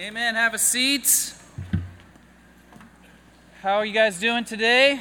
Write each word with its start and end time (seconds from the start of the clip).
Amen. 0.00 0.36
Have 0.36 0.54
a 0.54 0.58
seat. 0.58 1.34
How 3.62 3.78
are 3.78 3.84
you 3.84 3.92
guys 3.92 4.20
doing 4.20 4.44
today? 4.44 5.00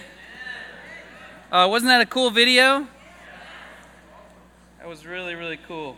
Uh, 1.52 1.68
wasn't 1.70 1.90
that 1.90 2.02
a 2.02 2.06
cool 2.08 2.32
video? 2.32 2.88
That 4.80 4.88
was 4.88 5.06
really, 5.06 5.36
really 5.36 5.60
cool. 5.68 5.98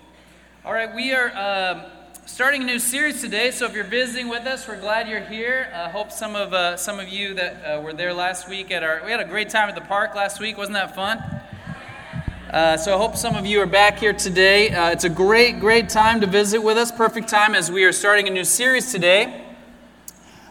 All 0.66 0.74
right, 0.74 0.94
we 0.94 1.14
are 1.14 1.32
um, 1.34 1.86
starting 2.26 2.64
a 2.64 2.66
new 2.66 2.78
series 2.78 3.22
today. 3.22 3.52
So 3.52 3.66
if 3.68 3.74
you're 3.74 3.86
visiting 3.86 4.28
with 4.28 4.46
us, 4.46 4.68
we're 4.68 4.82
glad 4.82 5.07
you're 5.07 5.21
here. 5.21 5.71
I 5.73 5.84
uh, 5.84 5.91
hope 5.91 6.11
some 6.11 6.36
of 6.36 6.54
uh, 6.54 6.75
some 6.75 7.00
of 7.00 7.07
you 7.07 7.34
that 7.36 7.63
uh, 7.63 7.81
were 7.81 7.93
there 7.93 8.13
last 8.13 8.50
week 8.50 8.70
at 8.70 8.84
our 8.84 9.02
we 9.05 9.11
had 9.11 9.21
a 9.21 9.25
great 9.25 9.47
time 9.47 9.70
at 9.70 9.75
the 9.75 9.81
park 9.81 10.13
last 10.13 10.41
week. 10.41 10.57
Wasn't 10.57 10.75
that 10.75 10.93
fun? 10.93 11.39
Uh, 12.50 12.75
so 12.77 12.95
I 12.95 12.97
hope 12.97 13.16
some 13.16 13.36
of 13.36 13.45
you 13.45 13.61
are 13.61 13.68
back 13.68 14.00
here 14.00 14.11
today. 14.11 14.71
Uh, 14.71 14.89
it's 14.89 15.04
a 15.04 15.09
great, 15.09 15.59
great 15.59 15.88
time 15.88 16.20
to 16.21 16.25
visit 16.25 16.59
with 16.59 16.79
us. 16.79 16.91
Perfect 16.91 17.29
time 17.29 17.54
as 17.54 17.71
we 17.71 17.84
are 17.84 17.91
starting 17.91 18.27
a 18.27 18.31
new 18.31 18.43
series 18.43 18.91
today. 18.91 19.45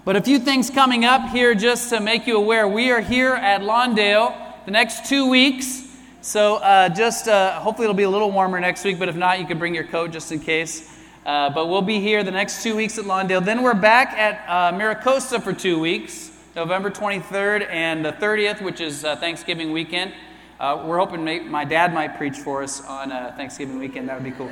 But 0.04 0.14
a 0.14 0.20
few 0.20 0.38
things 0.38 0.70
coming 0.70 1.04
up 1.04 1.30
here 1.30 1.56
just 1.56 1.90
to 1.90 1.98
make 1.98 2.28
you 2.28 2.36
aware. 2.36 2.68
We 2.68 2.92
are 2.92 3.00
here 3.00 3.34
at 3.34 3.62
Lawndale 3.62 4.32
the 4.64 4.70
next 4.70 5.06
two 5.06 5.28
weeks. 5.28 5.88
So 6.20 6.56
uh, 6.56 6.88
just 6.88 7.26
uh, 7.26 7.58
hopefully 7.58 7.86
it'll 7.86 7.96
be 7.96 8.04
a 8.04 8.10
little 8.10 8.30
warmer 8.30 8.60
next 8.60 8.84
week, 8.84 9.00
but 9.00 9.08
if 9.08 9.16
not, 9.16 9.40
you 9.40 9.46
can 9.46 9.58
bring 9.58 9.74
your 9.74 9.82
coat 9.82 10.12
just 10.12 10.30
in 10.30 10.38
case. 10.38 10.88
Uh, 11.26 11.50
but 11.50 11.66
we'll 11.66 11.82
be 11.82 11.98
here 11.98 12.22
the 12.22 12.30
next 12.30 12.62
two 12.62 12.76
weeks 12.76 12.96
at 12.96 13.06
Lawndale. 13.06 13.44
Then 13.44 13.60
we're 13.60 13.74
back 13.74 14.12
at 14.12 14.48
uh, 14.48 14.76
Mira 14.76 14.94
Costa 14.94 15.40
for 15.40 15.52
two 15.52 15.80
weeks, 15.80 16.30
November 16.54 16.92
23rd 16.92 17.68
and 17.68 18.04
the 18.04 18.12
30th, 18.12 18.62
which 18.62 18.80
is 18.80 19.02
Thanksgiving 19.02 19.72
weekend. 19.72 20.12
Uh, 20.60 20.82
we're 20.84 20.98
hoping 20.98 21.22
may, 21.22 21.38
my 21.38 21.64
dad 21.64 21.94
might 21.94 22.16
preach 22.16 22.36
for 22.36 22.64
us 22.64 22.84
on 22.84 23.12
uh, 23.12 23.32
Thanksgiving 23.36 23.78
weekend. 23.78 24.08
That 24.08 24.16
would 24.16 24.24
be 24.24 24.36
cool. 24.36 24.50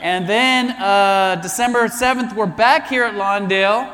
And 0.00 0.28
then 0.28 0.70
uh, 0.70 1.40
December 1.42 1.88
7th, 1.88 2.36
we're 2.36 2.46
back 2.46 2.86
here 2.86 3.02
at 3.02 3.14
Lawndale. 3.14 3.92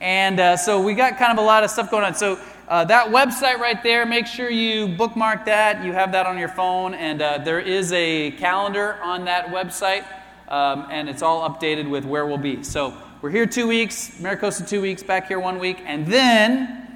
And 0.00 0.38
uh, 0.38 0.56
so 0.56 0.80
we 0.80 0.94
got 0.94 1.18
kind 1.18 1.32
of 1.32 1.42
a 1.42 1.46
lot 1.46 1.64
of 1.64 1.70
stuff 1.70 1.90
going 1.90 2.04
on. 2.04 2.14
So 2.14 2.38
uh, 2.68 2.84
that 2.84 3.08
website 3.08 3.58
right 3.58 3.82
there, 3.82 4.06
make 4.06 4.28
sure 4.28 4.48
you 4.48 4.86
bookmark 4.86 5.44
that. 5.46 5.84
You 5.84 5.92
have 5.92 6.12
that 6.12 6.26
on 6.26 6.38
your 6.38 6.50
phone. 6.50 6.94
And 6.94 7.20
uh, 7.20 7.38
there 7.38 7.58
is 7.58 7.92
a 7.92 8.30
calendar 8.32 8.94
on 9.02 9.24
that 9.24 9.48
website. 9.48 10.04
Um, 10.46 10.86
and 10.88 11.08
it's 11.08 11.20
all 11.20 11.50
updated 11.50 11.90
with 11.90 12.04
where 12.04 12.26
we'll 12.26 12.38
be. 12.38 12.62
So 12.62 12.96
we're 13.22 13.30
here 13.30 13.46
two 13.46 13.66
weeks, 13.66 14.20
Mira 14.20 14.36
Costa 14.36 14.64
two 14.64 14.80
weeks, 14.82 15.02
back 15.02 15.26
here 15.26 15.40
one 15.40 15.58
week. 15.58 15.82
And 15.84 16.06
then 16.06 16.87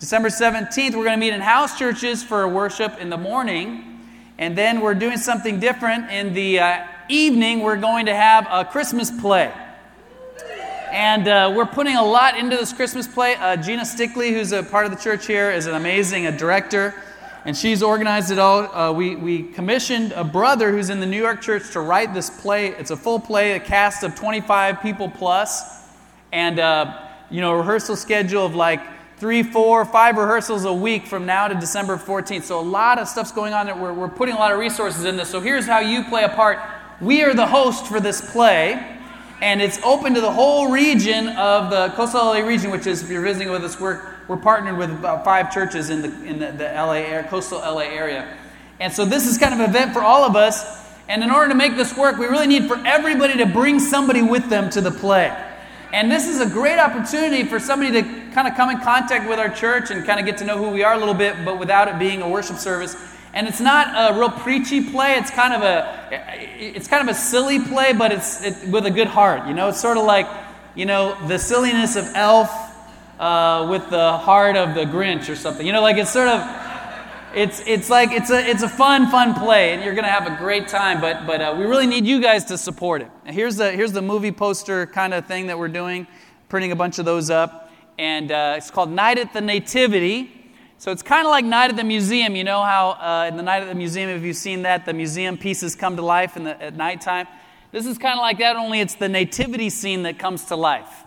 December 0.00 0.30
17th, 0.30 0.94
we're 0.94 1.04
going 1.04 1.10
to 1.10 1.18
meet 1.18 1.34
in 1.34 1.42
house 1.42 1.78
churches 1.78 2.22
for 2.22 2.48
worship 2.48 2.98
in 3.00 3.10
the 3.10 3.18
morning. 3.18 4.00
And 4.38 4.56
then 4.56 4.80
we're 4.80 4.94
doing 4.94 5.18
something 5.18 5.60
different. 5.60 6.10
In 6.10 6.32
the 6.32 6.58
uh, 6.58 6.86
evening, 7.10 7.60
we're 7.60 7.76
going 7.76 8.06
to 8.06 8.14
have 8.14 8.46
a 8.50 8.64
Christmas 8.64 9.10
play. 9.10 9.52
And 10.90 11.28
uh, 11.28 11.52
we're 11.54 11.66
putting 11.66 11.96
a 11.96 12.02
lot 12.02 12.38
into 12.38 12.56
this 12.56 12.72
Christmas 12.72 13.06
play. 13.06 13.34
Uh, 13.34 13.56
Gina 13.56 13.82
Stickley, 13.82 14.32
who's 14.32 14.52
a 14.52 14.62
part 14.62 14.86
of 14.86 14.90
the 14.90 14.96
church 14.96 15.26
here, 15.26 15.50
is 15.50 15.66
an 15.66 15.74
amazing 15.74 16.24
a 16.24 16.32
director. 16.34 16.94
And 17.44 17.54
she's 17.54 17.82
organized 17.82 18.30
it 18.30 18.38
all. 18.38 18.74
Uh, 18.74 18.92
we, 18.94 19.16
we 19.16 19.42
commissioned 19.42 20.12
a 20.12 20.24
brother 20.24 20.72
who's 20.72 20.88
in 20.88 21.00
the 21.00 21.06
New 21.06 21.20
York 21.20 21.42
church 21.42 21.72
to 21.72 21.80
write 21.80 22.14
this 22.14 22.30
play. 22.30 22.68
It's 22.68 22.90
a 22.90 22.96
full 22.96 23.20
play, 23.20 23.52
a 23.52 23.60
cast 23.60 24.02
of 24.02 24.14
25 24.14 24.80
people 24.80 25.10
plus, 25.10 25.62
and, 26.32 26.58
uh, 26.58 27.06
you 27.28 27.42
know, 27.42 27.52
a 27.52 27.58
rehearsal 27.58 27.96
schedule 27.96 28.46
of 28.46 28.54
like 28.54 28.80
three, 29.20 29.42
four, 29.42 29.84
five 29.84 30.16
rehearsals 30.16 30.64
a 30.64 30.72
week 30.72 31.04
from 31.04 31.26
now 31.26 31.46
to 31.46 31.54
December 31.54 31.98
14th. 31.98 32.44
So 32.44 32.58
a 32.58 32.62
lot 32.62 32.98
of 32.98 33.06
stuff's 33.06 33.32
going 33.32 33.52
on. 33.52 33.66
We're, 33.78 33.92
we're 33.92 34.08
putting 34.08 34.34
a 34.34 34.38
lot 34.38 34.50
of 34.50 34.58
resources 34.58 35.04
in 35.04 35.18
this. 35.18 35.28
So 35.28 35.40
here's 35.40 35.66
how 35.66 35.80
you 35.80 36.04
play 36.04 36.24
a 36.24 36.30
part. 36.30 36.58
We 37.02 37.22
are 37.22 37.34
the 37.34 37.46
host 37.46 37.86
for 37.86 38.00
this 38.00 38.32
play, 38.32 38.98
and 39.42 39.60
it's 39.60 39.78
open 39.84 40.14
to 40.14 40.22
the 40.22 40.32
whole 40.32 40.70
region 40.70 41.28
of 41.28 41.70
the 41.70 41.94
coastal 41.96 42.20
LA 42.20 42.38
region, 42.38 42.70
which 42.70 42.86
is, 42.86 43.02
if 43.02 43.10
you're 43.10 43.20
visiting 43.20 43.50
with 43.50 43.62
us, 43.62 43.78
we're, 43.78 44.00
we're 44.26 44.38
partnered 44.38 44.78
with 44.78 44.90
about 44.90 45.22
five 45.22 45.52
churches 45.52 45.90
in 45.90 46.00
the, 46.00 46.24
in 46.24 46.38
the, 46.38 46.52
the 46.52 46.64
LA, 46.64 47.22
coastal 47.28 47.58
LA 47.58 47.80
area. 47.80 48.38
And 48.80 48.90
so 48.90 49.04
this 49.04 49.26
is 49.26 49.36
kind 49.36 49.52
of 49.52 49.60
an 49.60 49.68
event 49.68 49.92
for 49.92 50.00
all 50.00 50.24
of 50.24 50.34
us. 50.34 50.82
And 51.08 51.22
in 51.22 51.30
order 51.30 51.50
to 51.50 51.54
make 51.54 51.76
this 51.76 51.94
work, 51.94 52.16
we 52.16 52.24
really 52.24 52.46
need 52.46 52.68
for 52.68 52.78
everybody 52.86 53.36
to 53.36 53.46
bring 53.46 53.80
somebody 53.80 54.22
with 54.22 54.48
them 54.48 54.70
to 54.70 54.80
the 54.80 54.90
play. 54.90 55.49
And 55.92 56.10
this 56.10 56.28
is 56.28 56.40
a 56.40 56.46
great 56.46 56.78
opportunity 56.78 57.44
for 57.44 57.58
somebody 57.58 58.00
to 58.00 58.02
kind 58.32 58.46
of 58.46 58.54
come 58.54 58.70
in 58.70 58.80
contact 58.80 59.28
with 59.28 59.38
our 59.38 59.48
church 59.48 59.90
and 59.90 60.06
kind 60.06 60.20
of 60.20 60.26
get 60.26 60.38
to 60.38 60.44
know 60.44 60.56
who 60.56 60.70
we 60.70 60.84
are 60.84 60.94
a 60.94 60.98
little 60.98 61.14
bit, 61.14 61.44
but 61.44 61.58
without 61.58 61.88
it 61.88 61.98
being 61.98 62.22
a 62.22 62.28
worship 62.28 62.56
service. 62.58 62.96
And 63.34 63.46
it's 63.48 63.60
not 63.60 64.12
a 64.12 64.18
real 64.18 64.30
preachy 64.30 64.88
play. 64.90 65.14
It's 65.14 65.30
kind 65.30 65.52
of 65.52 65.62
a, 65.62 66.08
it's 66.58 66.88
kind 66.88 67.08
of 67.08 67.14
a 67.14 67.18
silly 67.18 67.60
play, 67.60 67.92
but 67.92 68.12
it's 68.12 68.42
it, 68.42 68.68
with 68.68 68.86
a 68.86 68.90
good 68.90 69.08
heart. 69.08 69.46
You 69.48 69.54
know, 69.54 69.68
it's 69.68 69.80
sort 69.80 69.96
of 69.96 70.04
like, 70.04 70.28
you 70.74 70.86
know, 70.86 71.16
the 71.26 71.38
silliness 71.38 71.96
of 71.96 72.06
Elf 72.14 72.50
uh, 73.18 73.66
with 73.70 73.88
the 73.90 74.16
heart 74.16 74.56
of 74.56 74.74
the 74.74 74.84
Grinch 74.84 75.28
or 75.28 75.36
something. 75.36 75.66
You 75.66 75.72
know, 75.72 75.82
like 75.82 75.96
it's 75.96 76.10
sort 76.10 76.28
of, 76.28 76.40
it's 77.34 77.62
it's 77.66 77.88
like 77.88 78.10
it's 78.10 78.30
a 78.30 78.50
it's 78.50 78.62
a 78.62 78.68
fun 78.68 79.08
fun 79.10 79.34
play 79.34 79.72
and 79.72 79.84
you're 79.84 79.94
gonna 79.94 80.08
have 80.08 80.26
a 80.26 80.36
great 80.36 80.66
time 80.66 81.00
but 81.00 81.26
but 81.26 81.40
uh, 81.40 81.54
we 81.56 81.64
really 81.64 81.86
need 81.86 82.04
you 82.04 82.20
guys 82.20 82.44
to 82.46 82.58
support 82.58 83.02
it. 83.02 83.10
Here's 83.24 83.56
the 83.56 83.70
here's 83.70 83.92
the 83.92 84.02
movie 84.02 84.32
poster 84.32 84.86
kind 84.86 85.14
of 85.14 85.26
thing 85.26 85.46
that 85.46 85.58
we're 85.58 85.68
doing 85.68 86.06
printing 86.48 86.72
a 86.72 86.76
bunch 86.76 86.98
of 86.98 87.04
those 87.04 87.30
up 87.30 87.70
and 87.98 88.32
uh, 88.32 88.54
it's 88.56 88.70
called 88.70 88.90
night 88.90 89.18
at 89.18 89.32
the 89.32 89.40
nativity. 89.40 90.36
So 90.78 90.90
it's 90.90 91.02
kind 91.02 91.26
of 91.26 91.30
like 91.30 91.44
night 91.44 91.70
at 91.70 91.76
the 91.76 91.84
museum 91.84 92.34
you 92.34 92.42
know 92.42 92.62
how 92.62 92.90
uh, 92.90 93.28
in 93.28 93.36
the 93.36 93.42
night 93.42 93.62
at 93.62 93.68
the 93.68 93.74
museum 93.74 94.10
if 94.10 94.22
you've 94.22 94.36
seen 94.36 94.62
that 94.62 94.84
the 94.84 94.92
museum 94.92 95.38
pieces 95.38 95.76
come 95.76 95.96
to 95.96 96.02
life 96.02 96.36
in 96.36 96.44
the, 96.44 96.60
at 96.60 96.74
nighttime? 96.74 97.28
This 97.70 97.86
is 97.86 97.98
kind 97.98 98.18
of 98.18 98.22
like 98.22 98.38
that 98.38 98.56
only 98.56 98.80
it's 98.80 98.96
the 98.96 99.08
nativity 99.08 99.70
scene 99.70 100.02
that 100.02 100.18
comes 100.18 100.46
to 100.46 100.56
life. 100.56 101.04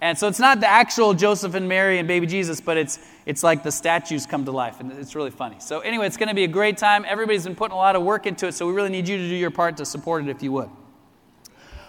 And 0.00 0.16
so 0.16 0.28
it's 0.28 0.38
not 0.38 0.60
the 0.60 0.68
actual 0.68 1.12
Joseph 1.12 1.54
and 1.54 1.68
Mary 1.68 1.98
and 1.98 2.06
baby 2.06 2.26
Jesus, 2.26 2.60
but 2.60 2.76
it's, 2.76 3.00
it's 3.28 3.42
like 3.42 3.62
the 3.62 3.70
statues 3.70 4.24
come 4.24 4.46
to 4.46 4.52
life, 4.52 4.80
and 4.80 4.90
it's 4.90 5.14
really 5.14 5.30
funny. 5.30 5.56
So, 5.58 5.80
anyway, 5.80 6.06
it's 6.06 6.16
going 6.16 6.30
to 6.30 6.34
be 6.34 6.44
a 6.44 6.48
great 6.48 6.78
time. 6.78 7.04
Everybody's 7.06 7.44
been 7.44 7.54
putting 7.54 7.74
a 7.74 7.76
lot 7.76 7.94
of 7.94 8.02
work 8.02 8.26
into 8.26 8.46
it, 8.46 8.52
so 8.52 8.66
we 8.66 8.72
really 8.72 8.88
need 8.88 9.06
you 9.06 9.18
to 9.18 9.28
do 9.28 9.34
your 9.34 9.50
part 9.50 9.76
to 9.76 9.84
support 9.84 10.24
it 10.24 10.30
if 10.30 10.42
you 10.42 10.50
would. 10.52 10.70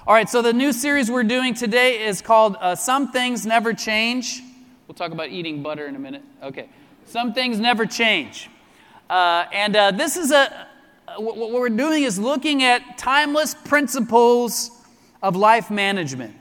All 0.06 0.14
right, 0.14 0.28
so 0.28 0.42
the 0.42 0.52
new 0.52 0.74
series 0.74 1.10
we're 1.10 1.24
doing 1.24 1.54
today 1.54 2.04
is 2.04 2.22
called 2.22 2.58
uh, 2.60 2.76
Some 2.76 3.14
Things 3.14 3.46
Never 3.46 3.74
Change. 3.74 4.42
We'll 4.86 4.96
talk 4.96 5.14
about 5.14 5.30
eating 5.30 5.64
butter 5.64 5.88
in 5.88 5.96
a 5.96 6.00
minute. 6.00 6.24
Okay. 6.44 6.68
Some 7.06 7.34
Things 7.34 7.58
Never 7.58 7.86
Change. 7.86 8.50
Uh, 9.10 9.46
and 9.54 9.78
uh, 9.78 9.92
this 9.92 10.18
is 10.18 10.34
a, 10.34 10.68
what 11.18 11.54
we're 11.54 11.70
doing 11.70 12.04
is 12.04 12.20
looking 12.20 12.64
at 12.64 12.98
timeless 12.98 13.56
principles 13.56 14.72
of 15.24 15.38
life 15.38 15.72
management 15.72 16.36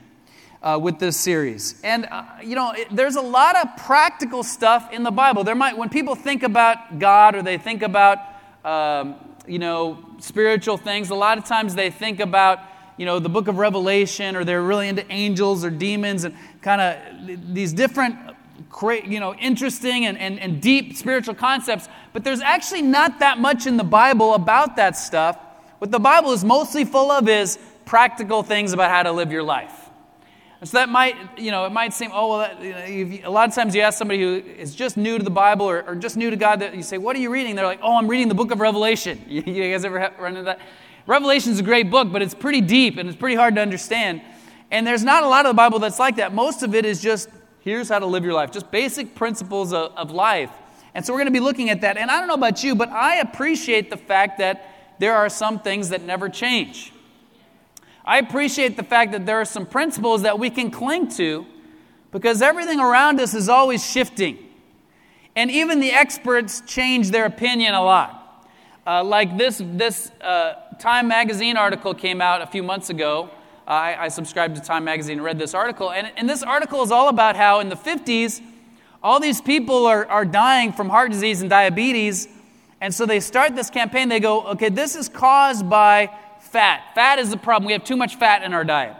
uh, 0.61 0.79
with 0.81 0.99
this 0.99 1.17
series. 1.17 1.79
And, 1.83 2.05
uh, 2.05 2.23
you 2.43 2.55
know, 2.55 2.73
it, 2.73 2.87
there's 2.91 3.15
a 3.15 3.21
lot 3.21 3.55
of 3.55 3.77
practical 3.77 4.43
stuff 4.43 4.91
in 4.91 5.03
the 5.03 5.11
Bible. 5.11 5.43
There 5.43 5.55
might, 5.55 5.77
when 5.77 5.89
people 5.89 6.15
think 6.15 6.43
about 6.43 6.99
God 6.99 7.35
or 7.35 7.41
they 7.41 7.57
think 7.57 7.81
about, 7.81 8.19
um, 8.65 9.15
you 9.47 9.59
know, 9.59 10.03
spiritual 10.19 10.77
things, 10.77 11.09
a 11.09 11.15
lot 11.15 11.37
of 11.37 11.45
times 11.45 11.75
they 11.75 11.89
think 11.89 12.19
about, 12.19 12.59
you 12.97 13.05
know, 13.05 13.19
the 13.19 13.29
book 13.29 13.47
of 13.47 13.57
Revelation 13.57 14.35
or 14.35 14.43
they're 14.43 14.61
really 14.61 14.89
into 14.89 15.09
angels 15.09 15.63
or 15.63 15.69
demons 15.69 16.25
and 16.25 16.35
kind 16.61 16.81
of 16.81 17.53
these 17.53 17.71
different, 17.71 18.17
you 18.83 19.21
know, 19.21 19.33
interesting 19.35 20.05
and, 20.05 20.17
and, 20.17 20.39
and 20.39 20.61
deep 20.61 20.97
spiritual 20.97 21.35
concepts. 21.35 21.87
But 22.11 22.25
there's 22.25 22.41
actually 22.41 22.81
not 22.81 23.19
that 23.19 23.39
much 23.39 23.65
in 23.65 23.77
the 23.77 23.83
Bible 23.85 24.33
about 24.33 24.75
that 24.75 24.97
stuff. 24.97 25.37
What 25.77 25.91
the 25.91 25.99
Bible 25.99 26.33
is 26.33 26.43
mostly 26.43 26.83
full 26.83 27.09
of 27.09 27.29
is 27.29 27.57
practical 27.85 28.43
things 28.43 28.73
about 28.73 28.91
how 28.91 29.03
to 29.03 29.13
live 29.13 29.31
your 29.31 29.43
life. 29.43 29.88
And 30.59 30.67
so 30.67 30.77
that 30.77 30.89
might, 30.89 31.15
you 31.39 31.51
know, 31.51 31.65
it 31.65 31.71
might 31.71 31.93
seem, 31.93 32.11
oh, 32.13 32.27
well, 32.27 32.39
that, 32.39 32.61
you 32.61 32.71
know, 32.73 32.85
you, 32.85 33.21
a 33.23 33.31
lot 33.31 33.47
of 33.47 33.55
times 33.55 33.73
you 33.73 33.81
ask 33.81 33.97
somebody 33.97 34.21
who 34.21 34.35
is 34.35 34.75
just 34.75 34.97
new 34.97 35.17
to 35.17 35.23
the 35.23 35.29
Bible 35.29 35.65
or, 35.65 35.83
or, 35.83 35.95
just 35.95 36.17
new 36.17 36.29
to 36.29 36.35
God, 36.35 36.59
that 36.59 36.75
you 36.75 36.83
say, 36.83 36.97
what 36.97 37.15
are 37.15 37.19
you 37.19 37.31
reading? 37.31 37.55
They're 37.55 37.65
like, 37.65 37.79
oh, 37.81 37.95
I'm 37.95 38.09
reading 38.09 38.27
the 38.27 38.35
book 38.35 38.51
of 38.51 38.59
Revelation. 38.59 39.23
You, 39.29 39.41
you 39.45 39.71
guys 39.71 39.85
ever 39.85 40.11
run 40.19 40.33
into 40.35 40.43
that? 40.43 40.59
Revelation 41.07 41.53
is 41.53 41.59
a 41.59 41.63
great 41.63 41.89
book, 41.89 42.11
but 42.11 42.21
it's 42.21 42.33
pretty 42.33 42.61
deep 42.61 42.97
and 42.97 43.07
it's 43.07 43.17
pretty 43.17 43.35
hard 43.35 43.55
to 43.55 43.61
understand. 43.61 44.21
And 44.69 44.85
there's 44.85 45.03
not 45.03 45.23
a 45.23 45.27
lot 45.27 45.45
of 45.45 45.51
the 45.51 45.55
Bible 45.55 45.79
that's 45.79 45.97
like 45.97 46.17
that. 46.17 46.33
Most 46.33 46.61
of 46.61 46.75
it 46.75 46.85
is 46.85 47.01
just, 47.01 47.29
here's 47.61 47.87
how 47.87 47.99
to 47.99 48.05
live 48.05 48.23
your 48.25 48.33
life, 48.33 48.51
just 48.51 48.69
basic 48.69 49.15
principles 49.15 49.71
of, 49.71 49.93
of 49.95 50.11
life. 50.11 50.51
And 50.93 51.05
so 51.05 51.13
we're 51.13 51.19
going 51.19 51.27
to 51.27 51.31
be 51.31 51.39
looking 51.39 51.69
at 51.69 51.81
that. 51.81 51.97
And 51.97 52.11
I 52.11 52.19
don't 52.19 52.27
know 52.27 52.33
about 52.33 52.63
you, 52.63 52.75
but 52.75 52.89
I 52.89 53.19
appreciate 53.19 53.89
the 53.89 53.97
fact 53.97 54.39
that 54.39 54.95
there 54.99 55.15
are 55.15 55.29
some 55.29 55.59
things 55.59 55.89
that 55.89 56.01
never 56.01 56.27
change. 56.27 56.91
I 58.05 58.17
appreciate 58.19 58.77
the 58.77 58.83
fact 58.83 59.11
that 59.11 59.25
there 59.25 59.39
are 59.39 59.45
some 59.45 59.65
principles 59.65 60.23
that 60.23 60.39
we 60.39 60.49
can 60.49 60.71
cling 60.71 61.09
to 61.09 61.45
because 62.11 62.41
everything 62.41 62.79
around 62.79 63.19
us 63.19 63.33
is 63.33 63.49
always 63.49 63.85
shifting. 63.85 64.37
And 65.35 65.51
even 65.51 65.79
the 65.79 65.91
experts 65.91 66.61
change 66.65 67.11
their 67.11 67.25
opinion 67.25 67.73
a 67.73 67.83
lot. 67.83 68.47
Uh, 68.85 69.03
like 69.03 69.37
this, 69.37 69.61
this 69.63 70.09
uh, 70.21 70.55
Time 70.79 71.07
Magazine 71.07 71.57
article 71.57 71.93
came 71.93 72.21
out 72.21 72.41
a 72.41 72.47
few 72.47 72.63
months 72.63 72.89
ago. 72.89 73.29
Uh, 73.67 73.71
I, 73.71 74.05
I, 74.05 74.07
subscribed 74.07 74.55
to 74.55 74.61
Time 74.61 74.83
Magazine 74.83 75.19
and 75.19 75.23
read 75.23 75.37
this 75.37 75.53
article. 75.53 75.91
And, 75.91 76.11
and 76.17 76.27
this 76.27 76.41
article 76.41 76.81
is 76.81 76.91
all 76.91 77.09
about 77.09 77.35
how 77.35 77.59
in 77.59 77.69
the 77.69 77.75
50s, 77.75 78.41
all 79.03 79.19
these 79.19 79.41
people 79.41 79.85
are, 79.85 80.07
are 80.07 80.25
dying 80.25 80.73
from 80.73 80.89
heart 80.89 81.11
disease 81.11 81.41
and 81.41 81.49
diabetes. 81.49 82.27
And 82.81 82.93
so 82.93 83.05
they 83.05 83.19
start 83.19 83.55
this 83.55 83.69
campaign. 83.69 84.09
They 84.09 84.19
go, 84.19 84.41
okay, 84.47 84.69
this 84.69 84.95
is 84.95 85.07
caused 85.07 85.69
by 85.69 86.09
fat. 86.51 86.81
Fat 86.95 87.19
is 87.19 87.29
the 87.29 87.37
problem. 87.37 87.67
We 87.67 87.73
have 87.73 87.83
too 87.83 87.97
much 87.97 88.15
fat 88.15 88.43
in 88.43 88.53
our 88.53 88.63
diet. 88.63 88.95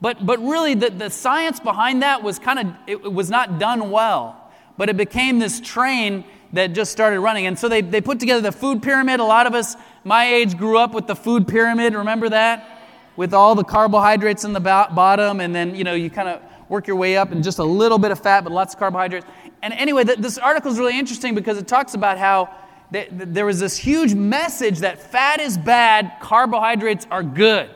But, 0.00 0.24
but 0.24 0.38
really, 0.40 0.74
the, 0.74 0.90
the 0.90 1.10
science 1.10 1.60
behind 1.60 2.02
that 2.02 2.22
was 2.22 2.38
kind 2.38 2.58
of, 2.58 2.66
it, 2.86 2.96
it 2.96 3.12
was 3.12 3.28
not 3.28 3.58
done 3.58 3.90
well. 3.90 4.50
But 4.78 4.88
it 4.88 4.96
became 4.96 5.38
this 5.38 5.60
train 5.60 6.24
that 6.52 6.72
just 6.72 6.90
started 6.90 7.20
running. 7.20 7.46
And 7.46 7.58
so 7.58 7.68
they, 7.68 7.82
they 7.82 8.00
put 8.00 8.18
together 8.18 8.40
the 8.40 8.52
food 8.52 8.82
pyramid. 8.82 9.20
A 9.20 9.24
lot 9.24 9.46
of 9.46 9.54
us, 9.54 9.76
my 10.04 10.32
age, 10.32 10.56
grew 10.56 10.78
up 10.78 10.94
with 10.94 11.06
the 11.06 11.14
food 11.14 11.46
pyramid. 11.46 11.94
Remember 11.94 12.28
that? 12.30 12.78
With 13.16 13.34
all 13.34 13.54
the 13.54 13.64
carbohydrates 13.64 14.44
in 14.44 14.52
the 14.52 14.60
bottom, 14.60 15.40
and 15.40 15.54
then, 15.54 15.74
you 15.74 15.84
know, 15.84 15.92
you 15.94 16.08
kind 16.08 16.28
of 16.28 16.40
work 16.70 16.86
your 16.86 16.96
way 16.96 17.16
up 17.16 17.32
and 17.32 17.44
just 17.44 17.58
a 17.58 17.64
little 17.64 17.98
bit 17.98 18.10
of 18.10 18.20
fat, 18.20 18.42
but 18.44 18.52
lots 18.52 18.72
of 18.72 18.78
carbohydrates. 18.80 19.26
And 19.62 19.74
anyway, 19.74 20.04
this 20.04 20.38
article 20.38 20.72
is 20.72 20.78
really 20.78 20.98
interesting 20.98 21.34
because 21.34 21.58
it 21.58 21.68
talks 21.68 21.94
about 21.94 22.16
how 22.16 22.48
there 22.90 23.46
was 23.46 23.60
this 23.60 23.76
huge 23.76 24.14
message 24.14 24.80
that 24.80 25.00
fat 25.00 25.38
is 25.40 25.56
bad, 25.56 26.16
carbohydrates 26.20 27.06
are 27.10 27.22
good. 27.22 27.70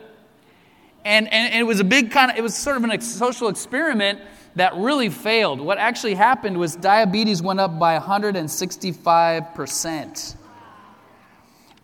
And, 1.05 1.33
and, 1.33 1.55
it 1.55 1.63
was 1.65 1.79
a 1.81 1.85
big 1.85 2.11
kind 2.11 2.31
of, 2.31 2.37
it 2.39 2.43
was 2.43 2.55
sort 2.55 2.79
of 2.79 2.85
a 2.85 2.99
social 3.01 3.49
experiment 3.49 4.21
that 4.57 4.75
really 4.77 5.11
failed. 5.11 5.61
What 5.61 5.79
actually 5.79 6.15
happened 6.15 6.59
was 6.59 6.77
diabetes 6.77 7.43
went 7.43 7.61
up 7.61 7.79
by 7.79 7.99
165%. 7.99 10.37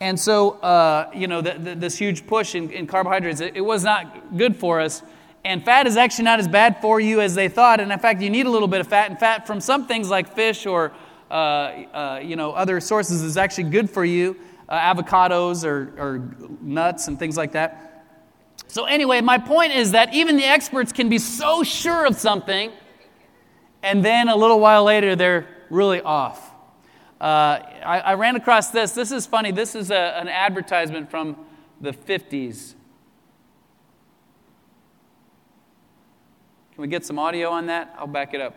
And 0.03 0.19
so, 0.19 0.53
uh, 0.53 1.11
you 1.15 1.27
know, 1.27 1.43
the, 1.43 1.59
the, 1.59 1.75
this 1.75 1.99
huge 1.99 2.27
push 2.27 2.55
in, 2.55 2.71
in 2.71 2.87
carbohydrates, 2.87 3.43
it, 3.43 3.55
it, 3.57 3.61
was 3.61 3.85
not 3.85 4.39
good 4.39 4.57
for 4.57 4.81
us. 4.81 5.03
And 5.45 5.63
fat 5.63 5.87
is 5.87 5.99
actually 5.99 6.25
not 6.25 6.41
as 6.41 6.49
bad 6.49 6.81
for 6.81 7.01
you 7.01 7.21
as 7.21 7.35
they 7.35 7.49
thought. 7.49 7.81
And 7.81 7.93
in 7.93 7.99
fact, 7.99 8.23
you 8.23 8.31
need 8.31 8.47
a 8.47 8.51
little 8.51 8.69
bit 8.69 8.81
of 8.81 8.87
fat. 8.87 9.11
And 9.11 9.21
fat 9.21 9.47
from 9.47 9.61
some 9.61 9.87
things 9.87 10.09
like 10.09 10.35
fish 10.35 10.65
or, 10.65 10.93
uh, 11.31 11.35
uh, 11.35 12.21
you 12.23 12.37
know, 12.37 12.53
other 12.53 12.81
sources 12.81 13.23
is 13.23 13.37
actually 13.37 13.71
good 13.71 13.89
for 13.89 14.05
you. 14.05 14.37
Uh, 14.69 14.79
avocados 14.79 15.65
or, 15.65 15.93
or 15.99 16.37
nuts 16.61 17.09
and 17.09 17.19
things 17.19 17.37
like 17.37 17.53
that. 17.53 18.05
So, 18.69 18.85
anyway, 18.85 19.21
my 19.21 19.39
point 19.39 19.73
is 19.73 19.93
that 19.93 20.15
even 20.15 20.37
the 20.37 20.45
experts 20.45 20.93
can 20.93 21.09
be 21.09 21.19
so 21.19 21.65
sure 21.65 22.07
of 22.07 22.17
something, 22.17 22.71
and 23.83 24.05
then 24.05 24.29
a 24.29 24.37
little 24.37 24.61
while 24.61 24.85
later, 24.85 25.17
they're 25.17 25.49
really 25.71 26.01
off. 26.01 26.53
Uh, 27.21 27.59
I, 27.85 28.01
I, 28.01 28.15
ran 28.15 28.37
across 28.37 28.71
this. 28.71 28.93
This 28.93 29.13
is 29.13 29.27
funny. 29.27 29.51
This 29.51 29.75
is 29.75 29.91
a, 29.91 30.19
an 30.19 30.29
advertisement 30.29 31.11
from 31.11 31.37
the 31.81 31.93
50s. 31.93 32.75
Can 36.75 36.83
we 36.83 36.89
get 36.89 37.05
some 37.05 37.19
audio 37.19 37.51
on 37.51 37.67
that? 37.67 37.95
I'll 37.99 38.07
back 38.07 38.35
it 38.35 38.41
up. 38.41 38.55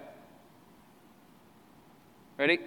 Ready? 2.43 2.59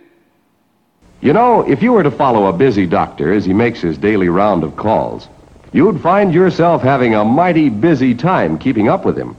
You 1.20 1.34
know, 1.34 1.60
if 1.60 1.82
you 1.82 1.92
were 1.92 2.02
to 2.02 2.10
follow 2.10 2.46
a 2.46 2.52
busy 2.56 2.86
doctor 2.86 3.30
as 3.34 3.44
he 3.44 3.52
makes 3.52 3.78
his 3.78 3.98
daily 3.98 4.30
round 4.30 4.64
of 4.64 4.74
calls, 4.74 5.28
you'd 5.70 6.00
find 6.00 6.32
yourself 6.32 6.80
having 6.80 7.14
a 7.14 7.26
mighty 7.26 7.68
busy 7.68 8.14
time 8.14 8.56
keeping 8.56 8.88
up 8.88 9.04
with 9.04 9.18
him. 9.18 9.36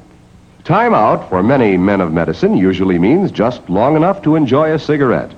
Time 0.63 0.93
out 0.93 1.27
for 1.27 1.41
many 1.41 1.75
men 1.75 2.01
of 2.01 2.13
medicine 2.13 2.55
usually 2.55 2.99
means 2.99 3.31
just 3.31 3.67
long 3.67 3.95
enough 3.95 4.21
to 4.21 4.35
enjoy 4.35 4.71
a 4.71 4.77
cigarette. 4.77 5.33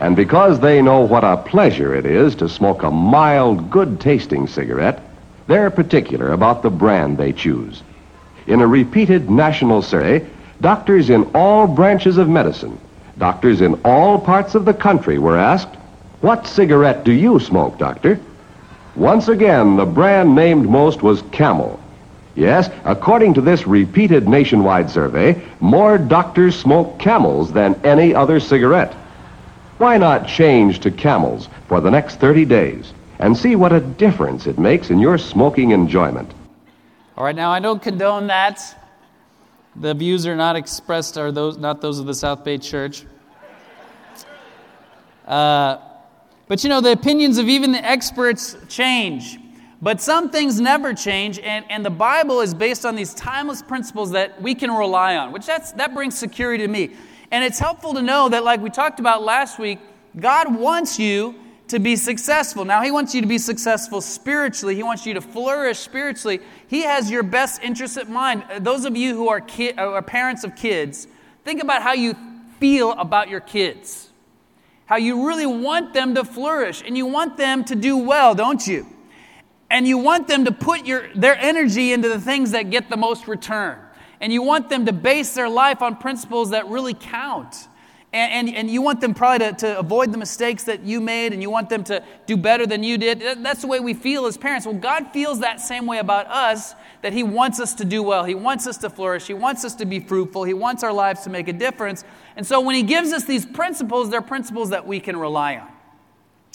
And 0.00 0.16
because 0.16 0.60
they 0.60 0.80
know 0.80 1.02
what 1.02 1.22
a 1.22 1.36
pleasure 1.36 1.94
it 1.94 2.06
is 2.06 2.34
to 2.36 2.48
smoke 2.48 2.84
a 2.84 2.90
mild, 2.90 3.68
good 3.68 4.00
tasting 4.00 4.46
cigarette, 4.46 5.02
they're 5.46 5.68
particular 5.68 6.32
about 6.32 6.62
the 6.62 6.70
brand 6.70 7.18
they 7.18 7.34
choose. 7.34 7.82
In 8.46 8.62
a 8.62 8.66
repeated 8.66 9.28
national 9.28 9.82
survey, 9.82 10.26
doctors 10.62 11.10
in 11.10 11.24
all 11.34 11.66
branches 11.66 12.16
of 12.16 12.30
medicine, 12.30 12.80
doctors 13.18 13.60
in 13.60 13.80
all 13.84 14.18
parts 14.18 14.54
of 14.54 14.64
the 14.64 14.74
country 14.74 15.18
were 15.18 15.36
asked, 15.36 15.74
What 16.20 16.46
cigarette 16.46 17.04
do 17.04 17.12
you 17.12 17.40
smoke, 17.40 17.78
doctor? 17.78 18.20
Once 18.94 19.28
again, 19.28 19.76
the 19.76 19.84
brand 19.84 20.34
named 20.34 20.68
most 20.68 21.02
was 21.02 21.22
Camel. 21.32 21.78
Yes, 22.34 22.70
according 22.84 23.34
to 23.34 23.40
this 23.40 23.66
repeated 23.66 24.28
nationwide 24.28 24.90
survey, 24.90 25.40
more 25.60 25.96
doctors 25.96 26.54
smoke 26.54 26.98
Camels 26.98 27.52
than 27.52 27.80
any 27.84 28.14
other 28.14 28.40
cigarette. 28.40 28.92
Why 29.78 29.98
not 29.98 30.26
change 30.26 30.80
to 30.80 30.90
Camels 30.90 31.48
for 31.68 31.80
the 31.80 31.90
next 31.90 32.16
30 32.16 32.44
days 32.44 32.92
and 33.18 33.36
see 33.36 33.56
what 33.56 33.72
a 33.72 33.80
difference 33.80 34.46
it 34.46 34.58
makes 34.58 34.90
in 34.90 34.98
your 34.98 35.18
smoking 35.18 35.70
enjoyment? 35.70 36.32
All 37.16 37.24
right, 37.24 37.36
now 37.36 37.50
I 37.50 37.60
don't 37.60 37.82
condone 37.82 38.26
that. 38.26 38.60
The 39.78 39.92
views 39.92 40.26
are 40.26 40.36
not 40.36 40.56
expressed 40.56 41.18
are 41.18 41.30
those 41.30 41.58
not 41.58 41.80
those 41.80 41.98
of 41.98 42.06
the 42.06 42.14
South 42.14 42.44
Bay 42.44 42.56
Church. 42.56 43.04
Uh, 45.26 45.78
but 46.48 46.62
you 46.62 46.70
know, 46.70 46.80
the 46.80 46.92
opinions 46.92 47.38
of 47.38 47.48
even 47.48 47.72
the 47.72 47.84
experts 47.84 48.56
change. 48.68 49.38
But 49.82 50.00
some 50.00 50.30
things 50.30 50.58
never 50.58 50.94
change, 50.94 51.38
and, 51.38 51.64
and 51.68 51.84
the 51.84 51.90
Bible 51.90 52.40
is 52.40 52.54
based 52.54 52.86
on 52.86 52.96
these 52.96 53.12
timeless 53.12 53.60
principles 53.60 54.12
that 54.12 54.40
we 54.40 54.54
can 54.54 54.70
rely 54.70 55.16
on, 55.16 55.32
which 55.32 55.44
that's, 55.44 55.72
that 55.72 55.92
brings 55.92 56.16
security 56.16 56.64
to 56.64 56.72
me. 56.72 56.92
And 57.30 57.44
it's 57.44 57.58
helpful 57.58 57.92
to 57.92 58.00
know 58.00 58.30
that, 58.30 58.42
like 58.42 58.60
we 58.62 58.70
talked 58.70 59.00
about 59.00 59.22
last 59.22 59.58
week, 59.58 59.78
God 60.18 60.56
wants 60.56 60.98
you 60.98 61.34
to 61.68 61.78
be 61.78 61.96
successful. 61.96 62.64
Now, 62.64 62.82
He 62.82 62.90
wants 62.90 63.14
you 63.14 63.20
to 63.20 63.26
be 63.26 63.38
successful 63.38 64.00
spiritually, 64.00 64.74
He 64.74 64.82
wants 64.82 65.06
you 65.06 65.14
to 65.14 65.20
flourish 65.20 65.78
spiritually. 65.78 66.40
He 66.68 66.82
has 66.82 67.10
your 67.10 67.22
best 67.22 67.62
interest 67.62 67.96
at 67.96 68.08
mind. 68.08 68.44
Uh, 68.50 68.58
those 68.58 68.84
of 68.84 68.96
you 68.96 69.14
who 69.14 69.28
are, 69.28 69.40
ki- 69.40 69.72
uh, 69.72 69.90
are 69.90 70.02
parents 70.02 70.44
of 70.44 70.56
kids, 70.56 71.06
think 71.44 71.62
about 71.62 71.82
how 71.82 71.92
you 71.92 72.14
feel 72.58 72.92
about 72.92 73.28
your 73.28 73.40
kids 73.40 74.06
how 74.86 74.96
you 74.96 75.26
really 75.26 75.46
want 75.46 75.92
them 75.92 76.14
to 76.14 76.24
flourish 76.24 76.82
and 76.86 76.96
you 76.96 77.06
want 77.06 77.36
them 77.36 77.64
to 77.64 77.74
do 77.74 77.96
well, 77.98 78.34
don't 78.34 78.66
you? 78.66 78.86
And 79.68 79.86
you 79.86 79.98
want 79.98 80.28
them 80.28 80.44
to 80.44 80.52
put 80.52 80.86
your, 80.86 81.12
their 81.14 81.36
energy 81.36 81.92
into 81.92 82.08
the 82.08 82.20
things 82.20 82.52
that 82.52 82.70
get 82.70 82.88
the 82.88 82.96
most 82.96 83.26
return. 83.26 83.78
And 84.20 84.32
you 84.32 84.42
want 84.42 84.68
them 84.68 84.86
to 84.86 84.92
base 84.92 85.34
their 85.34 85.48
life 85.48 85.82
on 85.82 85.96
principles 85.96 86.50
that 86.50 86.68
really 86.68 86.94
count. 86.94 87.68
And, 88.16 88.48
and, 88.48 88.56
and, 88.56 88.70
you 88.70 88.80
want 88.80 89.02
them 89.02 89.12
probably 89.12 89.46
to, 89.46 89.52
to 89.52 89.78
avoid 89.78 90.10
the 90.10 90.16
mistakes 90.16 90.64
that 90.64 90.80
you 90.80 91.02
made 91.02 91.34
and 91.34 91.42
you 91.42 91.50
want 91.50 91.68
them 91.68 91.84
to 91.84 92.02
do 92.24 92.38
better 92.38 92.66
than 92.66 92.82
you 92.82 92.96
did. 92.96 93.20
That's 93.20 93.60
the 93.60 93.66
way 93.66 93.78
we 93.78 93.92
feel 93.92 94.24
as 94.24 94.38
parents. 94.38 94.64
Well, 94.64 94.74
God 94.74 95.12
feels 95.12 95.40
that 95.40 95.60
same 95.60 95.84
way 95.84 95.98
about 95.98 96.26
us 96.28 96.74
that 97.02 97.12
He 97.12 97.22
wants 97.22 97.60
us 97.60 97.74
to 97.74 97.84
do 97.84 98.02
well. 98.02 98.24
He 98.24 98.34
wants 98.34 98.66
us 98.66 98.78
to 98.78 98.88
flourish. 98.88 99.26
He 99.26 99.34
wants 99.34 99.66
us 99.66 99.74
to 99.74 99.84
be 99.84 100.00
fruitful. 100.00 100.44
He 100.44 100.54
wants 100.54 100.82
our 100.82 100.94
lives 100.94 101.24
to 101.24 101.30
make 101.30 101.46
a 101.48 101.52
difference. 101.52 102.04
And 102.36 102.46
so 102.46 102.58
when 102.58 102.74
He 102.74 102.82
gives 102.82 103.12
us 103.12 103.24
these 103.24 103.44
principles, 103.44 104.08
they're 104.08 104.22
principles 104.22 104.70
that 104.70 104.86
we 104.86 104.98
can 104.98 105.18
rely 105.18 105.56
on. 105.56 105.68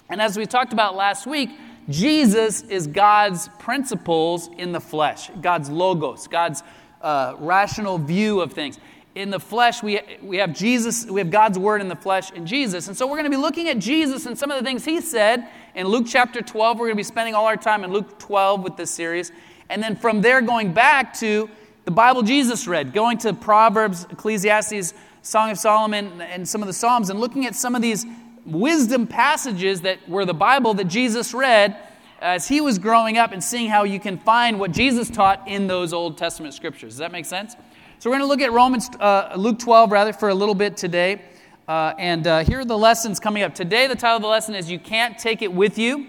And 0.10 0.20
as 0.20 0.38
we 0.38 0.48
talked 0.48 0.74
about 0.74 0.96
last 0.96 1.28
week, 1.28 1.52
Jesus 1.90 2.64
is 2.64 2.88
God's 2.88 3.50
principles 3.60 4.50
in 4.58 4.72
the 4.72 4.82
flesh, 4.82 5.30
God's 5.42 5.70
logos, 5.70 6.28
God's 6.28 6.64
uh, 7.02 7.36
rational 7.38 8.00
view 8.00 8.42
of 8.42 8.52
things. 8.52 8.80
In 9.14 9.30
the 9.30 9.40
flesh, 9.40 9.84
we, 9.84 10.00
we 10.22 10.38
have 10.38 10.54
Jesus, 10.54 11.06
we 11.06 11.20
have 11.20 11.30
God's 11.30 11.60
word 11.60 11.82
in 11.82 11.90
the 11.90 11.96
flesh 11.96 12.32
in 12.32 12.46
Jesus. 12.46 12.88
And 12.88 12.96
so 12.96 13.06
we're 13.06 13.18
going 13.18 13.26
to 13.26 13.30
be 13.30 13.36
looking 13.36 13.68
at 13.68 13.78
Jesus 13.78 14.26
and 14.26 14.38
some 14.38 14.52
of 14.52 14.58
the 14.58 14.64
things 14.64 14.86
he 14.86 15.02
said 15.02 15.48
in 15.76 15.88
Luke 15.88 16.06
chapter 16.08 16.42
12. 16.42 16.80
We're 16.80 16.88
going 16.88 16.96
to 16.96 17.00
be 17.00 17.04
spending 17.04 17.36
all 17.36 17.46
our 17.46 17.58
time 17.58 17.84
in 17.84 17.92
Luke 17.92 18.18
12 18.20 18.64
with 18.64 18.78
this 18.78 18.90
series. 18.90 19.34
And 19.70 19.84
then 19.84 19.98
from 19.98 20.22
there, 20.22 20.42
going 20.42 20.74
back 20.74 21.14
to 21.16 21.50
the 21.84 21.92
Bible 21.92 22.22
Jesus 22.24 22.68
read, 22.68 22.94
going 22.94 23.18
to 23.20 23.34
Proverbs, 23.34 24.08
Ecclesiastes, 24.12 24.94
Song 25.24 25.52
of 25.52 25.58
Solomon, 25.58 26.22
and 26.22 26.48
some 26.48 26.62
of 26.62 26.68
the 26.68 26.74
Psalms, 26.74 27.10
and 27.10 27.20
looking 27.20 27.46
at 27.46 27.56
some 27.56 27.76
of 27.76 27.82
these 27.82 28.06
wisdom 28.46 29.08
passages 29.08 29.82
that 29.82 30.08
were 30.08 30.26
the 30.26 30.34
Bible 30.34 30.74
that 30.76 30.86
Jesus 30.86 31.34
read 31.34 31.76
as 32.22 32.48
he 32.48 32.62
was 32.62 32.78
growing 32.78 33.18
up 33.18 33.32
and 33.32 33.44
seeing 33.44 33.70
how 33.70 33.84
you 33.84 34.00
can 34.00 34.18
find 34.18 34.60
what 34.60 34.72
Jesus 34.72 35.10
taught 35.10 35.48
in 35.48 35.68
those 35.68 35.92
Old 35.92 36.18
Testament 36.18 36.54
scriptures. 36.54 36.94
Does 36.94 37.00
that 37.00 37.12
make 37.12 37.26
sense? 37.26 37.56
So 38.02 38.10
we're 38.10 38.18
going 38.18 38.28
to 38.28 38.30
look 38.30 38.42
at 38.42 38.52
Romans, 38.52 38.90
uh, 39.00 39.34
Luke 39.38 39.60
12 39.60 39.92
rather, 39.92 40.12
for 40.12 40.30
a 40.30 40.34
little 40.34 40.56
bit 40.56 40.76
today. 40.76 41.22
Uh, 41.68 41.94
and 42.00 42.26
uh, 42.26 42.44
here 42.44 42.62
are 42.62 42.66
the 42.66 42.76
lessons 42.76 43.20
coming 43.20 43.44
up. 43.44 43.54
Today, 43.54 43.86
the 43.86 43.94
title 43.94 44.16
of 44.16 44.24
the 44.24 44.28
lesson 44.28 44.56
is 44.56 44.72
You 44.72 44.80
Can't 44.80 45.20
Take 45.20 45.44
It 45.44 45.54
With 45.54 45.78
You. 45.78 46.08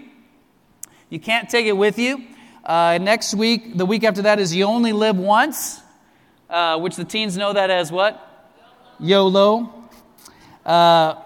You 1.11 1.19
Can't 1.19 1.47
Take 1.47 1.67
It 1.67 1.77
With 1.77 1.99
You. 1.99 2.23
Uh, 2.65 2.97
next 2.99 3.35
week, 3.35 3.77
the 3.77 3.85
week 3.85 4.03
after 4.03 4.23
that, 4.23 4.39
is 4.39 4.55
You 4.55 4.63
Only 4.63 4.91
Live 4.91 5.17
Once, 5.17 5.81
uh, 6.49 6.79
which 6.79 6.95
the 6.95 7.05
teens 7.05 7.37
know 7.37 7.53
that 7.53 7.69
as 7.69 7.91
what? 7.91 8.49
YOLO. 8.99 9.71
Uh, 10.65 11.21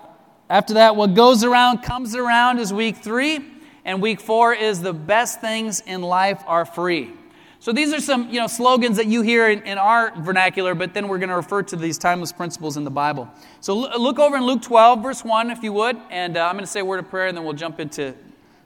after 0.49 0.73
that, 0.73 0.97
What 0.97 1.13
Goes 1.13 1.45
Around 1.45 1.77
Comes 1.77 2.13
Around 2.13 2.59
is 2.59 2.73
week 2.73 2.97
three. 2.97 3.39
And 3.85 4.01
week 4.01 4.19
four 4.19 4.53
is 4.53 4.81
The 4.81 4.91
Best 4.91 5.39
Things 5.39 5.79
in 5.79 6.01
Life 6.01 6.43
Are 6.45 6.65
Free. 6.65 7.13
So 7.59 7.71
these 7.71 7.93
are 7.93 7.99
some 7.99 8.29
you 8.29 8.39
know, 8.39 8.47
slogans 8.47 8.97
that 8.97 9.07
you 9.07 9.23
hear 9.23 9.49
in, 9.49 9.63
in 9.63 9.77
our 9.77 10.13
vernacular, 10.21 10.75
but 10.75 10.93
then 10.93 11.07
we're 11.07 11.17
going 11.17 11.29
to 11.29 11.35
refer 11.35 11.63
to 11.63 11.75
these 11.75 11.97
timeless 11.97 12.31
principles 12.31 12.77
in 12.77 12.83
the 12.83 12.91
Bible. 12.91 13.27
So 13.61 13.75
look 13.75 14.19
over 14.19 14.37
in 14.37 14.43
Luke 14.43 14.61
12, 14.61 15.01
verse 15.01 15.23
1, 15.23 15.49
if 15.49 15.63
you 15.63 15.73
would, 15.73 15.97
and 16.11 16.37
uh, 16.37 16.45
I'm 16.45 16.53
going 16.53 16.63
to 16.63 16.71
say 16.71 16.81
a 16.81 16.85
word 16.85 16.99
of 16.99 17.09
prayer, 17.09 17.27
and 17.27 17.35
then 17.35 17.43
we'll 17.43 17.53
jump 17.53 17.79
into 17.79 18.13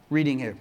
reading 0.10 0.38
here. 0.38 0.58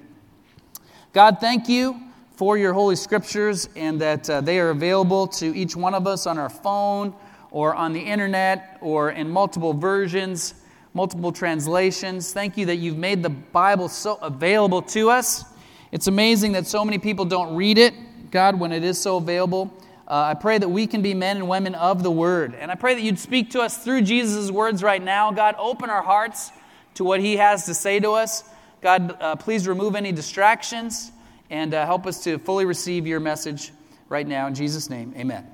God, 1.12 1.38
thank 1.40 1.68
you 1.68 2.00
for 2.40 2.56
your 2.56 2.72
holy 2.72 2.96
scriptures 2.96 3.68
and 3.76 4.00
that 4.00 4.30
uh, 4.30 4.40
they 4.40 4.58
are 4.60 4.70
available 4.70 5.26
to 5.26 5.54
each 5.54 5.76
one 5.76 5.92
of 5.92 6.06
us 6.06 6.26
on 6.26 6.38
our 6.38 6.48
phone 6.48 7.12
or 7.50 7.74
on 7.74 7.92
the 7.92 8.00
internet 8.00 8.78
or 8.80 9.10
in 9.10 9.28
multiple 9.28 9.74
versions, 9.74 10.54
multiple 10.94 11.32
translations. 11.32 12.32
Thank 12.32 12.56
you 12.56 12.64
that 12.66 12.76
you've 12.76 12.96
made 12.96 13.22
the 13.22 13.28
Bible 13.28 13.88
so 13.88 14.18
available 14.22 14.80
to 14.82 15.10
us. 15.10 15.44
It's 15.92 16.06
amazing 16.06 16.52
that 16.52 16.66
so 16.66 16.84
many 16.84 16.98
people 16.98 17.24
don't 17.24 17.54
read 17.54 17.76
it, 17.76 17.92
God, 18.30 18.58
when 18.60 18.72
it 18.72 18.84
is 18.84 19.00
so 19.00 19.16
available. 19.16 19.72
Uh, 20.06 20.22
I 20.22 20.34
pray 20.34 20.58
that 20.58 20.68
we 20.68 20.86
can 20.86 21.02
be 21.02 21.14
men 21.14 21.36
and 21.36 21.48
women 21.48 21.74
of 21.74 22.02
the 22.02 22.10
Word. 22.10 22.54
And 22.54 22.70
I 22.70 22.74
pray 22.74 22.94
that 22.94 23.00
you'd 23.00 23.18
speak 23.18 23.50
to 23.50 23.60
us 23.60 23.78
through 23.78 24.02
Jesus' 24.02 24.50
words 24.50 24.82
right 24.82 25.02
now. 25.02 25.30
God, 25.30 25.54
open 25.58 25.90
our 25.90 26.02
hearts 26.02 26.50
to 26.94 27.04
what 27.04 27.20
He 27.20 27.36
has 27.36 27.66
to 27.66 27.74
say 27.74 28.00
to 28.00 28.12
us. 28.12 28.44
God, 28.80 29.16
uh, 29.20 29.36
please 29.36 29.68
remove 29.68 29.94
any 29.94 30.10
distractions 30.10 31.12
and 31.50 31.74
uh, 31.74 31.84
help 31.86 32.06
us 32.06 32.24
to 32.24 32.38
fully 32.38 32.64
receive 32.64 33.06
your 33.06 33.20
message 33.20 33.72
right 34.08 34.26
now. 34.26 34.46
In 34.46 34.54
Jesus' 34.54 34.90
name, 34.90 35.12
amen. 35.16 35.46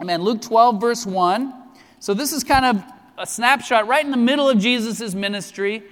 Amen. 0.00 0.22
Luke 0.22 0.42
12, 0.42 0.80
verse 0.80 1.06
1. 1.06 1.54
So 2.00 2.14
this 2.14 2.32
is 2.32 2.44
kind 2.44 2.64
of 2.64 2.84
a 3.16 3.26
snapshot 3.26 3.86
right 3.86 4.04
in 4.04 4.10
the 4.10 4.16
middle 4.16 4.48
of 4.48 4.58
Jesus' 4.58 5.14
ministry 5.14 5.84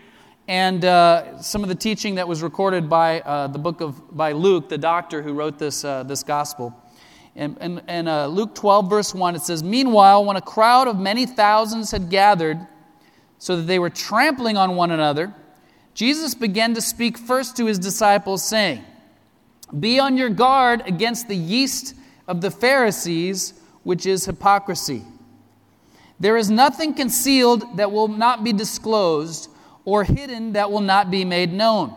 and 0.48 0.84
uh, 0.84 1.40
some 1.40 1.62
of 1.62 1.68
the 1.68 1.74
teaching 1.74 2.16
that 2.16 2.26
was 2.26 2.42
recorded 2.42 2.88
by 2.88 3.20
uh, 3.20 3.46
the 3.46 3.58
book 3.58 3.80
of 3.80 4.16
by 4.16 4.32
Luke, 4.32 4.68
the 4.68 4.78
doctor 4.78 5.22
who 5.22 5.32
wrote 5.32 5.58
this, 5.58 5.84
uh, 5.84 6.02
this 6.02 6.22
gospel. 6.22 6.76
And, 7.34 7.56
in, 7.58 7.78
in 7.88 8.08
uh, 8.08 8.26
Luke 8.26 8.54
12, 8.54 8.90
verse 8.90 9.14
1, 9.14 9.36
it 9.36 9.42
says, 9.42 9.62
Meanwhile, 9.62 10.24
when 10.24 10.36
a 10.36 10.42
crowd 10.42 10.86
of 10.86 10.98
many 10.98 11.24
thousands 11.24 11.90
had 11.90 12.10
gathered 12.10 12.58
so 13.38 13.56
that 13.56 13.62
they 13.62 13.78
were 13.78 13.90
trampling 13.90 14.56
on 14.56 14.76
one 14.76 14.90
another, 14.90 15.34
Jesus 15.94 16.34
began 16.34 16.74
to 16.74 16.80
speak 16.80 17.16
first 17.16 17.56
to 17.56 17.66
his 17.66 17.78
disciples, 17.78 18.42
saying, 18.42 18.84
Be 19.78 19.98
on 19.98 20.16
your 20.16 20.28
guard 20.28 20.82
against 20.86 21.28
the 21.28 21.36
yeast 21.36 21.94
of 22.28 22.40
the 22.40 22.50
Pharisees, 22.50 23.54
which 23.82 24.06
is 24.06 24.26
hypocrisy. 24.26 25.02
There 26.20 26.36
is 26.36 26.50
nothing 26.50 26.94
concealed 26.94 27.78
that 27.78 27.90
will 27.90 28.08
not 28.08 28.44
be 28.44 28.52
disclosed, 28.52 29.48
or 29.84 30.04
hidden 30.04 30.52
that 30.52 30.70
will 30.70 30.80
not 30.80 31.10
be 31.10 31.24
made 31.24 31.52
known. 31.52 31.94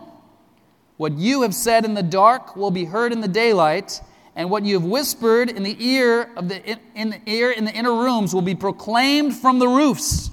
What 0.96 1.12
you 1.12 1.42
have 1.42 1.54
said 1.54 1.84
in 1.84 1.94
the 1.94 2.02
dark 2.02 2.56
will 2.56 2.70
be 2.70 2.84
heard 2.84 3.12
in 3.12 3.20
the 3.20 3.28
daylight 3.28 4.00
and 4.34 4.50
what 4.50 4.64
you 4.64 4.74
have 4.74 4.84
whispered 4.84 5.50
in 5.50 5.62
the 5.62 5.76
ear 5.78 6.30
of 6.36 6.48
the 6.48 6.78
in 6.94 7.10
the 7.10 7.20
ear 7.26 7.50
in 7.50 7.64
the 7.64 7.72
inner 7.72 7.92
rooms 7.92 8.34
will 8.34 8.42
be 8.42 8.54
proclaimed 8.54 9.34
from 9.34 9.58
the 9.58 9.68
roofs. 9.68 10.30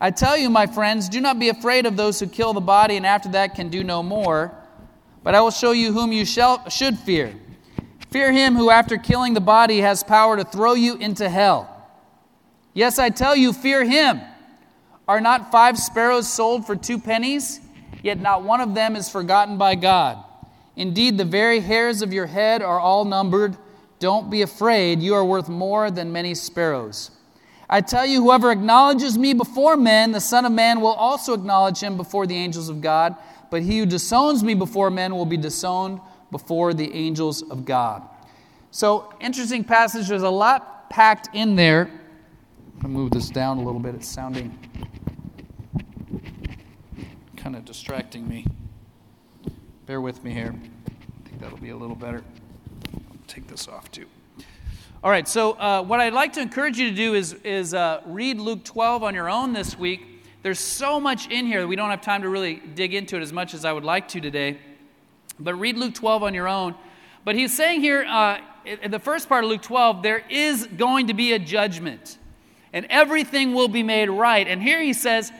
I 0.00 0.10
tell 0.10 0.36
you, 0.36 0.50
my 0.50 0.66
friends, 0.66 1.08
do 1.08 1.20
not 1.20 1.38
be 1.38 1.48
afraid 1.48 1.86
of 1.86 1.96
those 1.96 2.20
who 2.20 2.26
kill 2.26 2.52
the 2.52 2.60
body 2.60 2.96
and 2.96 3.06
after 3.06 3.30
that 3.30 3.54
can 3.54 3.68
do 3.68 3.82
no 3.84 4.02
more. 4.02 4.52
But 5.22 5.34
I 5.34 5.40
will 5.40 5.50
show 5.50 5.72
you 5.72 5.92
whom 5.92 6.12
you 6.12 6.26
shall, 6.26 6.68
should 6.68 6.98
fear. 6.98 7.34
Fear 8.10 8.32
him 8.32 8.54
who, 8.54 8.70
after 8.70 8.98
killing 8.98 9.32
the 9.32 9.40
body, 9.40 9.80
has 9.80 10.04
power 10.04 10.36
to 10.36 10.44
throw 10.44 10.74
you 10.74 10.96
into 10.96 11.28
hell. 11.28 11.70
Yes, 12.74 12.98
I 12.98 13.08
tell 13.08 13.34
you, 13.34 13.52
fear 13.52 13.84
him. 13.84 14.20
Are 15.06 15.20
not 15.20 15.52
five 15.52 15.78
sparrows 15.78 16.32
sold 16.32 16.66
for 16.66 16.76
two 16.76 16.98
pennies? 16.98 17.60
Yet 18.02 18.20
not 18.20 18.42
one 18.42 18.60
of 18.60 18.74
them 18.74 18.96
is 18.96 19.08
forgotten 19.08 19.58
by 19.58 19.74
God. 19.74 20.22
Indeed, 20.76 21.18
the 21.18 21.24
very 21.24 21.60
hairs 21.60 22.02
of 22.02 22.12
your 22.12 22.26
head 22.26 22.62
are 22.62 22.80
all 22.80 23.04
numbered. 23.04 23.56
Don't 23.98 24.30
be 24.30 24.42
afraid, 24.42 25.00
you 25.00 25.14
are 25.14 25.24
worth 25.24 25.48
more 25.48 25.90
than 25.90 26.12
many 26.12 26.34
sparrows. 26.34 27.10
I 27.68 27.80
tell 27.80 28.04
you, 28.04 28.22
whoever 28.22 28.50
acknowledges 28.50 29.16
me 29.16 29.32
before 29.32 29.76
men, 29.76 30.12
the 30.12 30.20
Son 30.20 30.44
of 30.44 30.52
Man 30.52 30.80
will 30.80 30.92
also 30.92 31.32
acknowledge 31.32 31.80
him 31.80 31.96
before 31.96 32.26
the 32.26 32.34
angels 32.34 32.68
of 32.68 32.80
God. 32.80 33.16
But 33.50 33.62
he 33.62 33.78
who 33.78 33.86
disowns 33.86 34.42
me 34.42 34.54
before 34.54 34.90
men 34.90 35.14
will 35.14 35.26
be 35.26 35.36
disowned 35.36 36.00
before 36.30 36.74
the 36.74 36.92
angels 36.92 37.42
of 37.42 37.64
God. 37.64 38.02
So, 38.70 39.12
interesting 39.20 39.64
passage. 39.64 40.08
There's 40.08 40.22
a 40.22 40.28
lot 40.28 40.90
packed 40.90 41.28
in 41.34 41.56
there. 41.56 41.88
I'm 42.76 42.80
going 42.80 42.82
to 42.82 42.88
move 42.88 43.10
this 43.12 43.30
down 43.30 43.58
a 43.58 43.62
little 43.62 43.80
bit. 43.80 43.94
It's 43.94 44.08
sounding 44.08 44.58
kind 47.44 47.56
of 47.56 47.66
distracting 47.66 48.26
me. 48.26 48.46
Bear 49.84 50.00
with 50.00 50.24
me 50.24 50.30
here. 50.30 50.54
I 50.54 51.28
think 51.28 51.42
that'll 51.42 51.58
be 51.58 51.68
a 51.68 51.76
little 51.76 51.94
better. 51.94 52.24
I'll 52.94 53.18
take 53.26 53.46
this 53.48 53.68
off 53.68 53.92
too. 53.92 54.06
All 55.02 55.10
right, 55.10 55.28
so 55.28 55.52
uh, 55.52 55.82
what 55.82 56.00
I'd 56.00 56.14
like 56.14 56.32
to 56.32 56.40
encourage 56.40 56.78
you 56.78 56.88
to 56.88 56.96
do 56.96 57.12
is, 57.12 57.34
is 57.44 57.74
uh, 57.74 58.00
read 58.06 58.38
Luke 58.38 58.64
12 58.64 59.02
on 59.02 59.14
your 59.14 59.28
own 59.28 59.52
this 59.52 59.78
week. 59.78 60.24
There's 60.42 60.58
so 60.58 60.98
much 60.98 61.28
in 61.28 61.44
here 61.44 61.60
that 61.60 61.66
we 61.66 61.76
don't 61.76 61.90
have 61.90 62.00
time 62.00 62.22
to 62.22 62.30
really 62.30 62.62
dig 62.74 62.94
into 62.94 63.14
it 63.18 63.20
as 63.20 63.30
much 63.30 63.52
as 63.52 63.66
I 63.66 63.74
would 63.74 63.84
like 63.84 64.08
to 64.08 64.22
today. 64.22 64.56
But 65.38 65.56
read 65.56 65.76
Luke 65.76 65.92
12 65.92 66.22
on 66.22 66.32
your 66.32 66.48
own. 66.48 66.74
But 67.26 67.34
he's 67.34 67.54
saying 67.54 67.82
here, 67.82 68.06
uh, 68.08 68.38
in 68.64 68.90
the 68.90 68.98
first 68.98 69.28
part 69.28 69.44
of 69.44 69.50
Luke 69.50 69.60
12, 69.60 70.02
there 70.02 70.24
is 70.30 70.66
going 70.66 71.08
to 71.08 71.14
be 71.14 71.34
a 71.34 71.38
judgment, 71.38 72.16
and 72.72 72.86
everything 72.88 73.52
will 73.52 73.68
be 73.68 73.82
made 73.82 74.08
right. 74.08 74.48
And 74.48 74.62
here 74.62 74.80
he 74.80 74.94
says, 74.94 75.30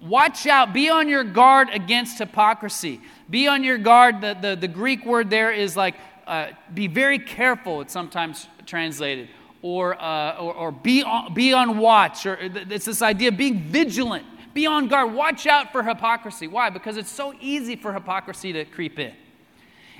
Watch 0.00 0.46
out, 0.46 0.72
be 0.72 0.90
on 0.90 1.08
your 1.08 1.24
guard 1.24 1.70
against 1.70 2.18
hypocrisy. 2.18 3.00
Be 3.28 3.48
on 3.48 3.64
your 3.64 3.78
guard. 3.78 4.20
The, 4.20 4.36
the, 4.40 4.56
the 4.56 4.68
Greek 4.68 5.04
word 5.04 5.28
there 5.28 5.52
is 5.52 5.76
like 5.76 5.96
uh, 6.28 6.50
be 6.74 6.86
very 6.86 7.18
careful, 7.18 7.80
it's 7.80 7.92
sometimes 7.92 8.48
translated, 8.66 9.30
or, 9.62 10.00
uh, 10.00 10.36
or, 10.36 10.54
or, 10.54 10.72
be, 10.72 11.02
on, 11.02 11.32
be 11.32 11.54
on 11.54 11.78
watch. 11.78 12.26
Or 12.26 12.38
it's 12.38 12.84
this 12.84 13.00
idea 13.00 13.28
of 13.28 13.38
being 13.38 13.60
vigilant, 13.60 14.26
be 14.52 14.66
on 14.66 14.88
guard, 14.88 15.14
watch 15.14 15.46
out 15.46 15.72
for 15.72 15.82
hypocrisy. 15.82 16.46
Why? 16.46 16.68
Because 16.68 16.98
it's 16.98 17.10
so 17.10 17.34
easy 17.40 17.76
for 17.76 17.94
hypocrisy 17.94 18.52
to 18.52 18.66
creep 18.66 18.98
in. 18.98 19.14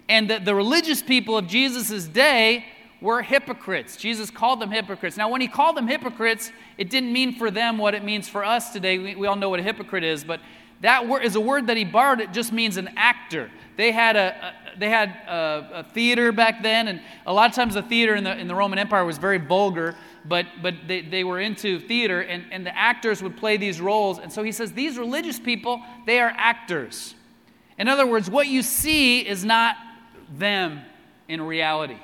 And 0.09 0.29
the, 0.29 0.39
the 0.39 0.55
religious 0.55 1.03
people 1.03 1.37
of 1.37 1.47
Jesus' 1.47 2.07
day 2.07 2.67
were 3.01 3.23
hypocrites. 3.23 3.97
Jesus 3.97 4.31
called 4.31 4.61
them 4.61 4.71
hypocrites. 4.71 5.17
Now, 5.17 5.29
when 5.29 5.41
he 5.41 5.49
called 5.49 5.77
them 5.77 5.87
hypocrites, 5.87 6.51
it 6.77 6.91
didn't 6.91 7.13
mean 7.13 7.35
for 7.35 7.51
them 7.51 7.79
what 7.79 7.95
it 7.95 8.05
means 8.05 8.29
for 8.29 8.45
us 8.45 8.73
today. 8.73 8.99
We, 8.99 9.15
we 9.15 9.27
all 9.27 9.37
know 9.37 9.51
what 9.51 9.61
a 9.61 9.63
hypocrite 9.63 10.05
is, 10.05 10.25
but 10.25 10.41
that 10.81 11.09
word 11.09 11.25
is 11.25 11.35
a 11.37 11.41
word 11.41 11.67
that 11.69 11.77
he 11.77 11.85
borrowed. 11.85 12.21
It 12.21 12.33
just 12.33 12.53
means 12.53 12.77
an 12.77 12.91
actor. 12.97 13.51
They 13.77 13.93
had 13.93 14.17
a, 14.17 14.55
a 14.75 14.79
they 14.79 14.91
had 14.91 15.09
a, 15.27 15.81
a, 15.81 15.85
theater 15.93 16.31
back 16.31 16.63
then, 16.63 16.87
and 16.89 17.01
a 17.27 17.33
lot 17.33 17.51
of 17.51 17.57
times 17.57 17.75
the 17.75 17.83
theater 17.83 18.15
in 18.15 18.23
the, 18.23 18.37
in 18.37 18.47
the 18.47 18.55
Roman 18.55 18.79
Empire 18.79 19.05
was 19.05 19.19
very 19.19 19.39
vulgar, 19.39 19.97
but, 20.25 20.47
but 20.63 20.75
they, 20.87 21.01
they 21.01 21.25
were 21.25 21.41
into 21.41 21.81
theater, 21.81 22.21
and, 22.21 22.45
and 22.53 22.65
the 22.65 22.77
actors 22.77 23.23
would 23.23 23.37
play 23.37 23.57
these 23.57 23.81
roles. 23.81 24.21
And 24.21 24.33
so 24.33 24.45
he 24.45 24.53
says, 24.53 24.73
These 24.73 24.99
religious 24.99 25.41
people, 25.41 25.83
they 26.07 26.21
are 26.21 26.33
actors. 26.37 27.15
In 27.77 27.89
other 27.89 28.07
words, 28.07 28.31
what 28.31 28.47
you 28.47 28.63
see 28.63 29.21
is 29.21 29.45
not 29.45 29.77
them 30.37 30.83
in 31.29 31.43
reality. 31.43 31.99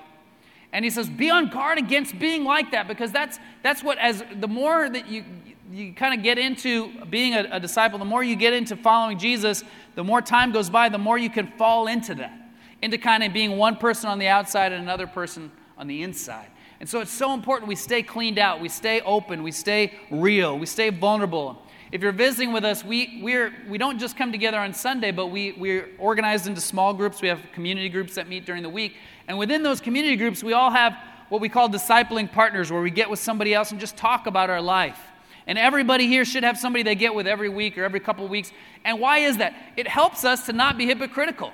And 0.75 0.85
he 0.85 0.91
says, 0.91 1.09
be 1.09 1.31
on 1.31 1.51
guard 1.51 1.79
against 1.79 2.19
being 2.19 2.43
like 2.43 2.73
that 2.73 2.89
because 2.89 3.13
that's, 3.13 3.39
that's 3.63 3.85
what, 3.85 3.97
as 3.99 4.25
the 4.41 4.49
more 4.49 4.91
that 4.91 5.09
you, 5.09 5.25
you 5.73 5.93
kind 5.95 6.19
of 6.19 6.25
get 6.25 6.37
into 6.37 6.91
being 7.07 7.35
a, 7.35 7.47
a 7.53 7.61
disciple, 7.61 7.97
the 8.01 8.05
more 8.05 8.25
you 8.25 8.35
get 8.35 8.53
into 8.53 8.77
following 8.77 9.17
Jesus, 9.17 9.63
the 9.95 10.03
more 10.03 10.21
time 10.21 10.51
goes 10.51 10.69
by, 10.69 10.89
the 10.89 10.99
more 10.99 11.17
you 11.17 11.31
can 11.31 11.47
fall 11.47 11.87
into 11.87 12.17
that, 12.17 12.37
into 12.83 12.99
kind 12.99 13.23
of 13.23 13.33
being 13.33 13.57
one 13.57 13.77
person 13.77 14.11
on 14.11 14.19
the 14.19 14.27
outside 14.27 14.73
and 14.73 14.83
another 14.83 15.07
person 15.07 15.53
on 15.79 15.87
the 15.87 16.03
inside. 16.03 16.49
And 16.81 16.89
so 16.89 17.01
it's 17.01 17.13
so 17.13 17.35
important 17.35 17.69
we 17.69 17.77
stay 17.77 18.03
cleaned 18.03 18.41
out, 18.41 18.61
we 18.61 18.69
stay 18.69 19.01
open, 19.03 19.45
we 19.45 19.53
stay 19.53 19.95
real, 20.11 20.59
we 20.59 20.67
stay 20.67 20.91
vulnerable. 20.91 21.63
If 21.95 22.03
you're 22.03 22.11
visiting 22.11 22.53
with 22.53 22.65
us, 22.65 22.83
we, 22.83 23.21
we're, 23.23 23.55
we 23.69 23.79
don't 23.79 24.01
just 24.01 24.17
come 24.17 24.33
together 24.33 24.59
on 24.59 24.75
Sunday, 24.75 25.13
but 25.13 25.29
we, 25.29 25.53
we're 25.53 25.91
organized 25.97 26.49
into 26.49 26.61
small 26.61 26.93
groups. 26.93 27.23
We 27.23 27.29
have 27.29 27.41
community 27.53 27.89
groups 27.89 28.17
that 28.17 28.29
meet 28.29 28.45
during 28.45 28.65
the 28.65 28.69
week. 28.69 28.97
And 29.29 29.39
within 29.39 29.63
those 29.63 29.81
community 29.81 30.17
groups, 30.17 30.43
we 30.43 30.55
all 30.55 30.73
have 30.73 30.99
what 31.29 31.41
we 31.41 31.49
call 31.49 31.69
discipling 31.69 32.33
partners, 32.33 32.73
where 32.73 32.83
we 32.83 32.91
get 32.91 33.09
with 33.09 33.21
somebody 33.21 33.55
else 33.55 33.71
and 33.71 33.79
just 33.79 33.97
talk 33.97 34.27
about 34.27 34.51
our 34.51 34.61
life. 34.61 34.99
And 35.47 35.57
everybody 35.57 36.09
here 36.09 36.25
should 36.25 36.43
have 36.43 36.59
somebody 36.59 36.83
they 36.83 36.97
get 36.97 37.15
with 37.15 37.29
every 37.29 37.49
week 37.49 37.79
or 37.79 37.85
every 37.85 38.01
couple 38.01 38.27
weeks. 38.27 38.51
And 38.85 38.99
why 38.99 39.19
is 39.19 39.37
that? 39.37 39.55
It 39.77 39.87
helps 39.87 40.25
us 40.25 40.47
to 40.47 40.53
not 40.53 40.77
be 40.77 40.87
hypocritical. 40.87 41.53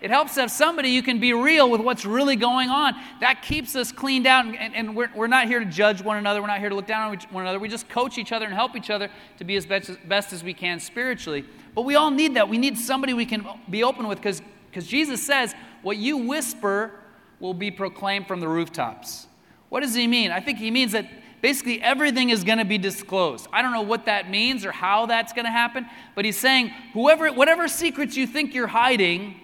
It 0.00 0.10
helps 0.10 0.34
to 0.34 0.40
have 0.40 0.50
somebody 0.50 0.90
you 0.90 1.02
can 1.02 1.20
be 1.20 1.34
real 1.34 1.70
with 1.70 1.82
what's 1.82 2.06
really 2.06 2.36
going 2.36 2.70
on. 2.70 2.94
That 3.20 3.42
keeps 3.42 3.76
us 3.76 3.92
cleaned 3.92 4.26
out, 4.26 4.46
and, 4.46 4.74
and 4.74 4.96
we're, 4.96 5.10
we're 5.14 5.26
not 5.26 5.46
here 5.46 5.60
to 5.60 5.66
judge 5.66 6.02
one 6.02 6.16
another. 6.16 6.40
We're 6.40 6.46
not 6.46 6.60
here 6.60 6.70
to 6.70 6.74
look 6.74 6.86
down 6.86 7.10
on 7.10 7.18
one 7.30 7.44
another. 7.44 7.58
We 7.58 7.68
just 7.68 7.88
coach 7.88 8.16
each 8.16 8.32
other 8.32 8.46
and 8.46 8.54
help 8.54 8.76
each 8.76 8.88
other 8.88 9.10
to 9.36 9.44
be 9.44 9.56
as 9.56 9.66
best, 9.66 9.90
as 9.90 9.98
best 10.08 10.32
as 10.32 10.42
we 10.42 10.54
can 10.54 10.80
spiritually. 10.80 11.44
But 11.74 11.82
we 11.82 11.96
all 11.96 12.10
need 12.10 12.34
that. 12.36 12.48
We 12.48 12.56
need 12.56 12.78
somebody 12.78 13.12
we 13.12 13.26
can 13.26 13.46
be 13.68 13.84
open 13.84 14.08
with 14.08 14.20
because 14.22 14.86
Jesus 14.86 15.22
says, 15.22 15.54
What 15.82 15.98
you 15.98 16.16
whisper 16.16 16.92
will 17.38 17.54
be 17.54 17.70
proclaimed 17.70 18.26
from 18.26 18.40
the 18.40 18.48
rooftops. 18.48 19.26
What 19.68 19.80
does 19.80 19.94
he 19.94 20.06
mean? 20.06 20.30
I 20.30 20.40
think 20.40 20.58
he 20.58 20.70
means 20.70 20.92
that 20.92 21.08
basically 21.42 21.80
everything 21.80 22.30
is 22.30 22.44
going 22.44 22.58
to 22.58 22.64
be 22.64 22.78
disclosed. 22.78 23.46
I 23.52 23.62
don't 23.62 23.72
know 23.72 23.82
what 23.82 24.06
that 24.06 24.30
means 24.30 24.64
or 24.64 24.72
how 24.72 25.06
that's 25.06 25.32
going 25.32 25.44
to 25.44 25.50
happen, 25.50 25.86
but 26.14 26.24
he's 26.24 26.38
saying 26.38 26.68
whoever 26.92 27.32
whatever 27.32 27.68
secrets 27.68 28.16
you 28.16 28.26
think 28.26 28.54
you're 28.54 28.66
hiding, 28.66 29.40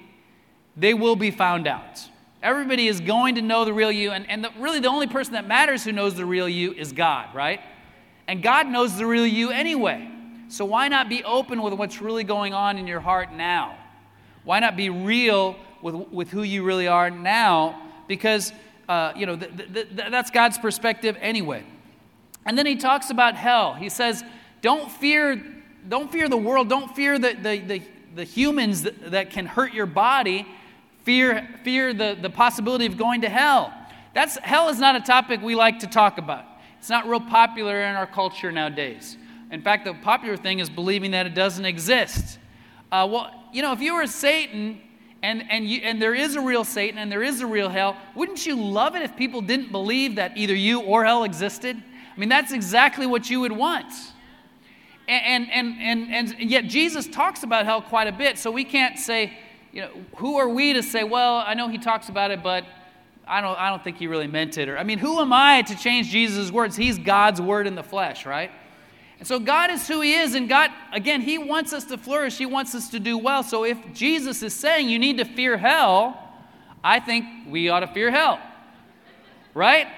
they 0.77 0.95
will 0.95 1.17
be 1.17 1.31
found 1.31 1.67
out. 1.67 2.01
Everybody 2.43 2.87
is 2.87 3.01
going 3.01 3.37
to 3.37 3.43
know 3.43 3.65
the 3.65 3.73
real 3.73 3.91
you, 3.91 4.11
and, 4.11 4.29
and 4.29 4.45
the, 4.45 4.51
really 4.59 4.81
the 4.81 4.89
only 4.89 5.07
person 5.07 5.33
that 5.33 5.47
matters 5.47 5.85
who 5.85 5.93
knows 5.93 6.15
the 6.15 6.27
real 6.27 6.49
you 6.49 6.73
is 6.73 6.93
God, 6.93 7.35
right? 7.35 7.61
And 8.29 8.43
God 8.43 8.67
knows 8.67 8.97
the 8.97 9.07
real 9.07 9.27
you 9.27 9.51
anyway. 9.51 10.09
So 10.49 10.65
why 10.65 10.89
not 10.89 11.09
be 11.09 11.25
open 11.25 11.63
with 11.63 11.75
what's 11.75 12.01
really 12.01 12.25
going 12.25 12.55
on 12.55 12.79
in 12.79 12.87
your 12.87 13.01
heart 13.01 13.33
now? 13.33 13.77
Why 14.45 14.61
not 14.61 14.77
be 14.77 14.91
real 14.91 15.57
with, 15.83 15.95
with 15.95 16.31
who 16.31 16.43
you 16.43 16.63
really 16.63 16.87
are 16.87 17.11
now 17.11 17.83
because, 18.07 18.53
uh, 18.89 19.13
you 19.17 19.27
know, 19.27 19.37
th- 19.37 19.57
th- 19.57 19.73
th- 19.73 20.11
that's 20.11 20.31
God's 20.31 20.59
perspective 20.59 21.17
anyway. 21.21 21.65
And 22.45 22.57
then 22.57 22.67
he 22.67 22.77
talks 22.77 23.11
about 23.11 23.35
hell. 23.35 23.75
He 23.75 23.89
says, 23.89 24.23
don't 24.63 24.91
fear, 24.91 25.43
don't 25.89 26.13
fear 26.13 26.29
the 26.29 26.37
world. 26.37 26.69
Don't 26.69 26.95
fear 26.95 27.19
the, 27.19 27.35
the, 27.35 27.59
the, 27.59 27.83
the 28.15 28.25
humans 28.25 28.83
that, 28.83 29.11
that 29.11 29.31
can 29.31 29.47
hurt 29.47 29.75
your 29.75 29.87
body. 29.87 30.47
Fear, 31.07 31.49
fear 31.63 31.95
the, 31.95 32.19
the 32.21 32.29
possibility 32.29 32.85
of 32.85 32.97
going 32.97 33.21
to 33.21 33.29
hell. 33.29 33.73
That's 34.13 34.39
hell 34.39 34.71
is 34.71 34.81
not 34.81 34.97
a 34.97 35.01
topic 35.01 35.41
we 35.41 35.55
like 35.55 35.79
to 35.79 35.87
talk 35.87 36.19
about. 36.19 36.45
It's 36.81 36.91
not 36.91 37.09
real 37.09 37.21
popular 37.21 37.81
in 37.81 37.95
our 37.95 38.09
culture 38.09 38.51
nowadays. 38.51 39.17
In 39.53 39.63
fact, 39.63 39.85
the 39.85 39.95
popular 39.95 40.37
thing 40.37 40.59
is 40.59 40.69
believing 40.69 41.13
that 41.13 41.25
it 41.25 41.33
doesn't 41.33 41.65
exist. 41.65 42.41
Uh, 42.91 43.07
well, 43.09 43.31
you 43.53 43.63
know, 43.63 43.71
if 43.71 43.81
you 43.81 43.95
were 43.95 44.09
Satan 44.09 44.81
and, 45.23 45.45
and, 45.49 45.65
you, 45.69 45.79
and 45.85 46.03
there 46.03 46.13
is 46.13 46.35
a 46.35 46.41
real 46.41 46.65
Satan 46.65 46.99
and 46.99 47.11
there 47.11 47.23
is 47.23 47.41
a 47.41 47.47
real 47.47 47.69
hell, 47.69 47.97
wouldn't 48.17 48.45
you 48.45 48.57
love 48.57 48.97
it 48.97 49.03
if 49.03 49.15
people 49.15 49.41
didn't 49.41 49.71
believe 49.71 50.17
that 50.17 50.37
either 50.37 50.57
you 50.57 50.81
or 50.81 51.05
hell 51.05 51.23
existed? 51.23 51.77
I 51.77 52.19
mean, 52.19 52.29
that's 52.29 52.53
exactly 52.53 53.07
what 53.07 53.31
you 53.31 53.39
would 53.43 53.53
want. 53.53 53.93
And, 55.07 55.49
and, 55.53 55.77
and, 55.79 56.35
and, 56.37 56.51
yet 56.51 56.65
Jesus 56.65 57.07
talks 57.07 57.45
about 57.45 57.65
hell 57.65 57.81
quite 57.81 58.09
a 58.09 58.13
bit, 58.13 58.39
so 58.39 58.51
we 58.51 58.65
can't 58.65 58.99
say, 58.99 59.39
you 59.77 59.83
know, 59.83 59.91
who 60.17 60.39
are 60.39 60.49
we 60.49 60.73
to 60.73 60.83
say, 60.83 61.05
well, 61.05 61.45
I 61.47 61.53
know 61.53 61.69
he 61.69 61.77
talks 61.77 62.09
about 62.09 62.31
it, 62.31 62.43
but 62.43 62.65
I 63.29 63.43
don't, 63.43 63.59
I 63.59 63.69
don't 63.69 63.85
think 63.85 63.99
he 63.99 64.07
really 64.07 64.27
meant 64.27 64.57
it. 64.57 64.71
Or, 64.71 64.79
I 64.79 64.85
mean, 64.85 64.97
who 64.97 65.21
am 65.21 65.35
I 65.35 65.61
to 65.61 65.77
change 65.77 66.09
Jesus' 66.09 66.51
words? 66.51 66.77
He's 66.77 66.97
God's 66.99 67.43
word 67.43 67.67
in 67.67 67.75
the 67.75 67.83
flesh, 67.83 68.25
right? 68.25 68.51
And 69.19 69.29
so 69.29 69.39
God 69.39 69.71
is 69.71 69.87
who 69.87 70.01
He 70.01 70.15
is, 70.15 70.35
and 70.35 70.49
God, 70.49 70.71
again, 70.95 71.21
He 71.21 71.37
wants 71.37 71.75
us 71.75 71.85
to 71.87 71.99
flourish. 71.99 72.39
He 72.39 72.47
wants 72.47 72.75
us 72.75 72.89
to 72.89 72.99
do 72.99 73.19
well. 73.19 73.43
So 73.43 73.65
if 73.67 73.77
Jesus 73.93 74.43
is 74.43 74.55
saying 74.55 74.89
you 74.89 74.99
need 74.99 75.19
to 75.19 75.27
fear 75.27 75.59
hell, 75.59 76.19
I 76.83 76.99
think 76.99 77.27
we 77.47 77.69
ought 77.69 77.81
to 77.81 77.89
fear 77.89 78.11
hell, 78.11 78.41
right? 79.53 79.89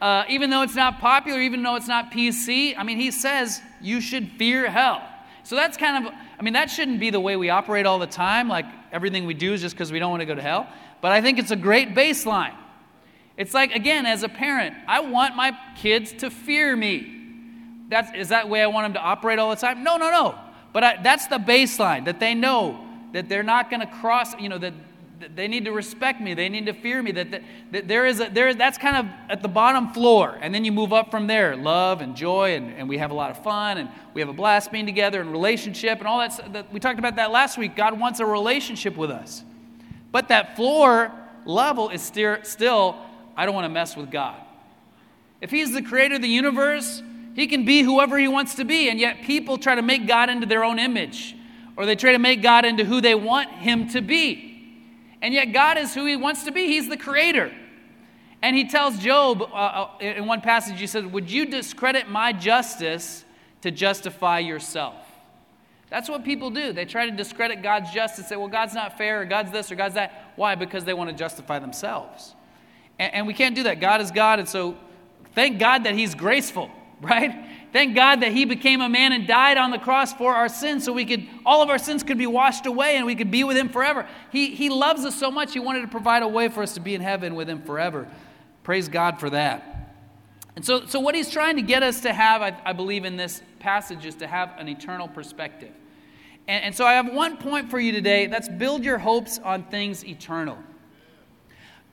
Uh, 0.00 0.24
even 0.28 0.50
though 0.50 0.62
it's 0.62 0.74
not 0.74 0.98
popular, 0.98 1.40
even 1.40 1.62
though 1.62 1.76
it's 1.76 1.86
not 1.86 2.10
PC, 2.10 2.74
I 2.76 2.82
mean, 2.82 2.98
He 2.98 3.12
says 3.12 3.62
you 3.80 4.00
should 4.00 4.28
fear 4.32 4.68
hell. 4.68 5.08
So 5.44 5.54
that's 5.54 5.76
kind 5.76 6.04
of, 6.04 6.12
I 6.12 6.42
mean, 6.42 6.54
that 6.54 6.68
shouldn't 6.68 6.98
be 6.98 7.10
the 7.10 7.20
way 7.20 7.36
we 7.36 7.50
operate 7.50 7.86
all 7.86 8.00
the 8.00 8.06
time, 8.08 8.48
like 8.48 8.64
everything 8.94 9.26
we 9.26 9.34
do 9.34 9.52
is 9.52 9.60
just 9.60 9.74
because 9.74 9.90
we 9.90 9.98
don't 9.98 10.10
want 10.10 10.20
to 10.20 10.26
go 10.26 10.34
to 10.34 10.40
hell. 10.40 10.68
But 11.00 11.12
I 11.12 11.20
think 11.20 11.38
it's 11.38 11.50
a 11.50 11.56
great 11.56 11.94
baseline. 11.94 12.54
It's 13.36 13.52
like, 13.52 13.74
again, 13.74 14.06
as 14.06 14.22
a 14.22 14.28
parent, 14.28 14.76
I 14.86 15.00
want 15.00 15.34
my 15.34 15.58
kids 15.76 16.12
to 16.18 16.30
fear 16.30 16.76
me. 16.76 17.10
That's, 17.88 18.16
is 18.16 18.28
that 18.28 18.48
way 18.48 18.62
I 18.62 18.68
want 18.68 18.84
them 18.86 18.94
to 18.94 19.00
operate 19.00 19.40
all 19.40 19.50
the 19.50 19.56
time? 19.56 19.82
No, 19.82 19.96
no, 19.96 20.10
no. 20.10 20.38
But 20.72 20.84
I, 20.84 21.02
that's 21.02 21.26
the 21.26 21.38
baseline 21.38 22.04
that 22.04 22.20
they 22.20 22.34
know 22.34 22.80
that 23.12 23.28
they're 23.28 23.42
not 23.42 23.68
going 23.68 23.80
to 23.80 23.86
cross, 23.86 24.38
you 24.40 24.48
know, 24.48 24.58
that, 24.58 24.72
they 25.34 25.48
need 25.48 25.64
to 25.64 25.72
respect 25.72 26.20
me, 26.20 26.34
they 26.34 26.48
need 26.48 26.66
to 26.66 26.72
fear 26.72 27.02
me, 27.02 27.12
that, 27.12 27.30
that, 27.30 27.42
that 27.72 27.88
there 27.88 28.06
is 28.06 28.20
a, 28.20 28.28
there, 28.30 28.54
that's 28.54 28.78
kind 28.78 28.96
of 28.96 29.06
at 29.28 29.42
the 29.42 29.48
bottom 29.48 29.92
floor. 29.92 30.38
And 30.40 30.54
then 30.54 30.64
you 30.64 30.72
move 30.72 30.92
up 30.92 31.10
from 31.10 31.26
there 31.26 31.56
love 31.56 32.00
and 32.00 32.16
joy, 32.16 32.54
and, 32.54 32.72
and 32.74 32.88
we 32.88 32.98
have 32.98 33.10
a 33.10 33.14
lot 33.14 33.30
of 33.30 33.42
fun, 33.42 33.78
and 33.78 33.88
we 34.12 34.20
have 34.20 34.28
a 34.28 34.34
blast 34.34 34.72
being 34.72 34.86
together, 34.86 35.20
and 35.20 35.30
relationship, 35.30 35.98
and 35.98 36.08
all 36.08 36.18
that, 36.18 36.52
that. 36.52 36.72
We 36.72 36.80
talked 36.80 36.98
about 36.98 37.16
that 37.16 37.30
last 37.30 37.58
week. 37.58 37.76
God 37.76 37.98
wants 37.98 38.20
a 38.20 38.26
relationship 38.26 38.96
with 38.96 39.10
us. 39.10 39.44
But 40.12 40.28
that 40.28 40.56
floor 40.56 41.12
level 41.44 41.90
is 41.90 42.02
still, 42.02 42.38
still 42.42 42.96
I 43.36 43.46
don't 43.46 43.54
want 43.54 43.64
to 43.64 43.70
mess 43.70 43.96
with 43.96 44.10
God. 44.10 44.40
If 45.40 45.50
He's 45.50 45.72
the 45.72 45.82
creator 45.82 46.16
of 46.16 46.22
the 46.22 46.28
universe, 46.28 47.02
he 47.34 47.48
can 47.48 47.64
be 47.64 47.82
whoever 47.82 48.16
he 48.16 48.28
wants 48.28 48.54
to 48.56 48.64
be, 48.64 48.88
and 48.88 48.98
yet 48.98 49.22
people 49.22 49.58
try 49.58 49.74
to 49.74 49.82
make 49.82 50.06
God 50.06 50.30
into 50.30 50.46
their 50.46 50.64
own 50.64 50.78
image, 50.78 51.36
or 51.76 51.84
they 51.84 51.96
try 51.96 52.12
to 52.12 52.18
make 52.18 52.42
God 52.42 52.64
into 52.64 52.84
who 52.84 53.00
they 53.00 53.14
want 53.14 53.50
him 53.50 53.88
to 53.88 54.00
be. 54.00 54.53
And 55.24 55.32
yet 55.32 55.54
God 55.54 55.78
is 55.78 55.94
who 55.94 56.04
he 56.04 56.16
wants 56.16 56.44
to 56.44 56.52
be. 56.52 56.66
He's 56.66 56.86
the 56.86 56.98
creator. 56.98 57.50
And 58.42 58.54
he 58.54 58.68
tells 58.68 58.98
Job 58.98 59.40
uh, 59.40 59.46
uh 59.54 59.88
in 60.00 60.26
one 60.26 60.42
passage, 60.42 60.78
he 60.78 60.86
says, 60.86 61.06
Would 61.06 61.30
you 61.30 61.46
discredit 61.46 62.10
my 62.10 62.34
justice 62.34 63.24
to 63.62 63.70
justify 63.70 64.40
yourself? 64.40 64.96
That's 65.88 66.10
what 66.10 66.26
people 66.26 66.50
do. 66.50 66.74
They 66.74 66.84
try 66.84 67.08
to 67.08 67.16
discredit 67.16 67.62
God's 67.62 67.90
justice, 67.90 68.28
say, 68.28 68.36
well, 68.36 68.48
God's 68.48 68.74
not 68.74 68.98
fair, 68.98 69.22
or 69.22 69.24
God's 69.24 69.50
this, 69.50 69.72
or 69.72 69.76
God's 69.76 69.94
that. 69.94 70.32
Why? 70.36 70.56
Because 70.56 70.84
they 70.84 70.92
want 70.92 71.08
to 71.08 71.16
justify 71.16 71.58
themselves. 71.58 72.34
And, 72.98 73.14
and 73.14 73.26
we 73.26 73.32
can't 73.32 73.54
do 73.54 73.62
that. 73.62 73.80
God 73.80 74.02
is 74.02 74.10
God, 74.10 74.40
and 74.40 74.48
so 74.48 74.76
thank 75.34 75.58
God 75.58 75.84
that 75.84 75.94
He's 75.94 76.14
graceful 76.14 76.70
right? 77.00 77.46
Thank 77.74 77.96
God 77.96 78.20
that 78.20 78.30
he 78.30 78.44
became 78.44 78.80
a 78.80 78.88
man 78.88 79.12
and 79.12 79.26
died 79.26 79.56
on 79.56 79.72
the 79.72 79.80
cross 79.80 80.14
for 80.14 80.32
our 80.32 80.48
sins 80.48 80.84
so 80.84 80.92
we 80.92 81.04
could 81.04 81.26
all 81.44 81.60
of 81.60 81.70
our 81.70 81.78
sins 81.78 82.04
could 82.04 82.16
be 82.16 82.26
washed 82.28 82.66
away 82.66 82.96
and 82.96 83.04
we 83.04 83.16
could 83.16 83.32
be 83.32 83.42
with 83.42 83.56
him 83.56 83.68
forever. 83.68 84.06
He 84.30 84.54
he 84.54 84.70
loves 84.70 85.04
us 85.04 85.18
so 85.18 85.28
much 85.28 85.54
he 85.54 85.58
wanted 85.58 85.80
to 85.80 85.88
provide 85.88 86.22
a 86.22 86.28
way 86.28 86.46
for 86.46 86.62
us 86.62 86.74
to 86.74 86.80
be 86.80 86.94
in 86.94 87.00
heaven 87.00 87.34
with 87.34 87.50
him 87.50 87.60
forever. 87.62 88.06
Praise 88.62 88.88
God 88.88 89.18
for 89.18 89.28
that. 89.30 89.92
And 90.54 90.64
so, 90.64 90.86
so 90.86 91.00
what 91.00 91.16
he's 91.16 91.32
trying 91.32 91.56
to 91.56 91.62
get 91.62 91.82
us 91.82 92.02
to 92.02 92.12
have, 92.12 92.42
I, 92.42 92.56
I 92.64 92.72
believe, 92.74 93.04
in 93.04 93.16
this 93.16 93.42
passage 93.58 94.06
is 94.06 94.14
to 94.16 94.28
have 94.28 94.54
an 94.56 94.68
eternal 94.68 95.08
perspective. 95.08 95.72
And, 96.46 96.66
and 96.66 96.74
so 96.76 96.86
I 96.86 96.92
have 96.92 97.12
one 97.12 97.38
point 97.38 97.72
for 97.72 97.80
you 97.80 97.90
today. 97.90 98.26
That's 98.26 98.48
build 98.48 98.84
your 98.84 98.98
hopes 98.98 99.40
on 99.40 99.64
things 99.64 100.04
eternal. 100.04 100.58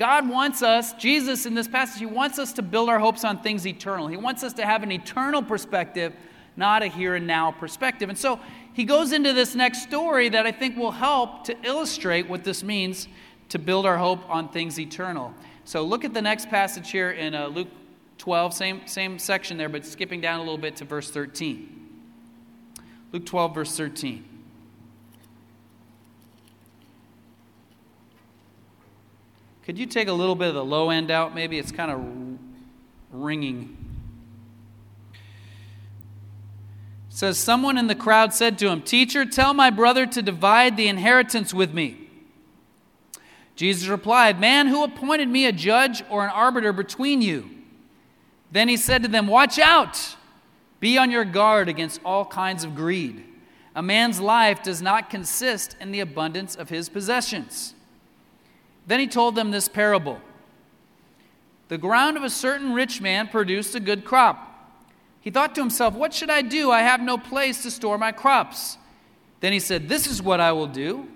God 0.01 0.27
wants 0.27 0.63
us, 0.63 0.93
Jesus 0.93 1.45
in 1.45 1.53
this 1.53 1.67
passage, 1.67 1.99
He 1.99 2.07
wants 2.07 2.39
us 2.39 2.53
to 2.53 2.63
build 2.63 2.89
our 2.89 2.97
hopes 2.97 3.23
on 3.23 3.43
things 3.43 3.67
eternal. 3.67 4.07
He 4.07 4.17
wants 4.17 4.43
us 4.43 4.51
to 4.53 4.65
have 4.65 4.81
an 4.81 4.91
eternal 4.91 5.43
perspective, 5.43 6.11
not 6.57 6.81
a 6.81 6.87
here 6.87 7.13
and 7.13 7.27
now 7.27 7.51
perspective. 7.51 8.09
And 8.09 8.17
so 8.17 8.39
he 8.73 8.83
goes 8.83 9.11
into 9.11 9.31
this 9.31 9.53
next 9.53 9.83
story 9.83 10.27
that 10.29 10.47
I 10.47 10.51
think 10.51 10.75
will 10.75 10.89
help 10.89 11.43
to 11.43 11.55
illustrate 11.63 12.27
what 12.27 12.43
this 12.43 12.63
means 12.63 13.07
to 13.49 13.59
build 13.59 13.85
our 13.85 13.99
hope 13.99 14.27
on 14.27 14.49
things 14.49 14.79
eternal. 14.79 15.35
So 15.65 15.83
look 15.83 16.03
at 16.03 16.15
the 16.15 16.21
next 16.23 16.49
passage 16.49 16.89
here 16.89 17.11
in 17.11 17.35
uh, 17.35 17.45
Luke 17.49 17.69
12, 18.17 18.55
same, 18.55 18.87
same 18.87 19.19
section 19.19 19.55
there, 19.55 19.69
but 19.69 19.85
skipping 19.85 20.19
down 20.19 20.39
a 20.39 20.41
little 20.41 20.57
bit 20.57 20.77
to 20.77 20.83
verse 20.83 21.11
13. 21.11 21.89
Luke 23.11 23.27
12, 23.27 23.53
verse 23.53 23.77
13. 23.77 24.30
Could 29.63 29.77
you 29.77 29.85
take 29.85 30.07
a 30.07 30.13
little 30.13 30.35
bit 30.35 30.49
of 30.49 30.55
the 30.55 30.65
low 30.65 30.89
end 30.89 31.11
out? 31.11 31.35
Maybe 31.35 31.59
it's 31.59 31.71
kind 31.71 31.91
of 31.91 33.21
ringing. 33.21 33.77
It 35.13 35.17
says, 37.09 37.37
Someone 37.37 37.77
in 37.77 37.87
the 37.87 37.95
crowd 37.95 38.33
said 38.33 38.57
to 38.59 38.69
him, 38.69 38.81
Teacher, 38.81 39.25
tell 39.25 39.53
my 39.53 39.69
brother 39.69 40.05
to 40.07 40.21
divide 40.21 40.77
the 40.77 40.87
inheritance 40.87 41.53
with 41.53 41.73
me. 41.73 42.09
Jesus 43.55 43.87
replied, 43.87 44.39
Man, 44.39 44.67
who 44.67 44.83
appointed 44.83 45.29
me 45.29 45.45
a 45.45 45.51
judge 45.51 46.03
or 46.09 46.23
an 46.23 46.31
arbiter 46.31 46.73
between 46.73 47.21
you? 47.21 47.49
Then 48.51 48.67
he 48.67 48.77
said 48.77 49.03
to 49.03 49.07
them, 49.07 49.27
Watch 49.27 49.59
out! 49.59 50.15
Be 50.79 50.97
on 50.97 51.11
your 51.11 51.25
guard 51.25 51.69
against 51.69 52.01
all 52.03 52.25
kinds 52.25 52.63
of 52.63 52.73
greed. 52.73 53.23
A 53.75 53.83
man's 53.83 54.19
life 54.19 54.63
does 54.63 54.81
not 54.81 55.11
consist 55.11 55.77
in 55.79 55.91
the 55.91 55.99
abundance 55.99 56.55
of 56.55 56.69
his 56.69 56.89
possessions. 56.89 57.75
Then 58.87 58.99
he 58.99 59.07
told 59.07 59.35
them 59.35 59.51
this 59.51 59.67
parable 59.67 60.19
The 61.67 61.77
ground 61.77 62.17
of 62.17 62.23
a 62.23 62.29
certain 62.29 62.73
rich 62.73 63.01
man 63.01 63.27
produced 63.27 63.75
a 63.75 63.79
good 63.79 64.05
crop. 64.05 64.47
He 65.21 65.29
thought 65.29 65.53
to 65.55 65.61
himself, 65.61 65.93
What 65.93 66.13
should 66.13 66.29
I 66.29 66.41
do? 66.41 66.71
I 66.71 66.81
have 66.81 67.01
no 67.01 67.17
place 67.17 67.63
to 67.63 67.71
store 67.71 67.97
my 67.97 68.11
crops. 68.11 68.77
Then 69.39 69.53
he 69.53 69.59
said, 69.59 69.87
This 69.87 70.07
is 70.07 70.21
what 70.21 70.39
I 70.39 70.51
will 70.51 70.67
do 70.67 71.07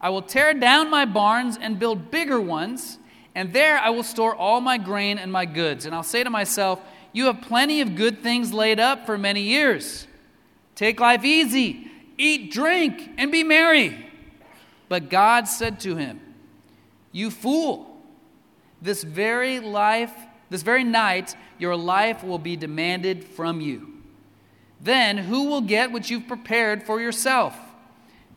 I 0.00 0.10
will 0.10 0.22
tear 0.22 0.54
down 0.54 0.90
my 0.90 1.04
barns 1.04 1.58
and 1.60 1.78
build 1.78 2.10
bigger 2.10 2.40
ones, 2.40 2.98
and 3.34 3.52
there 3.52 3.78
I 3.78 3.90
will 3.90 4.04
store 4.04 4.34
all 4.34 4.60
my 4.60 4.78
grain 4.78 5.18
and 5.18 5.32
my 5.32 5.44
goods. 5.44 5.86
And 5.86 5.94
I'll 5.94 6.04
say 6.04 6.22
to 6.22 6.30
myself, 6.30 6.80
You 7.12 7.26
have 7.26 7.40
plenty 7.40 7.80
of 7.80 7.96
good 7.96 8.22
things 8.22 8.52
laid 8.52 8.78
up 8.78 9.06
for 9.06 9.18
many 9.18 9.42
years. 9.42 10.06
Take 10.76 11.00
life 11.00 11.24
easy, 11.24 11.90
eat, 12.16 12.52
drink, 12.52 13.10
and 13.18 13.32
be 13.32 13.42
merry. 13.42 14.06
But 14.88 15.10
God 15.10 15.48
said 15.48 15.80
to 15.80 15.96
him, 15.96 16.20
you 17.12 17.30
fool. 17.30 17.86
This 18.80 19.02
very 19.02 19.60
life, 19.60 20.12
this 20.50 20.62
very 20.62 20.84
night, 20.84 21.34
your 21.58 21.76
life 21.76 22.22
will 22.22 22.38
be 22.38 22.56
demanded 22.56 23.24
from 23.24 23.60
you. 23.60 23.94
Then 24.80 25.18
who 25.18 25.44
will 25.44 25.60
get 25.60 25.90
what 25.90 26.08
you've 26.08 26.28
prepared 26.28 26.84
for 26.84 27.00
yourself? 27.00 27.56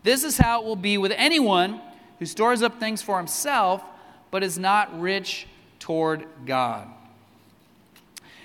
This 0.03 0.23
is 0.23 0.37
how 0.37 0.61
it 0.61 0.65
will 0.65 0.75
be 0.75 0.97
with 0.97 1.13
anyone 1.15 1.79
who 2.19 2.25
stores 2.25 2.63
up 2.63 2.79
things 2.79 3.01
for 3.01 3.17
himself, 3.17 3.83
but 4.31 4.43
is 4.43 4.57
not 4.57 4.99
rich 4.99 5.47
toward 5.79 6.25
God. 6.45 6.87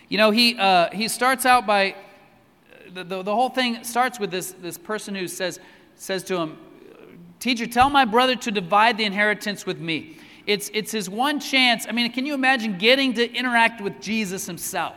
You 0.08 0.18
know, 0.18 0.30
he, 0.30 0.56
uh, 0.58 0.90
he 0.90 1.08
starts 1.08 1.46
out 1.46 1.66
by, 1.66 1.96
the, 2.92 3.04
the, 3.04 3.22
the 3.22 3.34
whole 3.34 3.48
thing 3.48 3.82
starts 3.84 4.20
with 4.20 4.30
this, 4.30 4.52
this 4.52 4.78
person 4.78 5.14
who 5.14 5.26
says, 5.28 5.58
says 5.96 6.22
to 6.24 6.36
him, 6.36 6.58
Teacher, 7.40 7.66
tell 7.66 7.90
my 7.90 8.04
brother 8.04 8.34
to 8.36 8.50
divide 8.50 8.96
the 8.96 9.04
inheritance 9.04 9.66
with 9.66 9.78
me. 9.78 10.18
It's, 10.46 10.70
it's 10.72 10.92
his 10.92 11.10
one 11.10 11.40
chance. 11.40 11.86
I 11.88 11.92
mean, 11.92 12.10
can 12.12 12.24
you 12.24 12.34
imagine 12.34 12.78
getting 12.78 13.14
to 13.14 13.32
interact 13.32 13.80
with 13.80 14.00
Jesus 14.00 14.46
himself? 14.46 14.94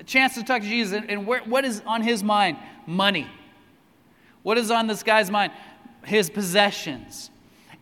A 0.00 0.04
chance 0.04 0.34
to 0.34 0.42
talk 0.42 0.62
to 0.62 0.68
Jesus. 0.68 1.02
And, 1.06 1.26
where, 1.26 1.40
what 1.40 1.64
is 1.64 1.82
on 1.86 2.02
his 2.02 2.22
mind? 2.24 2.56
Money. 2.86 3.28
What 4.42 4.58
is 4.58 4.70
on 4.70 4.86
this 4.86 5.02
guy's 5.02 5.30
mind? 5.30 5.52
His 6.04 6.30
possessions. 6.30 7.30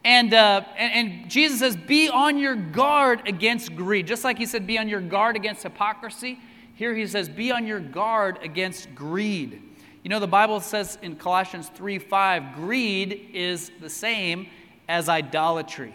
And, 0.05 0.35
uh, 0.35 0.65
and, 0.77 1.09
and, 1.09 1.31
Jesus 1.31 1.61
says, 1.61 1.77
be 1.77 2.09
on 2.09 2.37
your 2.37 2.57
guard 2.57 3.29
against 3.29 3.77
greed. 3.77 4.07
Just 4.07 4.25
like 4.25 4.37
he 4.37 4.47
said, 4.47 4.67
be 4.67 4.79
on 4.79 4.89
your 4.89 5.01
guard 5.01 5.37
against 5.37 5.63
hypocrisy. 5.63 6.41
Here 6.75 6.95
he 6.95 7.07
says, 7.07 7.29
be 7.29 7.53
on 7.53 7.67
your 7.67 7.79
guard 7.79 8.41
against 8.43 8.93
greed. 8.95 9.63
You 10.03 10.09
know, 10.09 10.19
the 10.19 10.27
Bible 10.27 10.61
says 10.61 10.99
in 11.01 11.17
Colossians 11.17 11.71
3 11.75 11.99
5, 11.99 12.55
greed 12.55 13.31
is 13.33 13.71
the 13.81 13.91
same 13.91 14.49
as 14.89 15.09
idolatry. 15.09 15.95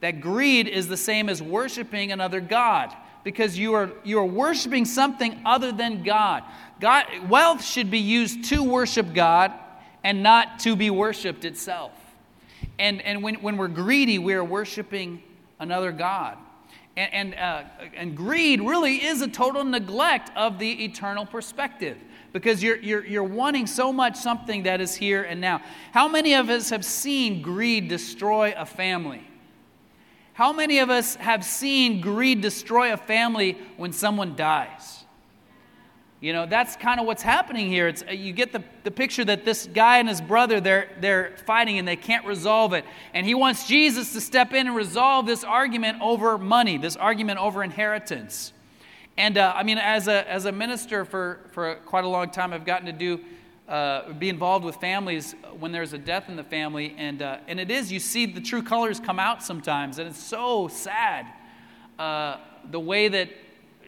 that 0.00 0.20
greed 0.20 0.68
is 0.68 0.88
the 0.88 0.96
same 0.96 1.28
as 1.28 1.42
worshiping 1.42 2.12
another 2.12 2.40
God 2.40 2.94
because 3.24 3.58
you 3.58 3.74
are, 3.74 3.90
you 4.02 4.18
are 4.18 4.26
worshiping 4.26 4.84
something 4.84 5.40
other 5.44 5.72
than 5.72 6.02
God. 6.02 6.42
God. 6.80 7.06
Wealth 7.28 7.64
should 7.64 7.90
be 7.90 7.98
used 7.98 8.44
to 8.46 8.62
worship 8.62 9.14
God 9.14 9.52
and 10.02 10.22
not 10.22 10.58
to 10.60 10.74
be 10.74 10.90
worshiped 10.90 11.44
itself. 11.44 11.92
And, 12.78 13.00
and 13.02 13.22
when, 13.22 13.36
when 13.36 13.56
we're 13.56 13.68
greedy, 13.68 14.18
we 14.18 14.34
are 14.34 14.44
worshiping 14.44 15.22
another 15.60 15.92
God. 15.92 16.36
And, 16.96 17.14
and, 17.14 17.34
uh, 17.34 17.62
and 17.94 18.16
greed 18.16 18.60
really 18.60 19.04
is 19.04 19.22
a 19.22 19.28
total 19.28 19.64
neglect 19.64 20.30
of 20.36 20.58
the 20.58 20.84
eternal 20.84 21.26
perspective 21.26 21.96
because 22.32 22.62
you're, 22.62 22.78
you're, 22.78 23.04
you're 23.04 23.24
wanting 23.24 23.66
so 23.66 23.92
much 23.92 24.16
something 24.16 24.62
that 24.64 24.80
is 24.80 24.94
here 24.94 25.22
and 25.22 25.40
now. 25.40 25.62
How 25.92 26.08
many 26.08 26.34
of 26.34 26.48
us 26.48 26.70
have 26.70 26.84
seen 26.84 27.42
greed 27.42 27.88
destroy 27.88 28.54
a 28.56 28.66
family? 28.66 29.22
How 30.34 30.52
many 30.52 30.78
of 30.78 30.88
us 30.88 31.16
have 31.16 31.44
seen 31.44 32.00
greed 32.00 32.40
destroy 32.40 32.92
a 32.92 32.96
family 32.96 33.58
when 33.76 33.92
someone 33.92 34.34
dies? 34.34 35.04
You 36.22 36.32
know, 36.32 36.46
that's 36.46 36.76
kind 36.76 37.00
of 37.00 37.06
what's 37.06 37.22
happening 37.22 37.68
here. 37.68 37.88
It's, 37.88 38.04
uh, 38.08 38.12
you 38.12 38.32
get 38.32 38.52
the, 38.52 38.62
the 38.84 38.92
picture 38.92 39.24
that 39.24 39.44
this 39.44 39.66
guy 39.66 39.98
and 39.98 40.08
his 40.08 40.20
brother, 40.20 40.60
they're, 40.60 40.88
they're 41.00 41.36
fighting 41.46 41.78
and 41.78 41.86
they 41.86 41.96
can't 41.96 42.24
resolve 42.24 42.74
it. 42.74 42.84
And 43.12 43.26
he 43.26 43.34
wants 43.34 43.66
Jesus 43.66 44.12
to 44.12 44.20
step 44.20 44.54
in 44.54 44.68
and 44.68 44.76
resolve 44.76 45.26
this 45.26 45.42
argument 45.42 46.00
over 46.00 46.38
money, 46.38 46.78
this 46.78 46.94
argument 46.94 47.40
over 47.40 47.64
inheritance. 47.64 48.52
And 49.18 49.36
uh, 49.36 49.52
I 49.54 49.62
mean, 49.62 49.78
as 49.78 50.08
a, 50.08 50.28
as 50.30 50.46
a 50.46 50.52
minister 50.52 51.04
for, 51.04 51.40
for 51.52 51.74
quite 51.84 52.04
a 52.04 52.08
long 52.08 52.30
time, 52.30 52.52
I've 52.52 52.64
gotten 52.64 52.86
to 52.86 52.92
do 52.92 53.20
uh, 53.68 54.12
be 54.14 54.28
involved 54.28 54.64
with 54.64 54.76
families 54.76 55.34
when 55.58 55.70
there's 55.72 55.92
a 55.92 55.98
death 55.98 56.28
in 56.28 56.36
the 56.36 56.44
family, 56.44 56.94
and 56.98 57.22
uh, 57.22 57.38
and 57.46 57.60
it 57.60 57.70
is 57.70 57.92
you 57.92 58.00
see 58.00 58.26
the 58.26 58.40
true 58.40 58.62
colors 58.62 58.98
come 58.98 59.18
out 59.18 59.42
sometimes, 59.42 59.98
and 59.98 60.08
it's 60.08 60.22
so 60.22 60.68
sad 60.68 61.26
uh, 61.98 62.38
the 62.70 62.80
way 62.80 63.08
that 63.08 63.30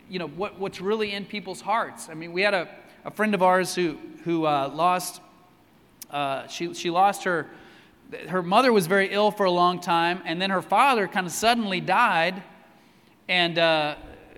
you 0.08 0.18
know 0.18 0.28
what, 0.28 0.58
what's 0.58 0.80
really 0.80 1.12
in 1.12 1.24
people's 1.24 1.60
hearts. 1.60 2.08
I 2.08 2.14
mean, 2.14 2.32
we 2.32 2.42
had 2.42 2.54
a, 2.54 2.68
a 3.04 3.10
friend 3.10 3.34
of 3.34 3.42
ours 3.42 3.74
who 3.74 3.98
who 4.24 4.46
uh, 4.46 4.70
lost 4.72 5.20
uh, 6.10 6.46
she 6.46 6.72
she 6.72 6.90
lost 6.90 7.24
her 7.24 7.48
her 8.28 8.42
mother 8.42 8.72
was 8.72 8.86
very 8.86 9.12
ill 9.12 9.30
for 9.30 9.44
a 9.44 9.50
long 9.50 9.80
time, 9.80 10.22
and 10.24 10.40
then 10.40 10.50
her 10.50 10.62
father 10.62 11.08
kind 11.08 11.26
of 11.26 11.32
suddenly 11.32 11.80
died, 11.80 12.42
and 13.28 13.58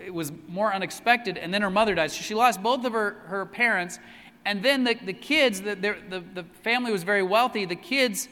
it 0.05 0.13
was 0.13 0.33
more 0.49 0.73
unexpected, 0.73 1.39
and 1.39 1.53
then 1.53 1.63
her 1.63 1.71
mother 1.71 1.95
died. 1.95 2.11
So 2.11 2.23
she 2.23 2.35
lost 2.35 2.63
both 2.63 2.85
of 2.85 2.93
her, 2.93 3.17
her 3.27 3.47
parents, 3.47 3.99
and 4.45 4.63
then 4.63 4.85
the, 4.85 4.95
the 4.95 5.13
kids, 5.13 5.61
the, 5.61 5.75
the, 5.75 6.23
the 6.35 6.45
family 6.63 6.93
was 6.93 7.03
very 7.03 7.23
wealthy. 7.23 7.65
The 7.65 7.75
kids 7.75 8.29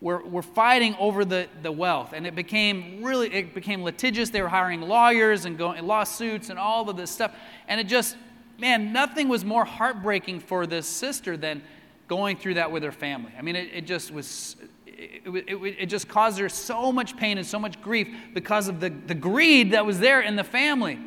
were, 0.00 0.22
were 0.22 0.42
fighting 0.42 0.96
over 0.98 1.24
the, 1.24 1.48
the 1.62 1.70
wealth. 1.72 2.12
And 2.14 2.26
it 2.26 2.34
became 2.34 3.02
really, 3.04 3.32
it 3.32 3.54
became 3.54 3.82
litigious. 3.82 4.30
They 4.30 4.40
were 4.40 4.48
hiring 4.48 4.80
lawyers 4.80 5.44
and 5.44 5.58
going 5.58 5.84
lawsuits 5.86 6.50
and 6.50 6.58
all 6.58 6.88
of 6.88 6.96
this 6.96 7.10
stuff. 7.10 7.34
And 7.66 7.80
it 7.80 7.84
just, 7.84 8.16
man, 8.58 8.92
nothing 8.92 9.28
was 9.28 9.44
more 9.44 9.64
heartbreaking 9.64 10.40
for 10.40 10.66
this 10.66 10.86
sister 10.86 11.36
than 11.36 11.62
going 12.06 12.38
through 12.38 12.54
that 12.54 12.72
with 12.72 12.82
her 12.82 12.92
family. 12.92 13.32
I 13.38 13.42
mean, 13.42 13.56
it, 13.56 13.70
it 13.72 13.86
just 13.86 14.10
was, 14.10 14.56
it, 14.98 15.22
it, 15.48 15.76
it, 15.78 15.86
just 15.86 16.08
caused 16.08 16.40
her 16.40 16.48
so 16.48 16.90
much 16.90 17.16
pain 17.16 17.38
and 17.38 17.46
so 17.46 17.58
much 17.58 17.80
grief 17.80 18.08
because 18.34 18.66
of 18.66 18.80
the, 18.80 18.90
the 18.90 19.14
greed 19.14 19.70
that 19.70 19.86
was 19.86 20.00
there 20.00 20.20
in 20.20 20.34
the 20.34 20.42
family. 20.42 20.98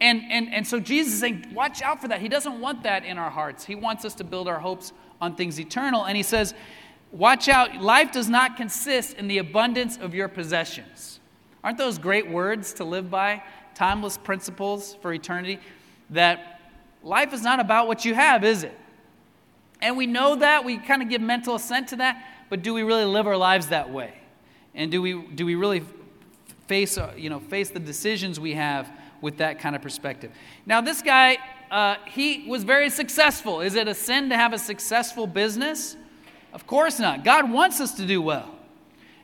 And, 0.00 0.22
and, 0.28 0.52
and 0.52 0.66
so 0.66 0.80
Jesus 0.80 1.14
is 1.14 1.20
saying, 1.20 1.46
watch 1.54 1.80
out 1.80 2.00
for 2.00 2.08
that. 2.08 2.20
He 2.20 2.28
doesn't 2.28 2.60
want 2.60 2.82
that 2.82 3.04
in 3.04 3.18
our 3.18 3.30
hearts. 3.30 3.64
He 3.64 3.76
wants 3.76 4.04
us 4.04 4.14
to 4.16 4.24
build 4.24 4.48
our 4.48 4.58
hopes 4.58 4.92
on 5.20 5.36
things 5.36 5.60
eternal. 5.60 6.04
And 6.04 6.16
he 6.16 6.24
says, 6.24 6.54
watch 7.12 7.48
out. 7.48 7.76
Life 7.76 8.10
does 8.12 8.28
not 8.28 8.56
consist 8.56 9.14
in 9.14 9.28
the 9.28 9.38
abundance 9.38 9.96
of 9.96 10.12
your 10.12 10.28
possessions. 10.28 11.20
Aren't 11.62 11.78
those 11.78 11.98
great 11.98 12.28
words 12.28 12.74
to 12.74 12.84
live 12.84 13.10
by? 13.10 13.42
Timeless 13.74 14.18
principles 14.18 14.96
for 15.00 15.12
eternity. 15.12 15.60
That 16.10 16.60
life 17.02 17.32
is 17.32 17.42
not 17.42 17.60
about 17.60 17.86
what 17.86 18.04
you 18.04 18.14
have, 18.14 18.44
is 18.44 18.64
it? 18.64 18.76
And 19.80 19.96
we 19.96 20.06
know 20.06 20.36
that. 20.36 20.64
We 20.64 20.78
kind 20.78 21.02
of 21.02 21.08
give 21.08 21.20
mental 21.20 21.54
assent 21.54 21.88
to 21.88 21.96
that. 21.96 22.22
But 22.48 22.62
do 22.62 22.74
we 22.74 22.82
really 22.82 23.04
live 23.04 23.26
our 23.26 23.36
lives 23.36 23.68
that 23.68 23.90
way? 23.90 24.14
And 24.74 24.90
do 24.90 25.00
we, 25.02 25.20
do 25.20 25.46
we 25.46 25.54
really 25.54 25.82
face, 26.66 26.98
uh, 26.98 27.12
you 27.16 27.30
know, 27.30 27.40
face 27.40 27.70
the 27.70 27.78
decisions 27.78 28.38
we 28.40 28.54
have 28.54 28.90
with 29.20 29.38
that 29.38 29.58
kind 29.58 29.74
of 29.74 29.82
perspective. 29.82 30.30
Now, 30.66 30.80
this 30.80 31.02
guy, 31.02 31.38
uh, 31.70 31.96
he 32.06 32.46
was 32.48 32.64
very 32.64 32.90
successful. 32.90 33.60
Is 33.60 33.74
it 33.74 33.88
a 33.88 33.94
sin 33.94 34.28
to 34.28 34.36
have 34.36 34.52
a 34.52 34.58
successful 34.58 35.26
business? 35.26 35.96
Of 36.52 36.66
course 36.66 36.98
not. 36.98 37.24
God 37.24 37.50
wants 37.50 37.80
us 37.80 37.94
to 37.94 38.06
do 38.06 38.20
well. 38.20 38.52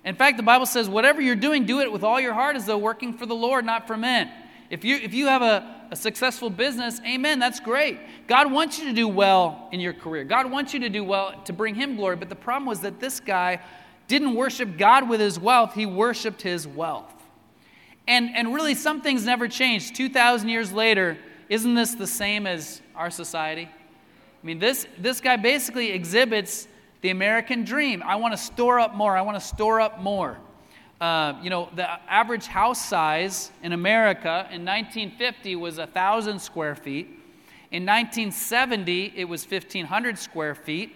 In 0.05 0.17
fact, 0.17 0.37
the 0.37 0.43
Bible 0.43 0.67
says, 0.67 0.89
whatever 0.89 1.21
you're 1.21 1.37
doing, 1.37 1.65
do 1.65 1.81
it 1.81 1.93
with 1.93 2.03
all 2.03 2.21
your 2.21 2.33
heart 2.33 2.57
as 2.57 2.67
though 2.67 2.79
working 2.79 3.13
for 3.13 3.27
the 3.27 3.35
Lord, 3.35 3.65
not 3.65 3.87
for 3.87 3.97
men. 3.97 4.31
If 4.71 4.85
you, 4.85 4.97
if 4.97 5.15
you 5.15 5.27
have 5.29 5.43
a, 5.43 5.82
a 5.93 5.97
successful 5.97 6.49
business, 6.49 7.03
amen, 7.07 7.39
that's 7.39 7.61
great. 7.61 7.99
God 8.27 8.51
wants 8.51 8.79
you 8.79 8.87
to 8.87 8.95
do 8.95 9.07
well 9.07 9.69
in 9.73 9.79
your 9.79 9.93
career. 9.93 10.25
God 10.25 10.51
wants 10.51 10.73
you 10.73 10.81
to 10.81 10.89
do 10.89 11.05
well 11.05 11.39
to 11.45 11.53
bring 11.53 11.75
Him 11.75 11.97
glory. 11.97 12.17
But 12.17 12.31
the 12.31 12.35
problem 12.35 12.65
was 12.65 12.81
that 12.81 12.99
this 12.99 13.21
guy 13.21 13.61
didn't 14.09 14.35
worship 14.35 14.79
God 14.79 15.07
with 15.07 15.21
his 15.21 15.39
wealth, 15.39 15.75
he 15.75 15.85
worshiped 15.85 16.41
his 16.41 16.67
wealth. 16.67 17.13
And, 18.09 18.31
and 18.35 18.55
really, 18.55 18.75
some 18.75 19.03
things 19.03 19.27
never 19.27 19.49
changed. 19.49 19.95
2,000 19.95 20.49
years 20.49 20.73
later, 20.73 21.19
isn't 21.51 21.75
this 21.75 21.95
the 21.95 22.07
same 22.07 22.47
as 22.47 22.81
our 22.97 23.11
society? 23.11 23.69
I 23.71 24.47
mean, 24.47 24.59
this, 24.59 24.87
this 24.99 25.21
guy 25.21 25.37
basically 25.37 25.91
exhibits 25.91 26.69
the 27.03 27.11
American 27.11 27.65
dream. 27.65 28.03
I 28.03 28.17
want 28.17 28.33
to 28.33 28.39
store 28.39 28.81
up 28.81 28.95
more. 28.95 29.15
I 29.15 29.21
want 29.21 29.39
to 29.39 29.47
store 29.47 29.79
up 29.79 30.01
more. 30.01 30.39
Uh, 31.03 31.37
you 31.43 31.51
know, 31.51 31.69
the 31.75 31.91
average 32.09 32.47
house 32.47 32.81
size 32.81 33.51
in 33.65 33.73
America 33.73 34.47
in 34.53 34.65
1950 34.65 35.57
was 35.57 35.79
1,000 35.79 36.39
square 36.39 36.77
feet. 36.77 37.07
In 37.73 37.85
1970, 37.85 39.13
it 39.17 39.25
was 39.25 39.45
1,500 39.45 40.17
square 40.17 40.55
feet. 40.55 40.95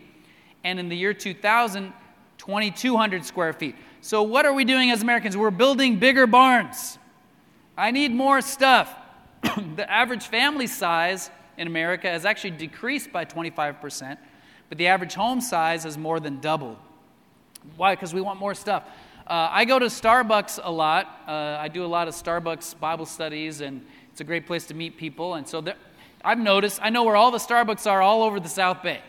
And 0.62 0.78
in 0.78 0.88
the 0.88 0.96
year 0.96 1.12
2000, 1.12 1.92
2,200 2.38 3.24
square 3.24 3.52
feet. 3.52 3.74
So, 4.00 4.22
what 4.22 4.46
are 4.46 4.52
we 4.52 4.64
doing 4.64 4.92
as 4.92 5.02
Americans? 5.02 5.36
We're 5.36 5.50
building 5.50 5.98
bigger 5.98 6.28
barns. 6.28 7.00
I 7.76 7.90
need 7.90 8.12
more 8.12 8.40
stuff. 8.42 8.94
the 9.74 9.90
average 9.90 10.28
family 10.28 10.68
size 10.68 11.32
in 11.58 11.66
America 11.66 12.08
has 12.08 12.24
actually 12.24 12.52
decreased 12.52 13.10
by 13.10 13.24
25%, 13.24 14.18
but 14.68 14.78
the 14.78 14.86
average 14.86 15.14
home 15.14 15.40
size 15.40 15.82
has 15.82 15.98
more 15.98 16.20
than 16.20 16.38
doubled. 16.38 16.76
Why? 17.76 17.96
Because 17.96 18.14
we 18.14 18.20
want 18.20 18.38
more 18.38 18.54
stuff. 18.54 18.84
Uh, 19.26 19.48
I 19.50 19.64
go 19.64 19.80
to 19.80 19.86
Starbucks 19.86 20.60
a 20.62 20.70
lot. 20.70 21.22
Uh, 21.26 21.32
I 21.58 21.66
do 21.66 21.84
a 21.84 21.86
lot 21.86 22.06
of 22.06 22.14
Starbucks 22.14 22.78
Bible 22.78 23.06
studies, 23.06 23.60
and 23.60 23.84
it's 24.12 24.20
a 24.20 24.24
great 24.24 24.46
place 24.46 24.68
to 24.68 24.74
meet 24.74 24.96
people. 24.96 25.34
And 25.34 25.48
so 25.48 25.60
there, 25.60 25.74
I've 26.24 26.38
noticed, 26.38 26.78
I 26.80 26.90
know 26.90 27.02
where 27.02 27.16
all 27.16 27.32
the 27.32 27.38
Starbucks 27.38 27.90
are 27.90 28.00
all 28.00 28.22
over 28.22 28.38
the 28.38 28.48
South 28.48 28.84
Bay. 28.84 29.00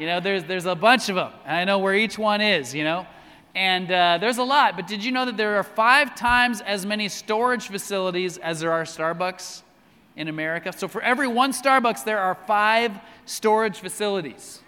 You 0.00 0.06
know, 0.06 0.18
there's, 0.18 0.42
there's 0.42 0.66
a 0.66 0.74
bunch 0.74 1.08
of 1.08 1.14
them, 1.14 1.30
and 1.44 1.56
I 1.56 1.64
know 1.64 1.78
where 1.78 1.94
each 1.94 2.18
one 2.18 2.40
is, 2.40 2.74
you 2.74 2.82
know. 2.82 3.06
And 3.54 3.92
uh, 3.92 4.18
there's 4.20 4.38
a 4.38 4.42
lot, 4.42 4.74
but 4.74 4.88
did 4.88 5.04
you 5.04 5.12
know 5.12 5.24
that 5.26 5.36
there 5.36 5.56
are 5.56 5.62
five 5.62 6.16
times 6.16 6.60
as 6.60 6.84
many 6.84 7.08
storage 7.08 7.68
facilities 7.68 8.38
as 8.38 8.58
there 8.58 8.72
are 8.72 8.82
Starbucks 8.82 9.62
in 10.16 10.26
America? 10.26 10.72
So 10.76 10.88
for 10.88 11.00
every 11.00 11.28
one 11.28 11.52
Starbucks, 11.52 12.02
there 12.02 12.18
are 12.18 12.34
five 12.48 12.98
storage 13.26 13.78
facilities. 13.78 14.62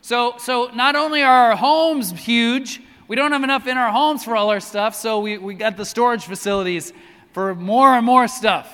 So, 0.00 0.36
so 0.38 0.70
not 0.74 0.96
only 0.96 1.22
are 1.22 1.50
our 1.50 1.56
homes 1.56 2.12
huge, 2.12 2.80
we 3.10 3.16
don't 3.16 3.32
have 3.32 3.42
enough 3.42 3.66
in 3.66 3.76
our 3.76 3.90
homes 3.90 4.22
for 4.22 4.36
all 4.36 4.50
our 4.50 4.60
stuff, 4.60 4.94
so 4.94 5.18
we, 5.18 5.36
we 5.36 5.54
got 5.54 5.76
the 5.76 5.84
storage 5.84 6.26
facilities 6.26 6.92
for 7.32 7.56
more 7.56 7.88
and 7.94 8.06
more 8.06 8.28
stuff. 8.28 8.72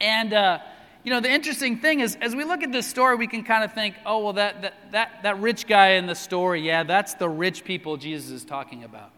And, 0.00 0.32
uh, 0.32 0.60
you 1.02 1.10
know, 1.10 1.18
the 1.18 1.32
interesting 1.32 1.78
thing 1.78 1.98
is, 1.98 2.16
as 2.20 2.36
we 2.36 2.44
look 2.44 2.62
at 2.62 2.70
this 2.70 2.86
story, 2.86 3.16
we 3.16 3.26
can 3.26 3.42
kind 3.42 3.64
of 3.64 3.72
think, 3.72 3.96
oh, 4.06 4.20
well, 4.20 4.34
that, 4.34 4.62
that, 4.62 4.74
that, 4.92 5.22
that 5.24 5.40
rich 5.40 5.66
guy 5.66 5.94
in 5.94 6.06
the 6.06 6.14
story, 6.14 6.60
yeah, 6.60 6.84
that's 6.84 7.14
the 7.14 7.28
rich 7.28 7.64
people 7.64 7.96
Jesus 7.96 8.30
is 8.30 8.44
talking 8.44 8.84
about. 8.84 9.10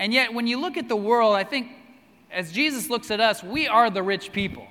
And 0.00 0.12
yet, 0.12 0.34
when 0.34 0.48
you 0.48 0.60
look 0.60 0.76
at 0.76 0.88
the 0.88 0.96
world, 0.96 1.36
I 1.36 1.44
think 1.44 1.68
as 2.32 2.50
Jesus 2.50 2.90
looks 2.90 3.12
at 3.12 3.20
us, 3.20 3.40
we 3.40 3.68
are 3.68 3.88
the 3.88 4.02
rich 4.02 4.32
people. 4.32 4.66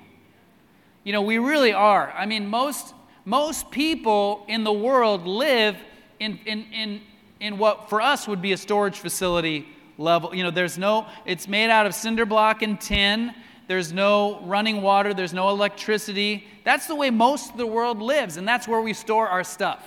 You 1.04 1.14
know, 1.14 1.22
we 1.22 1.38
really 1.38 1.72
are. 1.72 2.12
I 2.12 2.26
mean, 2.26 2.48
most, 2.48 2.92
most 3.24 3.70
people 3.70 4.44
in 4.46 4.62
the 4.62 4.74
world 4.74 5.26
live 5.26 5.78
in, 6.20 6.38
in, 6.44 6.66
in, 6.70 7.00
in 7.42 7.58
what 7.58 7.90
for 7.90 8.00
us 8.00 8.26
would 8.26 8.40
be 8.40 8.52
a 8.52 8.56
storage 8.56 8.98
facility 8.98 9.68
level. 9.98 10.34
You 10.34 10.44
know, 10.44 10.50
there's 10.50 10.78
no, 10.78 11.06
it's 11.26 11.46
made 11.46 11.68
out 11.68 11.84
of 11.84 11.94
cinder 11.94 12.24
block 12.24 12.62
and 12.62 12.80
tin 12.80 13.34
there's 13.68 13.92
no 13.92 14.40
running 14.42 14.82
water, 14.82 15.14
there's 15.14 15.32
no 15.32 15.48
electricity. 15.48 16.46
That's 16.64 16.86
the 16.86 16.94
way 16.94 17.10
most 17.10 17.52
of 17.52 17.56
the 17.56 17.66
world 17.66 18.02
lives, 18.02 18.36
and 18.36 18.46
that's 18.46 18.66
where 18.66 18.80
we 18.80 18.92
store 18.92 19.28
our 19.28 19.44
stuff. 19.44 19.82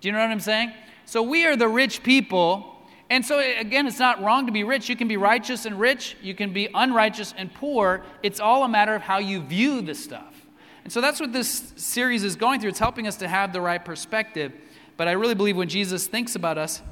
Do 0.00 0.08
you 0.08 0.12
know 0.12 0.20
what 0.20 0.30
I'm 0.30 0.40
saying? 0.40 0.72
So 1.04 1.22
we 1.22 1.44
are 1.46 1.56
the 1.56 1.68
rich 1.68 2.02
people. 2.02 2.76
And 3.10 3.24
so, 3.24 3.38
again, 3.38 3.86
it's 3.86 3.98
not 3.98 4.22
wrong 4.22 4.46
to 4.46 4.52
be 4.52 4.64
rich. 4.64 4.88
You 4.88 4.96
can 4.96 5.08
be 5.08 5.16
righteous 5.16 5.66
and 5.66 5.80
rich, 5.80 6.16
you 6.22 6.34
can 6.34 6.52
be 6.52 6.68
unrighteous 6.74 7.34
and 7.36 7.52
poor. 7.52 8.02
It's 8.22 8.40
all 8.40 8.64
a 8.64 8.68
matter 8.68 8.94
of 8.94 9.02
how 9.02 9.18
you 9.18 9.42
view 9.42 9.80
the 9.80 9.94
stuff. 9.94 10.46
And 10.84 10.92
so 10.92 11.00
that's 11.00 11.20
what 11.20 11.32
this 11.32 11.72
series 11.76 12.24
is 12.24 12.36
going 12.36 12.60
through. 12.60 12.70
It's 12.70 12.78
helping 12.78 13.06
us 13.06 13.16
to 13.16 13.28
have 13.28 13.52
the 13.52 13.60
right 13.60 13.84
perspective. 13.84 14.52
But 14.98 15.06
I 15.06 15.12
really 15.12 15.36
believe 15.36 15.56
when 15.56 15.68
Jesus 15.68 16.08
thinks 16.08 16.34
about 16.34 16.58
us, 16.58 16.82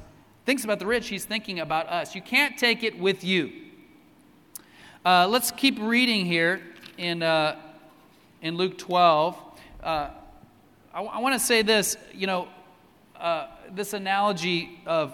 thinks 0.45 0.63
about 0.63 0.79
the 0.79 0.85
rich, 0.85 1.09
he's 1.09 1.25
thinking 1.25 1.59
about 1.59 1.89
us. 1.89 2.15
You 2.15 2.21
can't 2.21 2.57
take 2.57 2.81
it 2.81 2.97
with 2.97 3.21
you. 3.25 3.51
Uh, 5.05 5.27
let's 5.27 5.51
keep 5.51 5.77
reading 5.77 6.25
here 6.25 6.61
in, 6.97 7.21
uh, 7.21 7.59
in 8.41 8.55
Luke 8.55 8.77
12. 8.77 9.37
Uh, 9.83 10.09
I, 10.93 11.01
I 11.01 11.19
want 11.19 11.33
to 11.35 11.39
say 11.39 11.63
this, 11.63 11.97
you 12.13 12.27
know, 12.27 12.47
uh, 13.19 13.47
this 13.75 13.91
analogy 13.91 14.79
of 14.85 15.11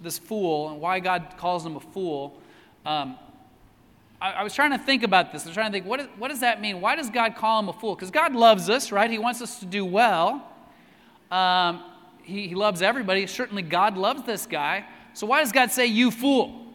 this 0.00 0.18
fool 0.18 0.70
and 0.70 0.80
why 0.80 0.98
God 0.98 1.34
calls 1.36 1.64
him 1.64 1.76
a 1.76 1.80
fool. 1.80 2.36
Um, 2.84 3.16
I, 4.20 4.32
I, 4.32 4.42
was 4.42 4.54
trying 4.54 4.72
to 4.72 4.78
think 4.78 5.04
about 5.04 5.30
this. 5.30 5.44
I 5.44 5.50
was 5.50 5.54
trying 5.54 5.70
to 5.70 5.72
think, 5.72 5.86
what, 5.86 6.00
is, 6.00 6.08
what 6.18 6.28
does 6.28 6.40
that 6.40 6.60
mean? 6.60 6.80
Why 6.80 6.96
does 6.96 7.10
God 7.10 7.36
call 7.36 7.60
him 7.60 7.68
a 7.68 7.72
fool? 7.72 7.94
Because 7.94 8.10
God 8.10 8.34
loves 8.34 8.68
us, 8.68 8.90
right? 8.90 9.08
He 9.08 9.20
wants 9.20 9.40
us 9.40 9.60
to 9.60 9.66
do 9.66 9.84
well. 9.84 10.48
Um, 11.30 11.84
he, 12.22 12.48
he 12.48 12.54
loves 12.54 12.82
everybody. 12.82 13.26
Certainly, 13.26 13.62
God 13.62 13.96
loves 13.96 14.22
this 14.24 14.46
guy. 14.46 14.86
So, 15.14 15.26
why 15.26 15.40
does 15.40 15.52
God 15.52 15.70
say, 15.70 15.86
you 15.86 16.10
fool? 16.10 16.66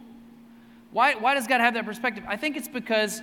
Why, 0.90 1.14
why 1.14 1.34
does 1.34 1.46
God 1.46 1.60
have 1.60 1.74
that 1.74 1.84
perspective? 1.84 2.24
I 2.26 2.36
think 2.36 2.56
it's 2.56 2.68
because 2.68 3.20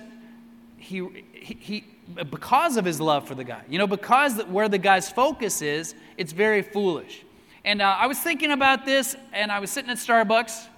he, 0.76 1.24
he, 1.32 1.54
he 1.54 1.84
because 2.30 2.76
of 2.76 2.84
his 2.84 3.00
love 3.00 3.26
for 3.26 3.34
the 3.34 3.44
guy. 3.44 3.62
You 3.68 3.78
know, 3.78 3.86
because 3.86 4.40
where 4.44 4.68
the 4.68 4.78
guy's 4.78 5.10
focus 5.10 5.62
is, 5.62 5.94
it's 6.16 6.32
very 6.32 6.62
foolish. 6.62 7.24
And 7.64 7.82
uh, 7.82 7.96
I 7.98 8.06
was 8.06 8.18
thinking 8.18 8.52
about 8.52 8.84
this, 8.84 9.16
and 9.32 9.50
I 9.50 9.58
was 9.58 9.70
sitting 9.70 9.90
at 9.90 9.96
Starbucks 9.96 10.68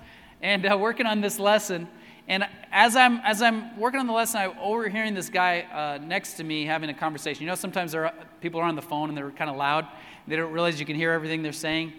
and 0.40 0.64
uh, 0.64 0.78
working 0.78 1.04
on 1.04 1.20
this 1.20 1.38
lesson. 1.38 1.88
And 2.28 2.46
as 2.72 2.96
I'm, 2.96 3.18
as 3.18 3.42
I'm 3.42 3.78
working 3.78 4.00
on 4.00 4.06
the 4.06 4.12
lesson, 4.12 4.40
I'm 4.40 4.58
overhearing 4.58 5.14
this 5.14 5.28
guy 5.28 5.62
uh, 5.62 6.02
next 6.02 6.34
to 6.34 6.44
me 6.44 6.64
having 6.64 6.90
a 6.90 6.94
conversation. 6.94 7.42
You 7.42 7.48
know, 7.48 7.54
sometimes 7.54 7.94
are, 7.94 8.12
people 8.40 8.61
are 8.61 8.64
on 8.64 8.76
the 8.76 8.82
phone 8.82 9.08
and 9.08 9.16
they're 9.16 9.30
kind 9.30 9.50
of 9.50 9.56
loud. 9.56 9.87
They 10.29 10.37
don't 10.37 10.53
realize 10.53 10.79
you 10.79 10.85
can 10.85 10.97
hear 10.97 11.11
everything 11.12 11.43
they're 11.43 11.53
saying. 11.53 11.95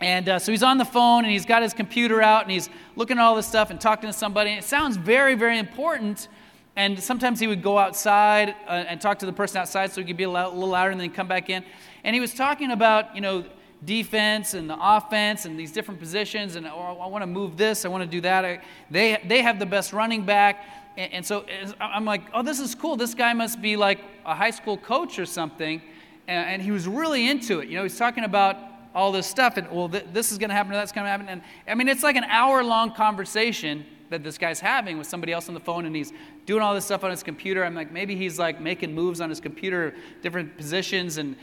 And 0.00 0.28
uh, 0.28 0.38
so 0.38 0.50
he's 0.50 0.64
on 0.64 0.78
the 0.78 0.84
phone 0.84 1.24
and 1.24 1.32
he's 1.32 1.46
got 1.46 1.62
his 1.62 1.72
computer 1.72 2.20
out 2.20 2.42
and 2.42 2.50
he's 2.50 2.68
looking 2.96 3.18
at 3.18 3.22
all 3.22 3.36
this 3.36 3.46
stuff 3.46 3.70
and 3.70 3.80
talking 3.80 4.08
to 4.08 4.12
somebody. 4.12 4.50
And 4.50 4.58
it 4.58 4.64
sounds 4.64 4.96
very, 4.96 5.34
very 5.34 5.58
important. 5.58 6.28
And 6.74 7.00
sometimes 7.00 7.38
he 7.38 7.46
would 7.46 7.62
go 7.62 7.78
outside 7.78 8.50
uh, 8.66 8.84
and 8.88 9.00
talk 9.00 9.20
to 9.20 9.26
the 9.26 9.32
person 9.32 9.58
outside 9.58 9.92
so 9.92 10.00
he 10.00 10.06
could 10.06 10.16
be 10.16 10.24
a 10.24 10.30
little 10.30 10.54
louder 10.54 10.90
and 10.90 11.00
then 11.00 11.10
come 11.10 11.28
back 11.28 11.50
in. 11.50 11.64
And 12.02 12.14
he 12.14 12.20
was 12.20 12.34
talking 12.34 12.72
about, 12.72 13.14
you 13.14 13.20
know, 13.20 13.44
defense 13.84 14.54
and 14.54 14.68
the 14.68 14.76
offense 14.80 15.44
and 15.44 15.58
these 15.58 15.70
different 15.70 16.00
positions 16.00 16.56
and 16.56 16.66
oh, 16.66 16.98
I 17.00 17.06
want 17.06 17.22
to 17.22 17.26
move 17.26 17.56
this, 17.56 17.84
I 17.84 17.88
want 17.88 18.02
to 18.02 18.10
do 18.10 18.20
that. 18.22 18.44
I, 18.44 18.60
they, 18.90 19.22
they 19.24 19.42
have 19.42 19.60
the 19.60 19.66
best 19.66 19.92
running 19.92 20.24
back. 20.24 20.64
And, 20.96 21.12
and, 21.12 21.26
so 21.26 21.44
I'm 21.80 22.04
like, 22.04 22.22
oh, 22.34 22.42
this 22.42 22.58
is 22.58 22.74
cool. 22.74 22.96
This 22.96 23.14
guy 23.14 23.32
must 23.34 23.62
be 23.62 23.76
like 23.76 24.00
a 24.26 24.34
high 24.34 24.50
school 24.50 24.76
coach 24.76 25.18
or 25.20 25.26
something. 25.26 25.80
And, 26.28 26.60
he 26.60 26.70
was 26.70 26.86
really 26.86 27.28
into 27.28 27.60
it. 27.60 27.68
You 27.68 27.76
know, 27.76 27.82
he's 27.82 27.98
talking 27.98 28.24
about 28.24 28.58
all 28.94 29.12
this 29.12 29.26
stuff 29.26 29.56
and, 29.56 29.70
well, 29.70 29.88
th- 29.88 30.04
this 30.12 30.30
is 30.30 30.38
going 30.38 30.50
to 30.50 30.54
happen, 30.54 30.72
or 30.72 30.76
that's 30.76 30.92
going 30.92 31.06
to 31.06 31.10
happen. 31.10 31.28
And 31.28 31.42
I 31.66 31.74
mean, 31.74 31.88
it's 31.88 32.02
like 32.02 32.16
an 32.16 32.24
hour 32.24 32.62
long 32.62 32.92
conversation 32.92 33.86
that 34.10 34.22
this 34.22 34.38
guy's 34.38 34.60
having 34.60 34.98
with 34.98 35.06
somebody 35.06 35.32
else 35.32 35.48
on 35.48 35.54
the 35.54 35.60
phone 35.60 35.84
and 35.84 35.94
he's 35.94 36.12
doing 36.46 36.62
all 36.62 36.74
this 36.74 36.84
stuff 36.84 37.04
on 37.04 37.10
his 37.10 37.22
computer. 37.22 37.64
I'm 37.64 37.74
like, 37.74 37.92
maybe 37.92 38.16
he's 38.16 38.38
like 38.38 38.60
making 38.60 38.94
moves 38.94 39.20
on 39.20 39.28
his 39.28 39.40
computer, 39.40 39.94
different 40.22 40.56
positions 40.56 41.18
and 41.18 41.36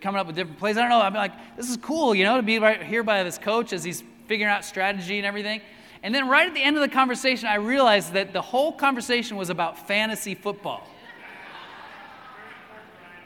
coming 0.00 0.20
up 0.20 0.26
with 0.26 0.36
different 0.36 0.58
plays. 0.58 0.76
I 0.76 0.80
don't 0.80 0.90
know. 0.90 1.00
I'm 1.00 1.14
like, 1.14 1.56
this 1.56 1.68
is 1.70 1.76
cool, 1.76 2.14
you 2.14 2.24
know, 2.24 2.36
to 2.36 2.42
be 2.42 2.58
right 2.58 2.82
here 2.82 3.02
by 3.02 3.22
this 3.22 3.38
coach 3.38 3.72
as 3.72 3.82
he's 3.82 4.02
figuring 4.26 4.52
out 4.52 4.64
strategy 4.64 5.18
and 5.18 5.26
everything. 5.26 5.60
And 6.02 6.14
then 6.14 6.28
right 6.28 6.46
at 6.46 6.54
the 6.54 6.62
end 6.62 6.76
of 6.76 6.82
the 6.82 6.88
conversation, 6.88 7.48
I 7.48 7.56
realized 7.56 8.12
that 8.12 8.32
the 8.32 8.42
whole 8.42 8.72
conversation 8.72 9.36
was 9.36 9.50
about 9.50 9.86
fantasy 9.88 10.34
football. 10.34 10.86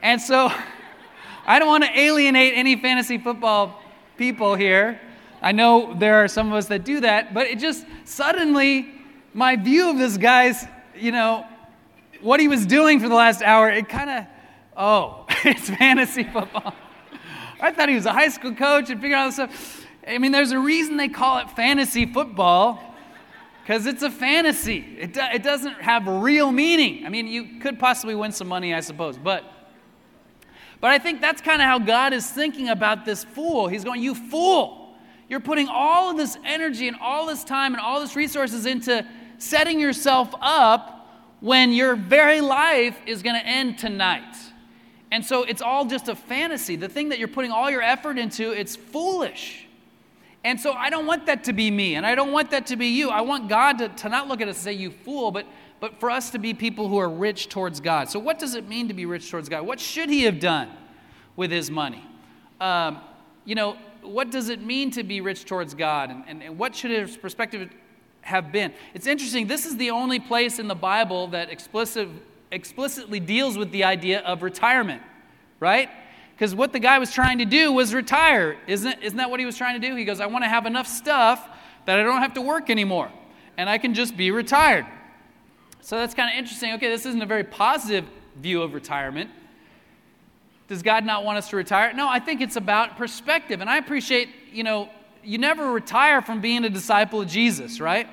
And 0.01 0.21
so 0.21 0.53
I 1.49 1.59
don't 1.59 1.69
want 1.69 1.83
to 1.85 1.99
alienate 1.99 2.53
any 2.57 2.77
fantasy 2.77 3.17
football 3.17 3.81
people 4.19 4.55
here. 4.55 5.01
I 5.41 5.53
know 5.53 5.95
there 5.95 6.17
are 6.17 6.29
some 6.29 6.49
of 6.49 6.53
us 6.53 6.67
that 6.67 6.85
do 6.85 7.01
that, 7.01 7.33
but 7.33 7.47
it 7.47 7.59
just 7.59 7.87
suddenly, 8.05 8.93
my 9.33 9.57
view 9.57 9.89
of 9.89 9.97
this 9.97 10.19
guy's, 10.19 10.67
you 10.95 11.11
know, 11.11 11.47
what 12.21 12.39
he 12.39 12.49
was 12.49 12.67
doing 12.67 13.01
for 13.01 13.09
the 13.09 13.15
last 13.15 13.41
hour, 13.41 13.71
it 13.71 13.89
kind 13.89 14.11
of, 14.11 14.27
oh, 14.77 15.25
it's 15.47 15.71
fantasy 15.71 16.23
football. 16.23 16.75
I 17.59 17.73
thought 17.73 17.89
he 17.89 17.95
was 17.95 18.05
a 18.05 18.13
high 18.13 18.29
school 18.29 18.55
coach 18.55 18.91
and 18.91 19.01
figuring 19.01 19.15
out 19.15 19.29
this 19.29 19.37
stuff. 19.37 19.87
I 20.07 20.19
mean, 20.19 20.33
there's 20.33 20.53
a 20.53 20.59
reason 20.59 20.99
they 20.99 21.09
call 21.09 21.39
it 21.39 21.51
fantasy 21.53 22.05
football 22.05 22.95
because 23.63 23.87
it's 23.87 24.03
a 24.03 24.11
fantasy. 24.11 24.85
It, 24.99 25.15
do, 25.15 25.23
it 25.33 25.43
doesn't 25.43 25.81
have 25.81 26.07
real 26.07 26.53
meaning. 26.53 27.07
I 27.07 27.09
mean, 27.09 27.27
you 27.27 27.59
could 27.61 27.79
possibly 27.79 28.15
win 28.15 28.33
some 28.33 28.49
money, 28.49 28.75
I 28.75 28.81
suppose, 28.81 29.17
but. 29.17 29.55
But 30.81 30.91
I 30.91 30.99
think 30.99 31.21
that's 31.21 31.43
kind 31.43 31.61
of 31.61 31.67
how 31.67 31.79
God 31.79 32.13
is 32.13 32.31
thinking 32.31 32.69
about 32.69 33.05
this 33.05 33.25
fool. 33.25 33.69
He's 33.69 33.85
going, 33.85 34.03
You 34.03 34.15
fool. 34.15 34.97
You're 35.29 35.41
putting 35.41 35.69
all 35.69 36.11
of 36.11 36.17
this 36.17 36.39
energy 36.45 36.89
and 36.89 36.97
all 37.01 37.27
this 37.27 37.45
time 37.45 37.75
and 37.75 37.81
all 37.83 38.01
this 38.01 38.17
resources 38.17 38.65
into 38.65 39.07
setting 39.37 39.79
yourself 39.79 40.35
up 40.41 40.99
when 41.41 41.73
your 41.73 41.97
very 41.97 42.41
life 42.41 42.99
is 43.07 43.23
going 43.23 43.37
to 43.37 43.47
end 43.47 43.79
tonight. 43.79 44.35
And 45.11 45.25
so 45.25 45.45
it's 45.45 45.63
all 45.63 45.85
just 45.85 46.09
a 46.09 46.15
fantasy. 46.15 46.77
The 46.77 46.89
thing 46.89 47.11
that 47.11 47.19
you're 47.19 47.29
putting 47.29 47.51
all 47.51 47.71
your 47.71 47.83
effort 47.83 48.19
into, 48.19 48.53
it's 48.53 48.75
foolish. 48.77 49.67
And 50.45 50.61
so 50.61 50.73
I 50.73 50.91
don't 50.91 51.07
want 51.07 51.27
that 51.27 51.45
to 51.45 51.53
be 51.53 51.71
me, 51.71 51.97
and 51.97 52.07
I 52.07 52.15
don't 52.15 52.33
want 52.33 52.51
that 52.53 52.67
to 52.69 52.77
be 52.77 52.87
you. 52.89 53.11
I 53.11 53.23
want 53.23 53.49
God 53.49 53.79
to, 53.79 53.89
to 53.89 54.09
not 54.09 54.29
look 54.29 54.41
at 54.41 54.49
us 54.49 54.57
and 54.57 54.65
say, 54.65 54.73
you 54.73 54.91
fool, 54.91 55.31
but, 55.31 55.47
but 55.81 56.01
for 56.01 56.11
us 56.11 56.31
to 56.31 56.39
be 56.39 56.55
people 56.55 56.89
who 56.89 56.99
are 56.99 57.09
rich 57.09 57.49
towards 57.49 57.81
God. 57.81 58.09
So, 58.09 58.19
what 58.19 58.39
does 58.39 58.55
it 58.55 58.69
mean 58.69 58.89
to 58.89 58.95
be 58.95 59.07
rich 59.07 59.31
towards 59.31 59.49
God? 59.49 59.67
What 59.67 59.81
should 59.81 60.11
he 60.11 60.23
have 60.23 60.41
done 60.41 60.69
with 61.37 61.51
his 61.51 61.71
money? 61.71 62.05
Um, 62.61 63.01
you 63.45 63.55
know, 63.55 63.77
what 64.03 64.31
does 64.31 64.49
it 64.49 64.63
mean 64.63 64.91
to 64.93 65.03
be 65.03 65.21
rich 65.21 65.45
towards 65.45 65.75
God? 65.75 66.11
And, 66.11 66.25
and, 66.27 66.43
and 66.43 66.59
what 66.59 66.75
should 66.75 66.91
his 66.91 67.17
perspective 67.17 67.71
have 68.23 68.53
been? 68.53 68.73
It's 68.95 69.07
interesting, 69.07 69.47
this 69.47 69.67
is 69.67 69.77
the 69.77 69.91
only 69.91 70.21
place 70.21 70.59
in 70.59 70.69
the 70.69 70.75
Bible 70.75 71.29
that 71.29 71.51
explicit, 71.51 72.09
explicitly 72.51 73.21
deals 73.21 73.57
with 73.57 73.71
the 73.71 73.85
idea 73.85 74.21
of 74.21 74.43
retirement, 74.43 75.03
right? 75.61 75.89
Because 76.35 76.55
what 76.55 76.73
the 76.73 76.79
guy 76.79 76.99
was 76.99 77.13
trying 77.13 77.39
to 77.39 77.45
do 77.45 77.73
was 77.73 77.95
retire. 77.95 78.57
Isn't, 78.67 79.03
isn't 79.03 79.17
that 79.17 79.31
what 79.31 79.41
he 79.41 79.47
was 79.47 79.57
trying 79.57 79.81
to 79.81 79.89
do? 79.89 79.95
He 79.97 80.05
goes, 80.05 80.21
I 80.21 80.27
want 80.27 80.45
to 80.45 80.49
have 80.49 80.67
enough 80.67 80.87
stuff 80.87 81.49
that 81.87 81.99
I 81.99 82.03
don't 82.03 82.21
have 82.21 82.35
to 82.35 82.43
work 82.43 82.71
anymore, 82.71 83.11
and 83.57 83.69
I 83.69 83.79
can 83.79 83.95
just 83.95 84.17
be 84.17 84.31
retired. 84.31 84.87
So 85.81 85.97
that's 85.97 86.15
kind 86.15 86.31
of 86.31 86.39
interesting. 86.39 86.75
Okay, 86.75 86.89
this 86.89 87.07
isn't 87.07 87.23
a 87.23 87.27
very 87.27 87.45
positive 87.45 88.05
view 88.37 88.63
of 88.63 88.75
retirement. 88.75 89.31
Does 90.69 90.83
God 90.83 91.05
not 91.05 91.25
want 91.25 91.39
us 91.39 91.49
to 91.51 91.57
retire? 91.57 91.93
No, 91.95 92.09
I 92.09 92.21
think 92.21 92.41
it's 92.41 92.57
about 92.57 92.99
perspective. 92.99 93.61
And 93.61 93.71
I 93.71 93.79
appreciate, 93.79 94.29
you 94.53 94.65
know, 94.65 94.91
you 95.25 95.39
never 95.39 95.73
retire 95.73 96.21
from 96.21 96.41
being 96.41 96.65
a 96.65 96.71
disciple 96.71 97.23
of 97.23 97.29
Jesus, 97.29 97.81
right? 97.81 98.07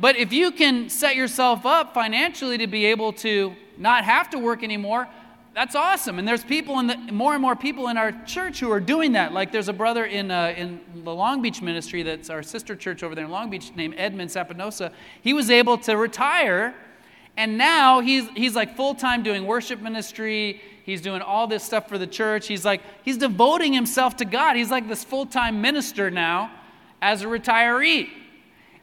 But 0.00 0.16
if 0.16 0.32
you 0.32 0.50
can 0.52 0.88
set 0.88 1.16
yourself 1.16 1.66
up 1.66 1.92
financially 1.92 2.58
to 2.58 2.66
be 2.66 2.86
able 2.86 3.12
to 3.14 3.54
not 3.76 4.04
have 4.04 4.30
to 4.30 4.38
work 4.38 4.62
anymore, 4.62 5.06
that's 5.54 5.74
awesome. 5.74 6.18
And 6.18 6.26
there's 6.26 6.44
people 6.44 6.78
in 6.78 6.86
the 6.86 6.96
more 6.96 7.34
and 7.34 7.42
more 7.42 7.54
people 7.54 7.88
in 7.88 7.98
our 7.98 8.12
church 8.24 8.60
who 8.60 8.70
are 8.70 8.80
doing 8.80 9.12
that. 9.12 9.32
Like 9.34 9.52
there's 9.52 9.68
a 9.68 9.72
brother 9.72 10.06
in 10.06 10.30
uh, 10.30 10.54
in 10.56 10.80
the 11.04 11.14
Long 11.14 11.42
Beach 11.42 11.60
ministry 11.60 12.02
that's 12.02 12.30
our 12.30 12.42
sister 12.42 12.74
church 12.74 13.02
over 13.02 13.14
there 13.14 13.26
in 13.26 13.30
Long 13.30 13.50
Beach 13.50 13.70
named 13.76 13.94
Edmund 13.98 14.30
Sapinosa. 14.30 14.92
He 15.20 15.34
was 15.34 15.50
able 15.50 15.76
to 15.78 15.96
retire, 15.96 16.74
and 17.36 17.56
now 17.56 18.00
he's 18.00 18.28
he's 18.30 18.54
like 18.54 18.76
full 18.76 18.94
time 18.94 19.22
doing 19.22 19.46
worship 19.46 19.80
ministry. 19.80 20.60
He's 20.84 21.00
doing 21.00 21.22
all 21.22 21.46
this 21.46 21.62
stuff 21.62 21.88
for 21.88 21.96
the 21.96 22.06
church. 22.06 22.48
He's 22.48 22.64
like, 22.64 22.82
he's 23.04 23.16
devoting 23.16 23.72
himself 23.72 24.16
to 24.16 24.24
God. 24.24 24.56
He's 24.56 24.70
like 24.70 24.88
this 24.88 25.04
full 25.04 25.26
time 25.26 25.60
minister 25.60 26.10
now 26.10 26.50
as 27.00 27.22
a 27.22 27.26
retiree, 27.26 28.08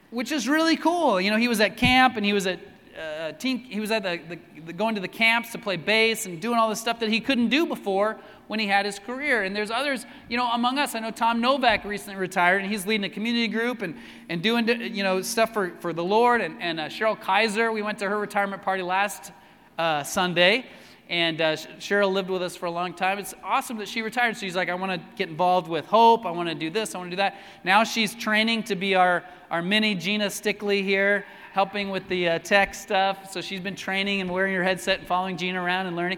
which 0.10 0.32
is 0.32 0.48
really 0.48 0.78
cool. 0.78 1.20
You 1.20 1.32
know, 1.32 1.38
he 1.38 1.48
was 1.48 1.60
at 1.60 1.78
camp 1.78 2.16
and 2.16 2.26
he 2.26 2.34
was 2.34 2.48
at 2.48 2.60
uh, 3.00 3.32
teen, 3.34 3.60
he 3.60 3.80
was 3.80 3.92
at 3.92 4.04
the, 4.04 4.20
the, 4.28 4.62
the, 4.68 4.74
going 4.74 4.96
to 4.96 5.02
the 5.02 5.08
camps 5.08 5.52
to 5.54 5.58
play 5.58 5.78
bass 5.78 6.26
and 6.26 6.42
doing 6.42 6.58
all 6.58 6.70
this 6.70 6.82
stuff 6.82 7.00
that 7.00 7.10
he 7.10 7.20
couldn't 7.22 7.50
do 7.50 7.66
before 7.66 8.18
when 8.50 8.60
he 8.60 8.66
had 8.66 8.84
his 8.84 8.98
career. 8.98 9.44
And 9.44 9.56
there's 9.56 9.70
others, 9.70 10.08
you 10.28 10.36
know, 10.36 10.52
among 10.52 10.80
us. 10.80 10.96
I 10.96 11.00
know 11.00 11.12
Tom 11.12 11.40
Novak 11.40 11.86
recently 11.86 12.20
retired, 12.20 12.64
and 12.64 12.72
he's 12.72 12.88
leading 12.88 13.04
a 13.04 13.10
community 13.10 13.48
group 13.48 13.84
and, 13.84 13.96
and 14.28 14.42
doing, 14.42 14.68
you 14.68 15.04
know, 15.04 15.22
stuff 15.22 15.54
for, 15.54 15.74
for 15.82 15.94
the 15.94 16.04
Lord. 16.04 16.42
And, 16.42 16.60
and 16.60 16.80
uh, 16.80 16.86
Cheryl 16.88 17.20
Kaiser, 17.20 17.72
we 17.72 17.84
went 17.84 18.00
to 18.00 18.10
her 18.10 18.18
retirement 18.18 18.64
party 18.64 18.82
last 18.82 19.32
uh, 19.78 20.02
Sunday. 20.02 20.66
And 21.10 21.40
uh, 21.42 21.58
Cheryl 21.78 22.12
lived 22.12 22.32
with 22.32 22.42
us 22.42 22.56
for 22.56 22.66
a 22.66 22.72
long 22.72 22.96
time. 22.96 23.20
It's 23.20 23.36
awesome 23.44 23.78
that 23.78 23.88
she 23.88 24.02
retired. 24.02 24.36
She's 24.36 24.56
like, 24.56 24.68
I 24.68 24.74
want 24.74 24.94
to 24.94 25.08
get 25.16 25.30
involved 25.30 25.68
with 25.68 25.86
Hope. 25.86 26.26
I 26.26 26.32
want 26.32 26.50
to 26.50 26.56
do 26.56 26.72
this. 26.72 26.96
I 26.96 26.98
want 26.98 27.12
to 27.12 27.16
do 27.16 27.18
that. 27.18 27.38
Now 27.64 27.84
she's 27.84 28.16
training 28.16 28.64
to 28.64 28.76
be 28.76 28.96
our, 28.96 29.24
our 29.52 29.62
mini 29.62 29.94
Gina 29.94 30.26
Stickley 30.26 30.84
here, 30.84 31.24
helping 31.52 31.92
with 31.92 32.08
the 32.08 32.30
uh, 32.30 32.40
tech 32.40 32.74
stuff. 32.74 33.32
So 33.32 33.42
she's 33.42 33.60
been 33.60 33.76
training 33.76 34.22
and 34.22 34.30
wearing 34.32 34.56
her 34.56 34.64
headset 34.64 35.00
and 35.00 35.08
following 35.08 35.38
Gina 35.38 35.62
around 35.62 35.86
and 35.86 35.96
learning. 35.96 36.18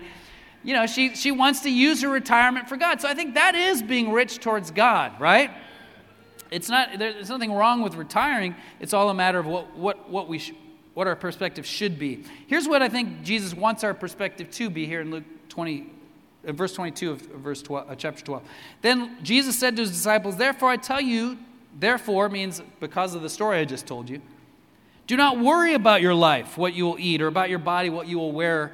You 0.64 0.74
know, 0.74 0.86
she, 0.86 1.16
she 1.16 1.32
wants 1.32 1.62
to 1.62 1.72
use 1.72 2.02
her 2.02 2.10
retirement 2.10 2.70
for 2.70 2.78
God. 2.78 3.02
So 3.02 3.08
I 3.08 3.14
think 3.14 3.34
that 3.34 3.56
is 3.56 3.82
being 3.82 4.12
rich 4.12 4.40
towards 4.40 4.72
God, 4.72 5.20
right? 5.20 5.52
It's 6.52 6.70
not, 6.70 7.00
there's 7.00 7.30
nothing 7.30 7.54
wrong 7.54 7.82
with 7.82 7.96
retiring. 7.96 8.56
It's 8.80 8.94
all 8.94 9.10
a 9.10 9.14
matter 9.14 9.40
of 9.40 9.46
what, 9.46 9.76
what, 9.76 10.10
what 10.10 10.28
we 10.28 10.40
sh- 10.40 10.54
what 10.94 11.08
our 11.08 11.16
perspective 11.16 11.66
should 11.66 11.98
be. 11.98 12.24
Here's 12.48 12.68
what 12.68 12.82
I 12.82 12.90
think 12.90 13.24
Jesus 13.24 13.54
wants 13.54 13.84
our 13.84 13.94
perspective 13.94 14.52
to 14.52 14.70
be 14.70 14.86
here 14.86 15.02
in 15.02 15.12
Luke 15.12 15.24
20, 15.50 15.90
uh, 16.48 16.52
verse 16.52 16.74
22 16.74 17.12
of 17.12 17.22
verse 17.22 17.62
12, 17.62 17.90
uh, 17.90 17.96
chapter 17.96 18.24
12. 18.24 18.44
Then 18.82 19.18
Jesus 19.24 19.58
said 19.58 19.76
to 19.78 19.84
his 19.84 19.92
disciples, 19.92 20.36
Therefore 20.36 20.70
I 20.70 20.78
tell 20.78 21.02
you, 21.02 21.38
therefore 21.80 22.28
means 22.30 22.62
because 22.80 23.16
of 23.16 23.22
the 23.22 23.30
story 23.30 23.60
I 23.60 23.66
just 23.66 23.88
told 23.88 24.10
you, 24.10 24.22
do 25.08 25.18
not 25.18 25.40
worry 25.40 25.74
about 25.74 26.02
your 26.02 26.14
life, 26.14 26.58
what 26.58 26.74
you 26.74 26.86
will 26.86 27.00
eat, 27.00 27.22
or 27.22 27.28
about 27.28 27.50
your 27.50 27.60
body, 27.60 27.90
what 27.90 28.08
you 28.08 28.18
will 28.18 28.32
wear. 28.32 28.74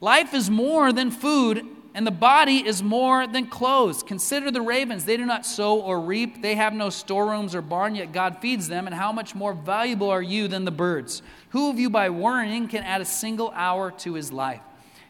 Life 0.00 0.32
is 0.32 0.48
more 0.48 0.92
than 0.92 1.10
food, 1.10 1.66
and 1.92 2.06
the 2.06 2.12
body 2.12 2.64
is 2.64 2.82
more 2.82 3.26
than 3.26 3.46
clothes. 3.46 4.04
Consider 4.04 4.52
the 4.52 4.60
ravens. 4.60 5.04
They 5.04 5.16
do 5.16 5.26
not 5.26 5.44
sow 5.44 5.80
or 5.80 6.00
reap, 6.00 6.40
they 6.40 6.54
have 6.54 6.72
no 6.72 6.90
storerooms 6.90 7.54
or 7.54 7.62
barn, 7.62 7.96
yet 7.96 8.12
God 8.12 8.38
feeds 8.40 8.68
them. 8.68 8.86
And 8.86 8.94
how 8.94 9.10
much 9.10 9.34
more 9.34 9.52
valuable 9.52 10.08
are 10.08 10.22
you 10.22 10.46
than 10.46 10.64
the 10.64 10.70
birds? 10.70 11.22
Who 11.50 11.70
of 11.70 11.78
you, 11.78 11.90
by 11.90 12.10
worrying, 12.10 12.68
can 12.68 12.84
add 12.84 13.00
a 13.00 13.04
single 13.04 13.50
hour 13.54 13.90
to 13.98 14.14
his 14.14 14.30
life? 14.30 14.60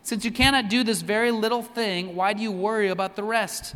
Since 0.03 0.25
you 0.25 0.31
cannot 0.31 0.71
do 0.71 0.83
this 0.83 1.03
very 1.03 1.31
little 1.31 1.63
thing, 1.63 2.17
why 2.17 2.33
do 2.33 2.43
you 2.43 2.51
worry 2.51 2.89
about 2.89 3.15
the 3.15 3.25
rest? 3.25 3.75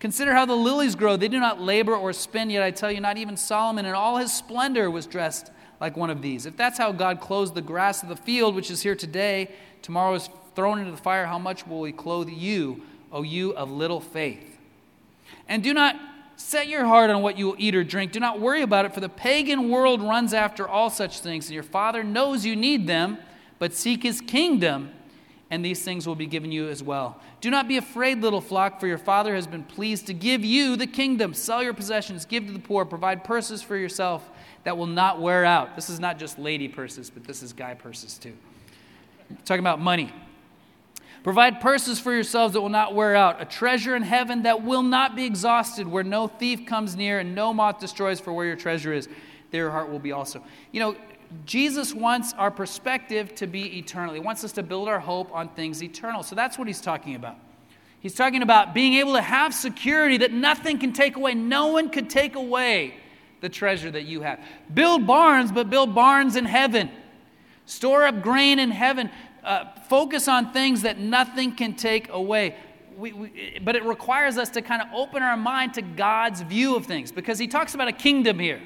Consider 0.00 0.32
how 0.32 0.44
the 0.44 0.56
lilies 0.56 0.96
grow. 0.96 1.16
They 1.16 1.28
do 1.28 1.38
not 1.38 1.60
labor 1.60 1.94
or 1.94 2.12
spin, 2.12 2.50
yet 2.50 2.64
I 2.64 2.72
tell 2.72 2.90
you, 2.90 3.00
not 3.00 3.18
even 3.18 3.36
Solomon 3.36 3.86
in 3.86 3.94
all 3.94 4.16
his 4.16 4.32
splendor 4.32 4.90
was 4.90 5.06
dressed 5.06 5.52
like 5.82 5.96
one 5.96 6.10
of 6.10 6.22
these. 6.22 6.46
If 6.46 6.56
that's 6.56 6.78
how 6.78 6.92
God 6.92 7.20
clothes 7.20 7.50
the 7.50 7.60
grass 7.60 8.04
of 8.04 8.08
the 8.08 8.14
field, 8.14 8.54
which 8.54 8.70
is 8.70 8.82
here 8.82 8.94
today, 8.94 9.50
tomorrow 9.82 10.14
is 10.14 10.30
thrown 10.54 10.78
into 10.78 10.92
the 10.92 10.96
fire, 10.96 11.26
how 11.26 11.40
much 11.40 11.66
will 11.66 11.82
he 11.82 11.90
clothe 11.90 12.28
you, 12.28 12.82
O 13.10 13.22
you 13.22 13.50
of 13.54 13.68
little 13.68 14.00
faith? 14.00 14.60
And 15.48 15.60
do 15.60 15.74
not 15.74 15.96
set 16.36 16.68
your 16.68 16.84
heart 16.84 17.10
on 17.10 17.20
what 17.20 17.36
you 17.36 17.46
will 17.46 17.56
eat 17.58 17.74
or 17.74 17.82
drink. 17.82 18.12
Do 18.12 18.20
not 18.20 18.38
worry 18.38 18.62
about 18.62 18.84
it, 18.84 18.94
for 18.94 19.00
the 19.00 19.08
pagan 19.08 19.70
world 19.70 20.00
runs 20.00 20.32
after 20.32 20.68
all 20.68 20.88
such 20.88 21.18
things, 21.18 21.46
and 21.46 21.54
your 21.54 21.64
Father 21.64 22.04
knows 22.04 22.46
you 22.46 22.54
need 22.54 22.86
them, 22.86 23.18
but 23.58 23.74
seek 23.74 24.04
his 24.04 24.20
kingdom 24.20 24.92
and 25.50 25.62
these 25.62 25.82
things 25.82 26.06
will 26.06 26.14
be 26.14 26.24
given 26.24 26.50
you 26.50 26.66
as 26.70 26.82
well. 26.82 27.20
Do 27.42 27.50
not 27.50 27.68
be 27.68 27.76
afraid, 27.76 28.22
little 28.22 28.40
flock, 28.40 28.80
for 28.80 28.86
your 28.86 28.96
Father 28.96 29.34
has 29.34 29.46
been 29.46 29.64
pleased 29.64 30.06
to 30.06 30.14
give 30.14 30.42
you 30.42 30.76
the 30.76 30.86
kingdom. 30.86 31.34
Sell 31.34 31.62
your 31.62 31.74
possessions, 31.74 32.24
give 32.24 32.46
to 32.46 32.54
the 32.54 32.58
poor, 32.58 32.86
provide 32.86 33.22
purses 33.22 33.60
for 33.60 33.76
yourself 33.76 34.30
that 34.64 34.76
will 34.76 34.86
not 34.86 35.20
wear 35.20 35.44
out. 35.44 35.74
This 35.76 35.90
is 35.90 35.98
not 35.98 36.18
just 36.18 36.38
lady 36.38 36.68
purses, 36.68 37.10
but 37.10 37.24
this 37.24 37.42
is 37.42 37.52
guy 37.52 37.74
purses 37.74 38.18
too. 38.18 38.32
Talking 39.44 39.60
about 39.60 39.80
money. 39.80 40.12
Provide 41.22 41.60
purses 41.60 42.00
for 42.00 42.12
yourselves 42.12 42.54
that 42.54 42.60
will 42.60 42.68
not 42.68 42.94
wear 42.94 43.14
out, 43.14 43.40
a 43.40 43.44
treasure 43.44 43.94
in 43.94 44.02
heaven 44.02 44.42
that 44.42 44.64
will 44.64 44.82
not 44.82 45.14
be 45.14 45.24
exhausted, 45.24 45.86
where 45.86 46.02
no 46.02 46.26
thief 46.26 46.66
comes 46.66 46.96
near 46.96 47.20
and 47.20 47.34
no 47.34 47.54
moth 47.54 47.78
destroys, 47.78 48.18
for 48.18 48.32
where 48.32 48.46
your 48.46 48.56
treasure 48.56 48.92
is, 48.92 49.08
there 49.52 49.62
your 49.62 49.70
heart 49.70 49.88
will 49.88 50.00
be 50.00 50.10
also. 50.10 50.42
You 50.72 50.80
know, 50.80 50.96
Jesus 51.46 51.94
wants 51.94 52.32
our 52.34 52.50
perspective 52.50 53.34
to 53.36 53.46
be 53.46 53.78
eternal. 53.78 54.14
He 54.14 54.20
wants 54.20 54.42
us 54.42 54.50
to 54.52 54.64
build 54.64 54.88
our 54.88 54.98
hope 54.98 55.32
on 55.32 55.48
things 55.50 55.82
eternal. 55.82 56.24
So 56.24 56.34
that's 56.34 56.58
what 56.58 56.66
he's 56.66 56.80
talking 56.80 57.14
about. 57.14 57.36
He's 58.00 58.14
talking 58.14 58.42
about 58.42 58.74
being 58.74 58.94
able 58.94 59.12
to 59.14 59.22
have 59.22 59.54
security 59.54 60.16
that 60.18 60.32
nothing 60.32 60.78
can 60.78 60.92
take 60.92 61.14
away. 61.14 61.34
No 61.34 61.68
one 61.68 61.88
could 61.88 62.10
take 62.10 62.34
away 62.34 62.94
the 63.42 63.48
treasure 63.48 63.90
that 63.90 64.04
you 64.04 64.22
have. 64.22 64.40
Build 64.72 65.06
barns, 65.06 65.52
but 65.52 65.68
build 65.68 65.94
barns 65.94 66.36
in 66.36 66.46
heaven. 66.46 66.90
Store 67.66 68.06
up 68.06 68.22
grain 68.22 68.58
in 68.58 68.70
heaven. 68.70 69.10
Uh, 69.44 69.64
focus 69.88 70.28
on 70.28 70.52
things 70.52 70.82
that 70.82 70.98
nothing 70.98 71.52
can 71.54 71.74
take 71.74 72.08
away. 72.08 72.56
We, 72.96 73.12
we, 73.12 73.58
but 73.62 73.74
it 73.74 73.84
requires 73.84 74.38
us 74.38 74.48
to 74.50 74.62
kind 74.62 74.80
of 74.80 74.88
open 74.94 75.22
our 75.22 75.36
mind 75.36 75.74
to 75.74 75.82
God's 75.82 76.40
view 76.42 76.76
of 76.76 76.86
things 76.86 77.10
because 77.10 77.38
he 77.38 77.48
talks 77.48 77.74
about 77.74 77.88
a 77.88 77.92
kingdom 77.92 78.38
here. 78.38 78.62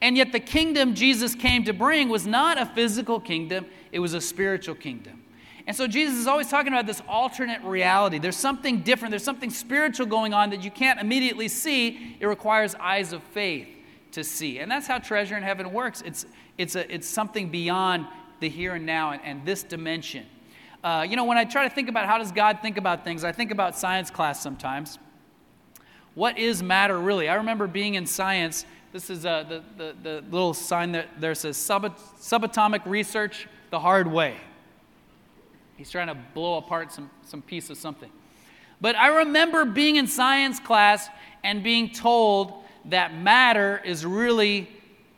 And 0.00 0.16
yet, 0.16 0.32
the 0.32 0.40
kingdom 0.40 0.94
Jesus 0.94 1.34
came 1.34 1.64
to 1.64 1.72
bring 1.72 2.08
was 2.08 2.26
not 2.26 2.60
a 2.60 2.66
physical 2.66 3.20
kingdom, 3.20 3.66
it 3.90 3.98
was 3.98 4.14
a 4.14 4.20
spiritual 4.20 4.74
kingdom. 4.74 5.21
And 5.66 5.76
so, 5.76 5.86
Jesus 5.86 6.18
is 6.18 6.26
always 6.26 6.48
talking 6.48 6.72
about 6.72 6.86
this 6.86 7.02
alternate 7.08 7.62
reality. 7.62 8.18
There's 8.18 8.36
something 8.36 8.80
different, 8.80 9.10
there's 9.10 9.24
something 9.24 9.50
spiritual 9.50 10.06
going 10.06 10.34
on 10.34 10.50
that 10.50 10.64
you 10.64 10.70
can't 10.70 11.00
immediately 11.00 11.48
see. 11.48 12.16
It 12.18 12.26
requires 12.26 12.74
eyes 12.76 13.12
of 13.12 13.22
faith 13.22 13.68
to 14.12 14.24
see. 14.24 14.58
And 14.58 14.70
that's 14.70 14.86
how 14.86 14.98
treasure 14.98 15.36
in 15.36 15.42
heaven 15.42 15.72
works 15.72 16.02
it's, 16.02 16.26
it's, 16.58 16.76
a, 16.76 16.92
it's 16.92 17.08
something 17.08 17.48
beyond 17.48 18.06
the 18.40 18.48
here 18.48 18.74
and 18.74 18.84
now 18.84 19.12
and, 19.12 19.22
and 19.24 19.46
this 19.46 19.62
dimension. 19.62 20.26
Uh, 20.82 21.06
you 21.08 21.16
know, 21.16 21.24
when 21.24 21.38
I 21.38 21.44
try 21.44 21.68
to 21.68 21.74
think 21.74 21.88
about 21.88 22.06
how 22.06 22.18
does 22.18 22.32
God 22.32 22.58
think 22.60 22.76
about 22.76 23.04
things, 23.04 23.22
I 23.22 23.32
think 23.32 23.52
about 23.52 23.78
science 23.78 24.10
class 24.10 24.42
sometimes. 24.42 24.98
What 26.14 26.38
is 26.38 26.62
matter 26.62 26.98
really? 26.98 27.28
I 27.28 27.34
remember 27.36 27.66
being 27.66 27.94
in 27.94 28.04
science 28.04 28.66
this 28.92 29.08
is 29.08 29.24
uh, 29.24 29.44
the, 29.44 29.62
the, 29.78 29.96
the, 30.02 30.24
little 30.30 30.52
sign 30.52 30.92
that 30.92 31.08
there 31.18 31.34
says 31.34 31.56
Sub- 31.56 31.96
subatomic 32.20 32.84
research 32.84 33.48
the 33.70 33.80
hard 33.80 34.06
way. 34.06 34.36
He's 35.82 35.90
trying 35.90 36.06
to 36.06 36.14
blow 36.14 36.58
apart 36.58 36.92
some, 36.92 37.10
some 37.24 37.42
piece 37.42 37.68
of 37.68 37.76
something. 37.76 38.08
But 38.80 38.94
I 38.94 39.08
remember 39.08 39.64
being 39.64 39.96
in 39.96 40.06
science 40.06 40.60
class 40.60 41.08
and 41.42 41.64
being 41.64 41.90
told 41.90 42.62
that 42.84 43.16
matter 43.16 43.82
is 43.84 44.06
really 44.06 44.70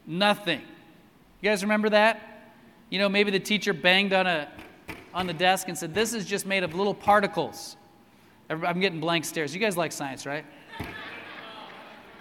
nothing. 0.07 0.63
You 1.43 1.51
guys 1.51 1.63
remember 1.63 1.91
that? 1.91 2.47
You 2.89 2.99
know, 2.99 3.11
maybe 3.11 3.31
the 3.31 3.41
teacher 3.41 3.75
banged 3.75 4.15
on, 4.15 4.27
a, 4.27 4.49
on 5.13 5.27
the 5.27 5.35
desk 5.35 5.69
and 5.69 5.77
said, 5.77 5.93
This 5.93 6.15
is 6.15 6.25
just 6.25 6.47
made 6.47 6.63
of 6.63 6.75
little 6.75 6.95
particles. 6.95 7.77
I'm 8.49 8.81
getting 8.81 9.01
blank 9.01 9.27
stares. 9.27 9.53
You 9.53 9.61
guys 9.61 9.77
like 9.77 9.93
science, 9.93 10.25
right? 10.25 10.47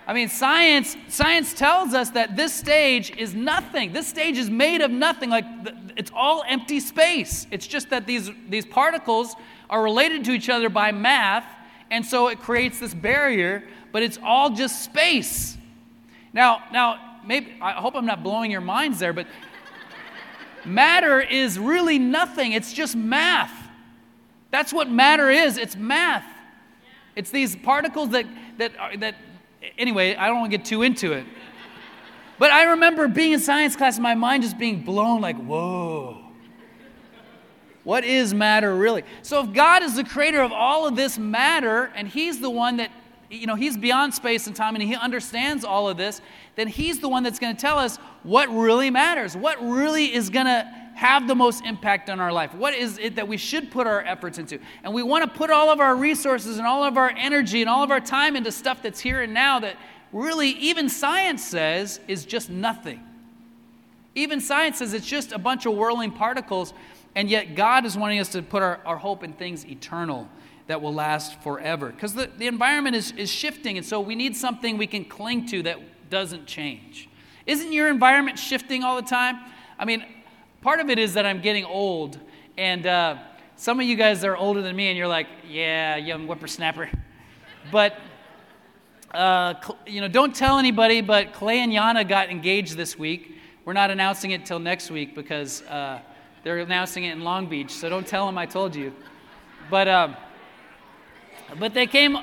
I 0.06 0.14
mean, 0.14 0.28
science, 0.28 0.98
science 1.08 1.54
tells 1.54 1.94
us 1.94 2.10
that 2.12 2.36
this 2.36 2.54
stage 2.54 3.16
is 3.18 3.34
nothing. 3.34 3.94
This 3.94 4.08
stage 4.08 4.38
is 4.38 4.50
made 4.50 4.82
of 4.82 4.92
nothing. 4.92 5.30
Like 5.30 5.46
it's 5.96 6.12
all 6.14 6.44
empty 6.48 6.80
space. 6.80 7.48
It's 7.52 7.68
just 7.68 7.90
that 7.90 8.06
these, 8.06 8.30
these 8.50 8.66
particles 8.66 9.36
are 9.70 9.82
related 9.82 10.26
to 10.26 10.32
each 10.32 10.50
other 10.50 10.70
by 10.70 10.92
math, 10.92 11.46
and 11.90 12.06
so 12.06 12.28
it 12.28 12.40
creates 12.40 12.80
this 12.80 12.94
barrier, 12.94 13.64
but 13.92 14.04
it's 14.04 14.20
all 14.24 14.50
just 14.50 14.84
space. 14.84 15.58
Now, 16.34 16.64
now, 16.72 17.20
maybe 17.26 17.54
I 17.62 17.74
hope 17.74 17.96
I'm 17.96 18.06
not 18.06 18.24
blowing 18.24 18.52
your 18.52 18.62
minds 18.62 19.00
there, 19.00 19.14
but 19.14 19.28
matter 20.66 21.22
is 21.22 21.58
really 21.58 21.98
nothing. 21.98 22.52
It's 22.52 22.74
just 22.74 22.96
math. 22.96 23.54
That's 24.52 24.74
what 24.74 24.90
matter 24.90 25.30
is. 25.30 25.58
It's 25.58 25.76
math. 25.76 26.26
It's 27.16 27.30
these 27.32 27.56
particles 27.56 28.10
that 28.10 28.26
that 28.58 28.74
that 29.00 29.16
anyway, 29.78 30.16
I 30.16 30.28
don't 30.28 30.40
want 30.40 30.52
to 30.52 30.58
get 30.58 30.66
too 30.66 30.82
into 30.82 31.14
it. 31.14 31.26
But 32.40 32.52
I 32.52 32.72
remember 32.72 33.08
being 33.08 33.34
in 33.34 33.40
science 33.40 33.76
class 33.76 33.96
and 33.96 34.04
my 34.04 34.16
mind 34.16 34.44
just 34.44 34.58
being 34.58 34.84
blown 34.84 35.22
like, 35.22 35.38
whoa. 35.38 36.20
What 37.84 38.06
is 38.06 38.34
matter 38.34 38.76
really? 38.76 39.04
So 39.22 39.44
if 39.44 39.54
God 39.54 39.84
is 39.84 39.96
the 39.96 40.04
creator 40.04 40.42
of 40.42 40.52
all 40.52 40.88
of 40.88 40.96
this 40.96 41.18
matter 41.18 41.92
and 41.96 42.08
he's 42.08 42.40
the 42.40 42.50
one 42.50 42.78
that 42.78 42.92
you 43.30 43.48
know, 43.48 43.56
he's 43.56 43.76
beyond 43.76 44.14
space 44.14 44.48
and 44.48 44.56
time 44.56 44.76
and 44.76 44.84
he 44.84 44.96
understands 44.96 45.66
all 45.66 45.90
of 45.90 45.98
this, 45.98 46.22
then 46.56 46.68
he's 46.68 47.00
the 47.00 47.10
one 47.10 47.24
that's 47.24 47.40
going 47.40 47.56
to 47.56 47.60
tell 47.60 47.80
us 47.80 47.98
what 48.22 48.48
really 48.50 48.90
matters, 48.90 49.36
what 49.36 49.62
really 49.62 50.14
is 50.14 50.30
going 50.30 50.46
to 50.46 50.83
have 50.96 51.28
the 51.28 51.36
most 51.36 51.66
impact 51.66 52.10
on 52.10 52.20
our 52.20 52.32
life? 52.32 52.54
What 52.54 52.74
is 52.74 52.98
it 52.98 53.16
that 53.16 53.28
we 53.28 53.38
should 53.38 53.72
put 53.72 53.88
our 53.88 54.02
efforts 54.02 54.38
into? 54.38 54.60
And 54.84 54.94
we 54.94 55.04
want 55.04 55.24
to 55.24 55.38
put 55.38 55.50
all 55.50 55.70
of 55.70 55.80
our 55.80 55.96
resources 55.96 56.58
and 56.58 56.68
all 56.68 56.84
of 56.84 56.98
our 56.98 57.12
energy 57.18 57.62
and 57.62 57.70
all 57.70 57.84
of 57.84 57.92
our 57.92 58.00
time 58.00 58.36
into 58.36 58.52
stuff 58.52 58.82
that's 58.82 59.00
here 59.00 59.22
and 59.22 59.34
now 59.34 59.60
that 59.60 59.76
really, 60.12 60.50
even 60.50 60.90
science 60.90 61.44
says, 61.44 62.00
is 62.08 62.26
just 62.26 62.50
nothing. 62.50 63.04
Even 64.16 64.40
science 64.40 64.78
says 64.78 64.94
it's 64.94 65.08
just 65.08 65.32
a 65.32 65.40
bunch 65.40 65.66
of 65.66 65.74
whirling 65.74 66.12
particles, 66.12 66.74
and 67.16 67.30
yet 67.30 67.56
God 67.56 67.86
is 67.86 67.98
wanting 67.98 68.20
us 68.20 68.30
to 68.30 68.42
put 68.42 68.62
our, 68.62 68.80
our 68.86 68.98
hope 68.98 69.24
in 69.24 69.34
things 69.34 69.66
eternal 69.66 70.30
that 70.68 70.82
will 70.82 70.94
last 70.94 71.42
forever. 71.42 71.90
Because 71.90 72.14
the, 72.14 72.30
the 72.38 72.48
environment 72.48 72.96
is, 72.96 73.12
is 73.14 73.30
shifting, 73.30 73.78
and 73.78 73.86
so 73.86 74.00
we 74.00 74.16
need 74.16 74.36
something 74.36 74.78
we 74.78 74.88
can 74.88 75.04
cling 75.04 75.48
to 75.48 75.64
that 75.64 75.80
doesn't 76.10 76.46
change. 76.46 77.10
Isn't 77.46 77.74
your 77.74 77.90
environment 77.90 78.38
shifting 78.40 78.84
all 78.84 78.96
the 78.96 79.08
time? 79.08 79.40
I 79.78 79.86
mean, 79.86 80.06
Part 80.64 80.80
of 80.80 80.90
it 80.90 80.98
is 80.98 81.16
that 81.16 81.26
I'm 81.26 81.42
getting 81.42 81.66
old, 81.66 82.18
and 82.58 82.88
uh, 82.88 83.18
some 83.58 83.82
of 83.82 83.86
you 83.86 83.98
guys 83.98 84.24
are 84.24 84.38
older 84.38 84.62
than 84.62 84.78
me, 84.78 84.88
and 84.88 84.98
you're 84.98 85.10
like, 85.10 85.28
yeah, 85.46 85.98
young 85.98 86.26
whippersnapper. 86.26 86.90
But, 87.70 88.00
uh, 89.14 89.56
you 89.86 90.00
know, 90.00 90.08
don't 90.08 90.34
tell 90.34 90.60
anybody, 90.60 91.02
but 91.02 91.34
Clay 91.34 91.60
and 91.60 91.74
Yana 91.74 92.08
got 92.08 92.30
engaged 92.30 92.78
this 92.78 92.98
week. 92.98 93.36
We're 93.66 93.74
not 93.74 93.92
announcing 93.92 94.32
it 94.32 94.46
till 94.46 94.60
next 94.60 94.90
week 94.90 95.16
because 95.16 95.64
uh, 95.64 96.00
they're 96.46 96.60
announcing 96.60 97.04
it 97.04 97.12
in 97.12 97.26
Long 97.26 97.48
Beach, 97.48 97.72
so 97.72 97.90
don't 97.90 98.08
tell 98.08 98.26
them 98.26 98.38
I 98.38 98.46
told 98.46 98.74
you. 98.74 98.94
But, 99.70 99.90
um, 99.90 100.16
but 101.60 101.74
they 101.74 101.88
came. 101.88 102.20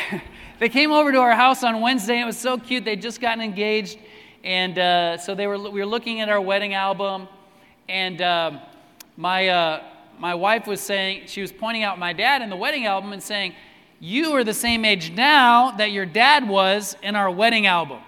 they 0.58 0.70
came 0.70 0.90
over 0.90 1.12
to 1.12 1.18
our 1.18 1.34
house 1.34 1.62
on 1.62 1.82
Wednesday. 1.82 2.18
It 2.18 2.24
was 2.24 2.38
so 2.38 2.56
cute. 2.56 2.86
They'd 2.86 3.02
just 3.02 3.20
gotten 3.20 3.44
engaged, 3.44 3.98
and 4.42 4.78
uh, 4.78 5.18
so 5.18 5.34
they 5.34 5.46
were. 5.46 5.58
We 5.58 5.80
were 5.80 5.86
looking 5.86 6.22
at 6.22 6.30
our 6.30 6.40
wedding 6.40 6.72
album, 6.72 7.28
and 7.88 8.20
um, 8.22 8.60
my, 9.16 9.48
uh, 9.48 9.82
my 10.18 10.34
wife 10.34 10.66
was 10.66 10.80
saying, 10.80 11.26
she 11.26 11.40
was 11.40 11.52
pointing 11.52 11.82
out 11.82 11.98
my 11.98 12.12
dad 12.12 12.42
in 12.42 12.50
the 12.50 12.56
wedding 12.56 12.86
album 12.86 13.12
and 13.12 13.22
saying, 13.22 13.54
You 14.00 14.32
are 14.32 14.44
the 14.44 14.54
same 14.54 14.84
age 14.84 15.10
now 15.12 15.72
that 15.72 15.92
your 15.92 16.06
dad 16.06 16.48
was 16.48 16.96
in 17.02 17.16
our 17.16 17.30
wedding 17.30 17.66
album. 17.66 18.00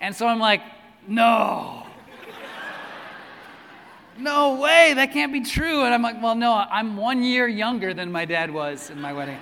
And 0.00 0.14
so 0.14 0.26
I'm 0.26 0.40
like, 0.40 0.62
No. 1.06 1.86
no 4.18 4.56
way, 4.56 4.94
that 4.94 5.12
can't 5.12 5.32
be 5.32 5.42
true. 5.42 5.84
And 5.84 5.94
I'm 5.94 6.02
like, 6.02 6.22
well, 6.22 6.34
no, 6.34 6.52
I'm 6.52 6.96
one 6.96 7.22
year 7.22 7.46
younger 7.46 7.94
than 7.94 8.10
my 8.10 8.24
dad 8.24 8.50
was 8.50 8.90
in 8.90 9.00
my 9.00 9.12
wedding. 9.12 9.38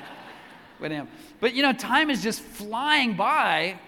wedding. 0.80 1.08
But 1.40 1.54
you 1.54 1.62
know, 1.62 1.72
time 1.72 2.10
is 2.10 2.22
just 2.22 2.40
flying 2.40 3.14
by, 3.14 3.78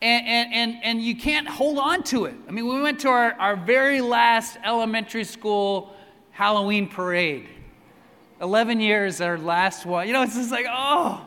and, 0.00 0.26
and, 0.26 0.54
and, 0.54 0.84
and 0.84 1.02
you 1.02 1.16
can't 1.16 1.48
hold 1.48 1.78
on 1.78 2.02
to 2.04 2.26
it. 2.26 2.34
I 2.46 2.52
mean, 2.52 2.68
we 2.68 2.80
went 2.80 3.00
to 3.00 3.08
our, 3.08 3.32
our 3.32 3.56
very 3.56 4.00
last 4.00 4.56
elementary 4.64 5.24
school 5.24 5.92
Halloween 6.30 6.88
parade. 6.88 7.48
11 8.40 8.80
years, 8.80 9.20
our 9.20 9.36
last 9.36 9.84
one. 9.84 10.06
You 10.06 10.12
know, 10.12 10.22
it's 10.22 10.36
just 10.36 10.52
like, 10.52 10.66
oh, 10.68 11.20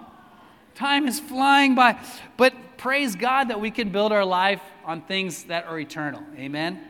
time 0.76 1.08
is 1.08 1.20
flying 1.20 1.76
by. 1.76 2.00
But 2.38 2.54
praise 2.78 3.16
God 3.16 3.50
that 3.50 3.60
we 3.60 3.72
can 3.72 3.90
build 3.90 4.14
our 4.14 4.24
life 4.24 4.62
on 4.86 5.02
things 5.02 5.44
that 5.46 5.66
are 5.66 5.78
eternal. 5.78 6.24
Amen. 6.38 6.82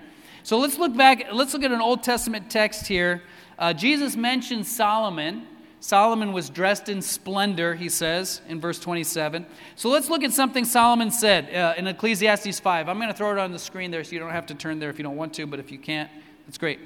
So 0.44 0.60
let's 0.60 0.78
look 0.78 0.96
back, 0.96 1.34
let's 1.34 1.54
look 1.54 1.64
at 1.64 1.72
an 1.72 1.82
Old 1.82 2.04
Testament 2.04 2.50
text 2.52 2.88
here. 2.88 3.24
Uh, 3.58 3.74
Jesus 3.74 4.16
mentions 4.16 4.70
Solomon. 4.70 5.48
Solomon 5.82 6.32
was 6.32 6.52
dressed 6.52 6.90
in 6.90 7.02
splendor, 7.02 7.74
he 7.74 7.90
says 7.90 8.42
in 8.48 8.62
verse 8.62 8.78
27. 8.78 9.48
So 9.76 9.90
let's 9.90 10.12
look 10.12 10.24
at 10.24 10.32
something 10.32 10.64
Solomon 10.64 11.10
said 11.10 11.54
uh, 11.54 11.74
in 11.76 11.88
Ecclesiastes 11.88 12.60
5. 12.60 12.88
I'm 12.88 12.98
going 12.98 13.10
to 13.10 13.16
throw 13.16 13.32
it 13.32 13.40
on 13.40 13.52
the 13.52 13.58
screen 13.58 13.90
there 13.90 14.04
so 14.04 14.12
you 14.12 14.20
don't 14.20 14.30
have 14.30 14.46
to 14.46 14.54
turn 14.54 14.78
there 14.78 14.92
if 14.92 15.00
you 15.00 15.04
don't 15.04 15.16
want 15.16 15.34
to, 15.34 15.48
but 15.48 15.60
if 15.60 15.72
you 15.72 15.80
can't, 15.80 16.08
that's 16.46 16.60
great. 16.60 16.80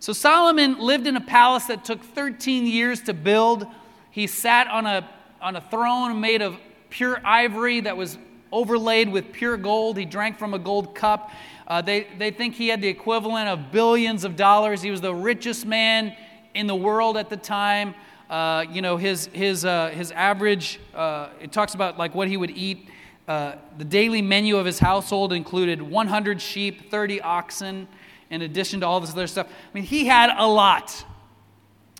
So 0.00 0.12
Solomon 0.12 0.78
lived 0.78 1.06
in 1.06 1.16
a 1.16 1.20
palace 1.20 1.64
that 1.64 1.82
took 1.86 2.04
13 2.04 2.66
years 2.66 3.00
to 3.04 3.14
build. 3.14 3.66
He 4.10 4.26
sat 4.26 4.66
on 4.66 4.84
a, 4.84 5.08
on 5.40 5.56
a 5.56 5.62
throne 5.62 6.20
made 6.20 6.42
of 6.42 6.58
pure 6.90 7.18
ivory 7.24 7.80
that 7.80 7.96
was 7.96 8.18
overlaid 8.52 9.10
with 9.10 9.32
pure 9.32 9.56
gold. 9.56 9.96
He 9.96 10.04
drank 10.04 10.38
from 10.38 10.52
a 10.52 10.58
gold 10.58 10.94
cup. 10.94 11.30
Uh, 11.66 11.80
they, 11.80 12.06
they 12.18 12.30
think 12.30 12.54
he 12.54 12.68
had 12.68 12.82
the 12.82 12.88
equivalent 12.88 13.48
of 13.48 13.72
billions 13.72 14.24
of 14.24 14.36
dollars. 14.36 14.82
He 14.82 14.90
was 14.90 15.00
the 15.00 15.14
richest 15.14 15.64
man 15.64 16.14
in 16.52 16.66
the 16.66 16.76
world 16.76 17.16
at 17.16 17.30
the 17.30 17.36
time. 17.38 17.94
Uh, 18.28 18.64
you 18.70 18.82
know, 18.82 18.96
his, 18.96 19.26
his, 19.26 19.64
uh, 19.64 19.90
his 19.90 20.10
average, 20.12 20.80
uh, 20.94 21.28
it 21.40 21.52
talks 21.52 21.74
about 21.74 21.98
like 21.98 22.14
what 22.14 22.28
he 22.28 22.36
would 22.36 22.50
eat. 22.50 22.88
Uh, 23.28 23.56
the 23.78 23.84
daily 23.84 24.22
menu 24.22 24.56
of 24.56 24.66
his 24.66 24.78
household 24.78 25.32
included 25.32 25.80
100 25.82 26.40
sheep, 26.40 26.90
30 26.90 27.20
oxen, 27.20 27.88
in 28.30 28.42
addition 28.42 28.80
to 28.80 28.86
all 28.86 29.00
this 29.00 29.12
other 29.12 29.26
stuff. 29.26 29.46
I 29.48 29.74
mean, 29.74 29.84
he 29.84 30.06
had 30.06 30.30
a 30.36 30.46
lot. 30.46 31.04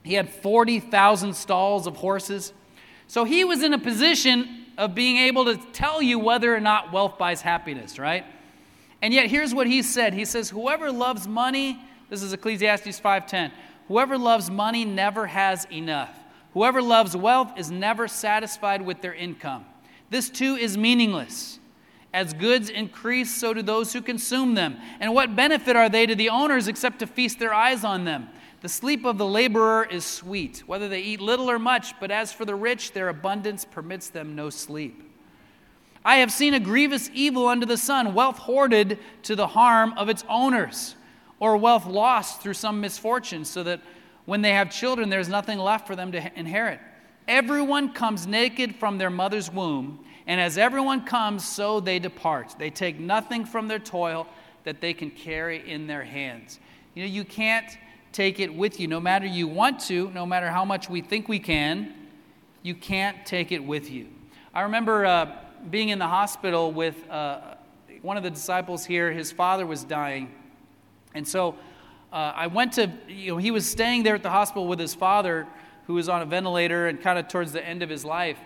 He 0.02 0.14
had 0.14 0.28
40,000 0.28 1.34
stalls 1.34 1.86
of 1.86 1.96
horses. 1.96 2.52
So 3.08 3.24
he 3.24 3.44
was 3.44 3.62
in 3.62 3.72
a 3.72 3.78
position 3.78 4.66
of 4.78 4.94
being 4.94 5.16
able 5.16 5.44
to 5.46 5.56
tell 5.72 6.02
you 6.02 6.18
whether 6.18 6.54
or 6.54 6.60
not 6.60 6.92
wealth 6.92 7.18
buys 7.18 7.40
happiness, 7.40 7.98
right? 7.98 8.24
And 9.02 9.14
yet 9.14 9.26
here's 9.26 9.54
what 9.54 9.66
he 9.66 9.82
said. 9.82 10.14
He 10.14 10.24
says, 10.24 10.50
"Whoever 10.50 10.90
loves 10.90 11.26
money, 11.28 11.78
this 12.08 12.22
is 12.22 12.32
Ecclesiastes 12.32 13.00
5:10. 13.00 13.52
Whoever 13.88 14.18
loves 14.18 14.50
money 14.50 14.84
never 14.84 15.26
has 15.26 15.66
enough. 15.70 16.16
Whoever 16.54 16.82
loves 16.82 17.16
wealth 17.16 17.52
is 17.56 17.70
never 17.70 18.08
satisfied 18.08 18.82
with 18.82 19.00
their 19.00 19.14
income. 19.14 19.64
This 20.10 20.30
too 20.30 20.56
is 20.56 20.76
meaningless. 20.76 21.58
As 22.14 22.32
goods 22.32 22.70
increase, 22.70 23.34
so 23.34 23.52
do 23.52 23.62
those 23.62 23.92
who 23.92 24.00
consume 24.00 24.54
them. 24.54 24.78
And 25.00 25.12
what 25.12 25.36
benefit 25.36 25.76
are 25.76 25.88
they 25.88 26.06
to 26.06 26.14
the 26.14 26.30
owners 26.30 26.66
except 26.66 27.00
to 27.00 27.06
feast 27.06 27.38
their 27.38 27.52
eyes 27.52 27.84
on 27.84 28.04
them? 28.04 28.28
The 28.62 28.68
sleep 28.70 29.04
of 29.04 29.18
the 29.18 29.26
laborer 29.26 29.84
is 29.84 30.04
sweet, 30.04 30.64
whether 30.66 30.88
they 30.88 31.02
eat 31.02 31.20
little 31.20 31.50
or 31.50 31.58
much, 31.58 31.98
but 32.00 32.10
as 32.10 32.32
for 32.32 32.44
the 32.44 32.54
rich, 32.54 32.92
their 32.92 33.08
abundance 33.08 33.64
permits 33.64 34.08
them 34.08 34.34
no 34.34 34.48
sleep. 34.48 35.02
I 36.04 36.16
have 36.16 36.32
seen 36.32 36.54
a 36.54 36.60
grievous 36.60 37.10
evil 37.12 37.48
under 37.48 37.66
the 37.66 37.76
sun, 37.76 38.14
wealth 38.14 38.38
hoarded 38.38 38.98
to 39.24 39.36
the 39.36 39.48
harm 39.48 39.92
of 39.98 40.08
its 40.08 40.24
owners, 40.28 40.94
or 41.38 41.56
wealth 41.56 41.86
lost 41.86 42.40
through 42.40 42.54
some 42.54 42.80
misfortune, 42.80 43.44
so 43.44 43.62
that 43.62 43.80
when 44.24 44.42
they 44.42 44.52
have 44.52 44.70
children, 44.70 45.08
there's 45.08 45.28
nothing 45.28 45.58
left 45.58 45.86
for 45.86 45.94
them 45.94 46.12
to 46.12 46.38
inherit. 46.38 46.80
Everyone 47.28 47.92
comes 47.92 48.26
naked 48.26 48.76
from 48.76 48.98
their 48.98 49.10
mother's 49.10 49.50
womb 49.50 50.04
and 50.26 50.40
as 50.40 50.58
everyone 50.58 51.04
comes, 51.04 51.46
so 51.46 51.78
they 51.78 51.98
depart. 51.98 52.56
They 52.58 52.70
take 52.70 52.98
nothing 52.98 53.44
from 53.44 53.68
their 53.68 53.78
toil 53.78 54.26
that 54.64 54.80
they 54.80 54.92
can 54.92 55.10
carry 55.10 55.68
in 55.70 55.86
their 55.86 56.02
hands. 56.02 56.58
You 56.94 57.04
know, 57.04 57.08
you 57.08 57.24
can't 57.24 57.78
take 58.12 58.40
it 58.40 58.52
with 58.52 58.80
you. 58.80 58.88
No 58.88 58.98
matter 58.98 59.26
you 59.26 59.46
want 59.46 59.78
to, 59.82 60.10
no 60.10 60.26
matter 60.26 60.50
how 60.50 60.64
much 60.64 60.90
we 60.90 61.00
think 61.00 61.28
we 61.28 61.38
can, 61.38 61.94
you 62.62 62.74
can't 62.74 63.24
take 63.24 63.52
it 63.52 63.60
with 63.60 63.88
you. 63.88 64.08
I 64.52 64.62
remember 64.62 65.06
uh, 65.06 65.36
being 65.70 65.90
in 65.90 66.00
the 66.00 66.08
hospital 66.08 66.72
with 66.72 67.08
uh, 67.08 67.54
one 68.02 68.16
of 68.16 68.24
the 68.24 68.30
disciples 68.30 68.84
here. 68.84 69.12
His 69.12 69.30
father 69.30 69.64
was 69.64 69.84
dying. 69.84 70.32
And 71.16 71.26
so 71.26 71.54
uh, 72.12 72.32
I 72.36 72.46
went 72.46 72.74
to, 72.74 72.92
you 73.08 73.32
know, 73.32 73.36
he 73.38 73.50
was 73.50 73.68
staying 73.68 74.02
there 74.02 74.14
at 74.14 74.22
the 74.22 74.30
hospital 74.30 74.66
with 74.66 74.78
his 74.78 74.94
father, 74.94 75.46
who 75.86 75.94
was 75.94 76.08
on 76.08 76.20
a 76.20 76.26
ventilator 76.26 76.88
and 76.88 77.00
kind 77.00 77.18
of 77.18 77.28
towards 77.28 77.52
the 77.52 77.66
end 77.66 77.82
of 77.82 77.88
his 77.88 78.04
life. 78.04 78.38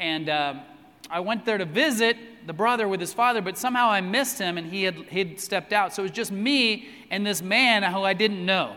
And 0.00 0.30
um, 0.30 0.62
I 1.10 1.20
went 1.20 1.44
there 1.44 1.58
to 1.58 1.66
visit 1.66 2.16
the 2.46 2.52
brother 2.54 2.88
with 2.88 2.98
his 2.98 3.12
father, 3.12 3.42
but 3.42 3.58
somehow 3.58 3.90
I 3.90 4.00
missed 4.00 4.38
him 4.38 4.56
and 4.56 4.66
he 4.66 4.84
had 4.84 4.96
he'd 5.10 5.38
stepped 5.38 5.72
out. 5.72 5.94
So 5.94 6.02
it 6.02 6.04
was 6.04 6.12
just 6.12 6.32
me 6.32 6.88
and 7.10 7.26
this 7.26 7.42
man 7.42 7.82
who 7.82 8.02
I 8.02 8.14
didn't 8.14 8.44
know, 8.44 8.76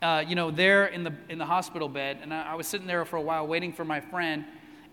uh, 0.00 0.22
you 0.26 0.36
know, 0.36 0.50
there 0.50 0.86
in 0.86 1.02
the 1.02 1.12
in 1.28 1.38
the 1.38 1.46
hospital 1.46 1.88
bed. 1.88 2.18
And 2.22 2.32
I, 2.32 2.52
I, 2.52 2.54
was 2.54 2.66
sitting 2.66 2.86
there 2.86 3.04
for 3.04 3.16
a 3.16 3.22
while 3.22 3.46
waiting 3.46 3.72
for 3.72 3.84
my 3.84 4.00
friend. 4.00 4.44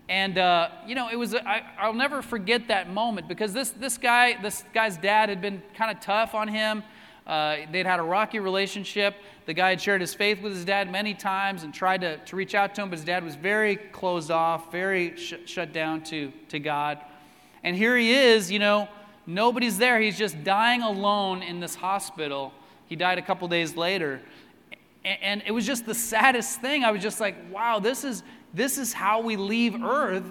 And 0.08 0.36
uh, 0.36 0.70
you 0.86 0.94
know, 0.94 1.08
it 1.08 1.16
was 1.16 1.34
I, 1.34 1.62
I'll 1.78 1.94
never 1.94 2.22
forget 2.22 2.68
that 2.68 2.92
moment 2.92 3.28
because 3.28 3.52
this 3.52 3.70
this 3.70 3.98
guy 3.98 4.40
this 4.42 4.64
guy's 4.74 4.96
dad 4.96 5.28
had 5.28 5.40
been 5.40 5.62
kind 5.76 5.90
of 5.90 6.00
tough 6.00 6.34
on 6.34 6.48
him. 6.48 6.82
Uh, 7.26 7.56
they'd 7.72 7.86
had 7.86 8.00
a 8.00 8.02
rocky 8.02 8.38
relationship. 8.38 9.14
The 9.46 9.54
guy 9.54 9.70
had 9.70 9.80
shared 9.80 10.00
his 10.00 10.12
faith 10.12 10.42
with 10.42 10.52
his 10.52 10.64
dad 10.64 10.90
many 10.90 11.14
times 11.14 11.62
and 11.62 11.72
tried 11.72 12.02
to, 12.02 12.18
to 12.18 12.36
reach 12.36 12.54
out 12.54 12.74
to 12.74 12.82
him, 12.82 12.90
but 12.90 12.98
his 12.98 13.04
dad 13.04 13.24
was 13.24 13.34
very 13.34 13.76
closed 13.76 14.30
off, 14.30 14.70
very 14.70 15.16
sh- 15.16 15.34
shut 15.46 15.72
down 15.72 16.02
to, 16.04 16.32
to 16.48 16.58
God. 16.58 16.98
And 17.62 17.74
here 17.74 17.96
he 17.96 18.12
is, 18.12 18.50
you 18.50 18.58
know, 18.58 18.88
nobody's 19.26 19.78
there. 19.78 19.98
He's 20.00 20.18
just 20.18 20.44
dying 20.44 20.82
alone 20.82 21.42
in 21.42 21.60
this 21.60 21.74
hospital. 21.74 22.52
He 22.86 22.96
died 22.96 23.18
a 23.18 23.22
couple 23.22 23.48
days 23.48 23.74
later. 23.74 24.20
And, 25.04 25.18
and 25.22 25.42
it 25.46 25.52
was 25.52 25.66
just 25.66 25.86
the 25.86 25.94
saddest 25.94 26.60
thing. 26.60 26.84
I 26.84 26.90
was 26.90 27.02
just 27.02 27.20
like, 27.20 27.36
wow, 27.50 27.78
this 27.78 28.04
is, 28.04 28.22
this 28.52 28.76
is 28.76 28.92
how 28.92 29.20
we 29.20 29.36
leave 29.36 29.82
earth 29.82 30.30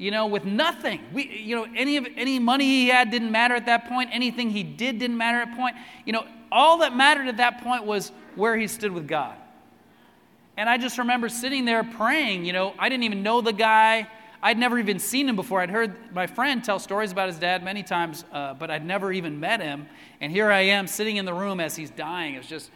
you 0.00 0.10
know, 0.10 0.26
with 0.26 0.46
nothing. 0.46 0.98
We, 1.12 1.28
you 1.28 1.54
know, 1.54 1.66
any 1.76 1.98
of 1.98 2.06
any 2.16 2.38
money 2.38 2.64
he 2.64 2.88
had 2.88 3.10
didn't 3.10 3.30
matter 3.30 3.54
at 3.54 3.66
that 3.66 3.86
point. 3.86 4.08
Anything 4.12 4.48
he 4.48 4.62
did 4.62 4.98
didn't 4.98 5.18
matter 5.18 5.42
at 5.42 5.54
point. 5.54 5.76
You 6.06 6.14
know, 6.14 6.24
all 6.50 6.78
that 6.78 6.96
mattered 6.96 7.28
at 7.28 7.36
that 7.36 7.62
point 7.62 7.84
was 7.84 8.10
where 8.34 8.56
he 8.56 8.66
stood 8.66 8.92
with 8.92 9.06
God. 9.06 9.36
And 10.56 10.70
I 10.70 10.78
just 10.78 10.96
remember 10.96 11.28
sitting 11.28 11.66
there 11.66 11.84
praying. 11.84 12.46
You 12.46 12.54
know, 12.54 12.72
I 12.78 12.88
didn't 12.88 13.04
even 13.04 13.22
know 13.22 13.42
the 13.42 13.52
guy. 13.52 14.08
I'd 14.42 14.56
never 14.56 14.78
even 14.78 14.98
seen 14.98 15.28
him 15.28 15.36
before. 15.36 15.60
I'd 15.60 15.68
heard 15.68 15.94
my 16.14 16.26
friend 16.26 16.64
tell 16.64 16.78
stories 16.78 17.12
about 17.12 17.28
his 17.28 17.38
dad 17.38 17.62
many 17.62 17.82
times, 17.82 18.24
uh, 18.32 18.54
but 18.54 18.70
I'd 18.70 18.86
never 18.86 19.12
even 19.12 19.38
met 19.38 19.60
him. 19.60 19.86
And 20.22 20.32
here 20.32 20.50
I 20.50 20.60
am 20.60 20.86
sitting 20.86 21.18
in 21.18 21.26
the 21.26 21.34
room 21.34 21.60
as 21.60 21.76
he's 21.76 21.90
dying. 21.90 22.36
It 22.36 22.38
was 22.38 22.46
just 22.46 22.70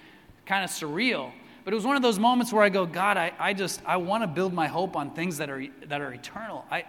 kind 0.45 0.63
of 0.63 0.69
surreal. 0.69 1.33
But 1.65 1.73
it 1.73 1.77
was 1.77 1.87
one 1.87 1.97
of 1.97 2.03
those 2.03 2.19
moments 2.19 2.53
where 2.53 2.63
I 2.63 2.69
go, 2.69 2.85
God, 2.85 3.17
I, 3.17 3.33
I 3.39 3.55
just, 3.55 3.81
I 3.87 3.97
want 3.97 4.23
to 4.23 4.27
build 4.27 4.53
my 4.53 4.67
hope 4.67 4.95
on 4.95 5.13
things 5.13 5.39
that 5.39 5.49
are, 5.49 5.65
that 5.87 6.03
are 6.03 6.13
eternal. 6.13 6.67
I, 6.71 6.85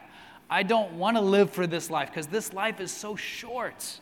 I 0.49 0.63
don't 0.63 0.93
want 0.93 1.17
to 1.17 1.21
live 1.21 1.51
for 1.51 1.65
this 1.65 1.89
life 1.89 2.09
because 2.09 2.27
this 2.27 2.53
life 2.53 2.79
is 2.79 2.91
so 2.91 3.15
short. 3.15 3.99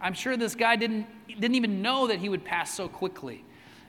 I'm 0.00 0.14
sure 0.14 0.36
this 0.36 0.54
guy 0.54 0.76
didn't, 0.76 1.06
didn't 1.28 1.54
even 1.54 1.80
know 1.82 2.06
that 2.08 2.18
he 2.18 2.28
would 2.28 2.44
pass 2.44 2.74
so 2.74 2.88
quickly. 2.88 3.44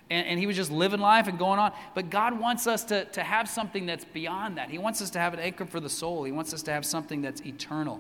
And, 0.09 0.25
and, 0.25 0.39
he 0.39 0.47
was 0.47 0.55
just 0.55 0.71
living 0.71 1.01
life 1.01 1.27
and 1.27 1.37
going 1.37 1.59
on. 1.59 1.73
But 1.93 2.09
God 2.09 2.39
wants 2.39 2.65
us 2.65 2.85
to, 2.85 3.03
to 3.05 3.21
have 3.21 3.49
something 3.49 3.85
that's 3.85 4.05
beyond 4.05 4.57
that. 4.57 4.69
He 4.69 4.77
wants 4.77 5.01
us 5.01 5.09
to 5.11 5.19
have 5.19 5.33
an 5.33 5.41
anchor 5.41 5.65
for 5.65 5.81
the 5.81 5.89
soul, 5.89 6.23
He 6.23 6.31
wants 6.31 6.53
us 6.53 6.63
to 6.63 6.71
have 6.71 6.85
something 6.85 7.21
that's 7.21 7.41
eternal. 7.41 7.99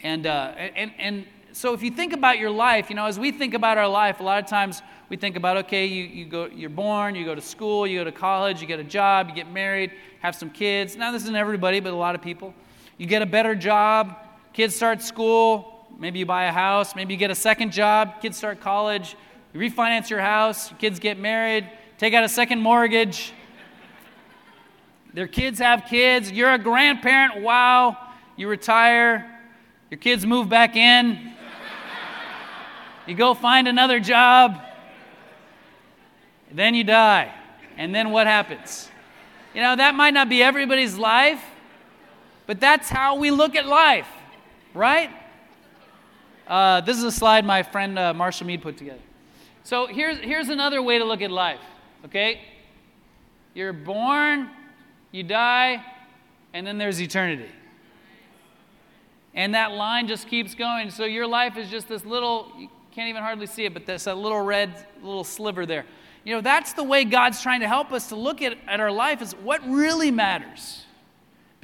And, 0.00 0.26
uh, 0.26 0.54
and, 0.56 0.92
and 0.98 1.26
so 1.52 1.72
if 1.72 1.82
you 1.82 1.90
think 1.90 2.12
about 2.12 2.38
your 2.38 2.50
life, 2.50 2.90
you 2.90 2.96
know, 2.96 3.06
as 3.06 3.18
we 3.18 3.32
think 3.32 3.54
about 3.54 3.78
our 3.78 3.88
life, 3.88 4.20
a 4.20 4.22
lot 4.22 4.42
of 4.42 4.48
times 4.48 4.82
we 5.08 5.16
think 5.16 5.36
about, 5.36 5.56
okay, 5.58 5.86
you, 5.86 6.04
you 6.04 6.24
go, 6.26 6.46
you're 6.46 6.68
born, 6.68 7.14
you 7.14 7.24
go 7.24 7.34
to 7.34 7.40
school, 7.40 7.86
you 7.86 8.00
go 8.00 8.04
to 8.04 8.12
college, 8.12 8.60
you 8.60 8.66
get 8.66 8.80
a 8.80 8.84
job, 8.84 9.28
you 9.28 9.34
get 9.34 9.50
married, 9.50 9.92
have 10.20 10.34
some 10.34 10.50
kids. 10.50 10.96
Now, 10.96 11.12
this 11.12 11.22
isn't 11.22 11.36
everybody, 11.36 11.80
but 11.80 11.92
a 11.92 11.96
lot 11.96 12.14
of 12.14 12.22
people. 12.22 12.54
You 12.98 13.06
get 13.06 13.22
a 13.22 13.26
better 13.26 13.54
job, 13.54 14.16
kids 14.52 14.74
start 14.74 15.02
school, 15.02 15.86
maybe 15.98 16.18
you 16.18 16.26
buy 16.26 16.44
a 16.44 16.52
house, 16.52 16.96
maybe 16.96 17.12
you 17.12 17.18
get 17.18 17.30
a 17.30 17.34
second 17.34 17.72
job, 17.72 18.22
kids 18.22 18.38
start 18.38 18.60
college, 18.60 19.16
you 19.52 19.60
refinance 19.60 20.08
your 20.08 20.20
house, 20.20 20.72
kids 20.78 20.98
get 20.98 21.18
married, 21.18 21.68
take 21.98 22.14
out 22.14 22.24
a 22.24 22.28
second 22.28 22.60
mortgage. 22.60 23.32
Their 25.12 25.26
kids 25.26 25.58
have 25.58 25.84
kids, 25.84 26.30
you're 26.30 26.52
a 26.52 26.58
grandparent, 26.58 27.42
wow, 27.42 27.98
you 28.36 28.48
retire, 28.48 29.40
your 29.90 29.98
kids 29.98 30.24
move 30.24 30.48
back 30.48 30.76
in, 30.76 31.34
you 33.06 33.14
go 33.14 33.34
find 33.34 33.68
another 33.68 34.00
job, 34.00 34.60
then 36.50 36.74
you 36.74 36.84
die. 36.84 37.32
And 37.76 37.94
then 37.94 38.10
what 38.10 38.26
happens? 38.26 38.88
You 39.54 39.60
know, 39.60 39.76
that 39.76 39.94
might 39.94 40.14
not 40.14 40.28
be 40.28 40.42
everybody's 40.42 40.96
life, 40.96 41.42
but 42.46 42.60
that's 42.60 42.88
how 42.88 43.16
we 43.16 43.30
look 43.30 43.54
at 43.54 43.66
life, 43.66 44.08
right? 44.74 45.10
Uh, 46.46 46.80
this 46.82 46.96
is 46.96 47.04
a 47.04 47.10
slide 47.10 47.44
my 47.44 47.62
friend 47.62 47.98
uh, 47.98 48.14
Marshall 48.14 48.46
Mead 48.46 48.62
put 48.62 48.76
together. 48.76 49.00
So 49.64 49.86
here's, 49.86 50.18
here's 50.18 50.48
another 50.48 50.80
way 50.80 50.98
to 50.98 51.04
look 51.04 51.20
at 51.22 51.30
life, 51.30 51.60
okay? 52.04 52.40
You're 53.52 53.72
born, 53.72 54.48
you 55.10 55.24
die, 55.24 55.84
and 56.52 56.66
then 56.66 56.78
there's 56.78 57.02
eternity. 57.02 57.50
And 59.34 59.54
that 59.54 59.72
line 59.72 60.08
just 60.08 60.28
keeps 60.28 60.54
going. 60.54 60.90
So 60.90 61.04
your 61.04 61.26
life 61.26 61.58
is 61.58 61.68
just 61.68 61.88
this 61.88 62.04
little, 62.04 62.50
you 62.58 62.68
can't 62.92 63.08
even 63.08 63.22
hardly 63.22 63.46
see 63.46 63.66
it, 63.66 63.74
but 63.74 63.84
there's 63.84 64.06
a 64.06 64.14
little 64.14 64.40
red 64.40 64.86
little 65.02 65.24
sliver 65.24 65.66
there. 65.66 65.84
You 66.24 66.34
know, 66.34 66.40
that's 66.40 66.72
the 66.72 66.82
way 66.82 67.04
God's 67.04 67.42
trying 67.42 67.60
to 67.60 67.68
help 67.68 67.92
us 67.92 68.08
to 68.08 68.16
look 68.16 68.40
at, 68.40 68.56
at 68.66 68.80
our 68.80 68.90
life 68.90 69.20
is 69.20 69.32
what 69.34 69.60
really 69.68 70.10
matters. 70.10 70.85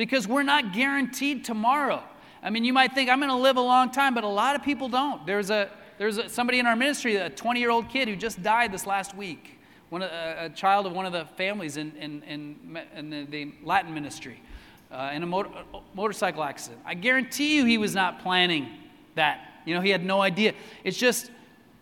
Because 0.02 0.26
we're 0.26 0.42
not 0.42 0.72
guaranteed 0.72 1.44
tomorrow. 1.44 2.02
I 2.42 2.50
mean, 2.50 2.64
you 2.64 2.72
might 2.72 2.92
think, 2.92 3.08
I'm 3.08 3.20
going 3.20 3.30
to 3.30 3.36
live 3.36 3.56
a 3.56 3.60
long 3.60 3.92
time, 3.92 4.14
but 4.14 4.24
a 4.24 4.26
lot 4.26 4.56
of 4.56 4.64
people 4.64 4.88
don't. 4.88 5.24
There's, 5.24 5.48
a, 5.48 5.70
there's 5.96 6.18
a, 6.18 6.28
somebody 6.28 6.58
in 6.58 6.66
our 6.66 6.74
ministry, 6.74 7.14
a 7.14 7.30
20 7.30 7.60
year 7.60 7.70
old 7.70 7.88
kid 7.88 8.08
who 8.08 8.16
just 8.16 8.42
died 8.42 8.72
this 8.72 8.84
last 8.84 9.14
week, 9.14 9.60
one, 9.90 10.02
a, 10.02 10.36
a 10.40 10.48
child 10.48 10.86
of 10.86 10.92
one 10.92 11.06
of 11.06 11.12
the 11.12 11.26
families 11.36 11.76
in, 11.76 11.92
in, 11.92 12.20
in, 12.24 12.80
in 12.96 13.10
the, 13.10 13.24
the 13.26 13.52
Latin 13.62 13.94
ministry 13.94 14.42
uh, 14.90 15.12
in 15.14 15.22
a 15.22 15.26
motor, 15.26 15.50
motorcycle 15.94 16.42
accident. 16.42 16.82
I 16.84 16.94
guarantee 16.94 17.58
you 17.58 17.64
he 17.64 17.78
was 17.78 17.94
not 17.94 18.24
planning 18.24 18.70
that. 19.14 19.62
You 19.64 19.76
know, 19.76 19.80
he 19.80 19.90
had 19.90 20.04
no 20.04 20.20
idea. 20.20 20.54
It's 20.82 20.98
just, 20.98 21.30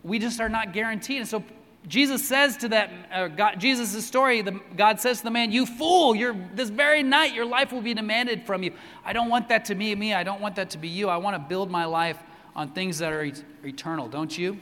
we 0.05 0.19
just 0.19 0.43
are 0.43 0.51
not 0.51 0.75
guaranteed. 0.75 1.21
And 1.21 1.29
so 1.29 1.43
Jesus 1.89 2.27
says 2.29 2.59
to 2.59 2.69
that, 2.69 2.91
uh, 3.13 3.29
God, 3.29 3.59
Jesus' 3.59 4.05
story, 4.05 4.43
the, 4.43 4.61
God 4.77 5.01
says 5.01 5.19
to 5.19 5.25
the 5.25 5.31
man, 5.31 5.51
You 5.51 5.65
fool, 5.65 6.15
you're, 6.15 6.37
this 6.55 6.69
very 6.69 7.03
night 7.03 7.35
your 7.35 7.47
life 7.47 7.73
will 7.73 7.81
be 7.81 7.95
demanded 7.95 8.45
from 8.45 8.63
you. 8.63 8.75
I 9.05 9.13
don't 9.13 9.29
want 9.29 9.49
that 9.49 9.65
to 9.67 9.75
be 9.75 9.95
me. 9.95 10.13
I 10.13 10.23
don't 10.23 10.41
want 10.41 10.57
that 10.57 10.71
to 10.71 10.79
be 10.79 10.89
you. 10.89 11.09
I 11.09 11.17
want 11.17 11.37
to 11.37 11.49
build 11.49 11.71
my 11.71 11.87
life 11.87 12.19
on 12.55 12.73
things 12.73 12.99
that 12.99 13.13
are 13.13 13.33
eternal, 13.65 14.09
don't 14.09 14.37
you? 14.37 14.61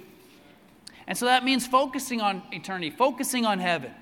And 1.07 1.19
so 1.19 1.27
that 1.27 1.45
means 1.45 1.67
focusing 1.67 2.21
on 2.21 2.43
eternity, 2.53 2.91
focusing 2.91 3.45
on 3.45 3.59
heaven. 3.59 3.93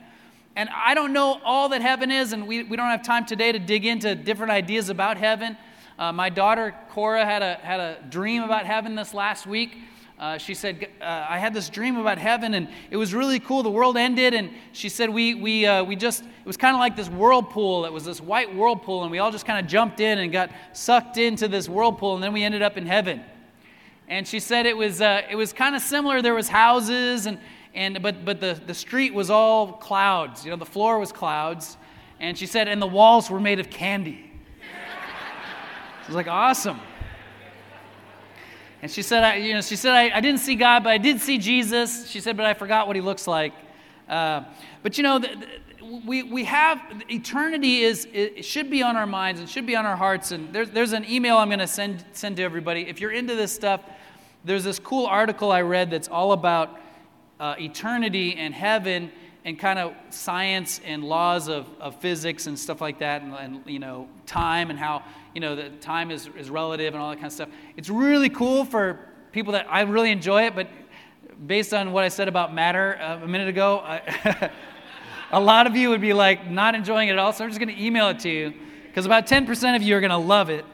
And 0.57 0.69
I 0.75 0.95
don't 0.95 1.13
know 1.13 1.41
all 1.45 1.69
that 1.71 1.83
heaven 1.83 2.11
is, 2.11 2.33
and 2.33 2.47
we, 2.47 2.65
we 2.65 2.77
don't 2.77 2.91
have 2.91 3.03
time 3.03 3.27
today 3.27 3.53
to 3.53 3.59
dig 3.59 3.87
into 3.87 4.15
different 4.15 4.53
ideas 4.53 4.89
about 4.89 5.17
heaven. 5.17 5.57
Uh, 5.99 6.13
my 6.13 6.29
daughter 6.29 6.75
Cora 6.91 7.25
had 7.25 7.43
a, 7.43 7.55
had 7.55 7.81
a 7.81 7.99
dream 8.11 8.43
about 8.43 8.67
heaven 8.67 8.95
this 8.95 9.15
last 9.15 9.47
week. 9.47 9.77
Uh, 10.19 10.39
she 10.39 10.55
said, 10.55 10.89
uh, 11.01 11.27
I 11.29 11.39
had 11.39 11.53
this 11.53 11.69
dream 11.69 11.97
about 11.97 12.17
heaven, 12.17 12.55
and 12.55 12.69
it 12.91 12.97
was 12.97 13.13
really 13.13 13.39
cool. 13.39 13.63
The 13.63 13.71
world 13.71 13.99
ended, 13.99 14.33
and 14.33 14.51
she 14.73 14.89
said, 14.89 15.11
We, 15.11 15.35
we, 15.35 15.67
uh, 15.67 15.85
we 15.85 15.95
just, 15.95 16.23
it 16.23 16.47
was 16.47 16.57
kind 16.57 16.75
of 16.75 16.81
like 16.81 16.97
this 16.97 17.11
whirlpool. 17.11 17.85
It 17.85 17.93
was 17.93 18.05
this 18.05 18.21
white 18.21 18.55
whirlpool, 18.55 19.03
and 19.03 19.11
we 19.11 19.19
all 19.19 19.31
just 19.31 19.45
kind 19.45 19.63
of 19.63 19.71
jumped 19.71 20.01
in 20.01 20.19
and 20.19 20.33
got 20.33 20.51
sucked 20.73 21.19
into 21.19 21.49
this 21.49 21.69
whirlpool, 21.69 22.15
and 22.15 22.23
then 22.23 22.33
we 22.33 22.45
ended 22.45 22.63
up 22.63 22.79
in 22.79 22.87
heaven. 22.87 23.23
And 24.09 24.27
she 24.27 24.41
said 24.41 24.65
it 24.65 24.77
was, 24.77 25.03
uh, 25.03 25.23
it 25.29 25.37
was 25.37 25.53
kind 25.53 25.77
of 25.77 25.83
similar. 25.83 26.23
There 26.23 26.35
was 26.35 26.49
houses, 26.49 27.27
and, 27.27 27.39
and 27.77 28.03
but 28.03 28.25
but 28.25 28.41
the, 28.41 28.61
the 28.67 28.75
street 28.75 29.15
was 29.15 29.31
all 29.31 29.75
clouds 29.75 30.45
you 30.45 30.51
know 30.51 30.57
the 30.57 30.65
floor 30.65 30.99
was 30.99 31.13
clouds 31.13 31.77
and 32.19 32.37
she 32.37 32.47
said 32.47 32.67
and 32.67 32.81
the 32.81 32.87
walls 32.87 33.31
were 33.31 33.39
made 33.39 33.61
of 33.61 33.71
candy 33.71 34.33
it 36.03 36.07
was 36.09 36.17
like 36.17 36.27
awesome 36.27 36.81
and 38.87 38.93
she 38.93 39.03
said 39.03 39.25
I, 39.25 39.35
you 39.35 39.53
know 39.53 39.61
she 39.63 39.75
said 39.75 39.95
I, 39.95 40.17
I 40.17 40.21
didn't 40.21 40.39
see 40.39 40.55
god 40.55 40.85
but 40.85 40.91
i 40.91 40.99
did 40.99 41.21
see 41.21 41.39
jesus. 41.39 42.09
She 42.09 42.21
said 42.21 42.37
but 42.37 42.47
i 42.47 42.55
forgot 42.55 42.87
what 42.87 42.95
he 42.95 43.03
looks 43.03 43.27
like. 43.27 43.53
Uh, 44.09 44.45
but 44.85 44.97
you 44.97 45.03
know 45.03 45.19
the, 45.19 45.27
the, 45.27 46.01
we, 46.07 46.23
we 46.23 46.45
have 46.45 46.81
eternity 47.11 47.83
is 47.83 48.07
it 48.13 48.45
should 48.45 48.71
be 48.71 48.85
on 48.85 48.95
our 48.95 49.07
minds 49.07 49.41
and 49.41 49.51
should 49.51 49.67
be 49.67 49.75
on 49.75 49.87
our 49.87 49.97
hearts. 49.97 50.31
And 50.31 50.53
there's, 50.53 50.71
there's 50.71 50.93
an 50.93 51.05
email 51.11 51.37
i'm 51.37 51.49
going 51.49 51.59
to 51.59 51.67
send 51.67 52.05
send 52.13 52.37
to 52.37 52.45
everybody. 52.45 52.83
If 52.83 53.01
you're 53.01 53.11
into 53.11 53.35
this 53.35 53.53
stuff 53.53 53.81
there's 54.45 54.63
this 54.63 54.79
cool 54.79 55.07
article 55.07 55.51
i 55.51 55.63
read 55.63 55.91
that's 55.91 56.07
all 56.07 56.31
about 56.31 56.79
uh, 57.41 57.57
eternity 57.59 58.37
and 58.37 58.55
heaven 58.55 59.11
and 59.47 59.57
kind 59.57 59.79
of 59.79 59.95
science 60.11 60.81
and 60.85 61.05
laws 61.05 61.47
of, 61.47 61.69
of 61.81 61.95
physics 62.01 62.49
and 62.49 62.59
stuff 62.59 62.81
like 62.81 62.99
that 62.99 63.23
and, 63.23 63.33
and, 63.35 63.63
you 63.65 63.79
know 63.79 64.09
time 64.27 64.71
and 64.71 64.79
how 64.79 65.03
you 65.35 65.41
know 65.41 65.55
that 65.55 65.81
time 65.81 66.11
is, 66.11 66.29
is 66.37 66.51
relative 66.51 66.93
and 66.93 67.03
all 67.03 67.11
that 67.11 67.17
kind 67.17 67.27
of 67.27 67.33
stuff 67.33 67.49
it's 67.77 67.89
really 67.89 68.29
cool 68.29 68.65
for 68.65 68.99
people 69.31 69.53
that 69.53 69.65
i 69.71 69.83
really 69.83 70.11
enjoy 70.11 70.43
it 70.43 70.55
but 70.55 70.69
based 71.47 71.73
on 71.73 71.93
what 71.93 72.03
i 72.03 72.09
said 72.09 72.27
about 72.27 72.53
matter 72.53 72.99
uh, 73.01 73.23
a 73.23 73.29
minute 73.29 73.49
ago 73.49 73.79
I, 73.79 74.51
a 75.31 75.41
lot 75.41 75.69
of 75.69 75.77
you 75.77 75.91
would 75.91 76.01
be 76.01 76.13
like 76.13 76.51
not 76.51 76.75
enjoying 76.75 77.09
it 77.09 77.13
at 77.13 77.19
all 77.19 77.33
so 77.33 77.45
i'm 77.45 77.51
just 77.51 77.61
going 77.61 77.75
to 77.75 77.83
email 77.83 78.09
it 78.09 78.19
to 78.21 78.29
you 78.29 78.53
because 78.89 79.07
about 79.07 79.27
10% 79.27 79.77
of 79.77 79.83
you 79.83 79.97
are 79.97 80.01
going 80.01 80.11
to 80.11 80.17
love 80.17 80.51
it 80.51 80.65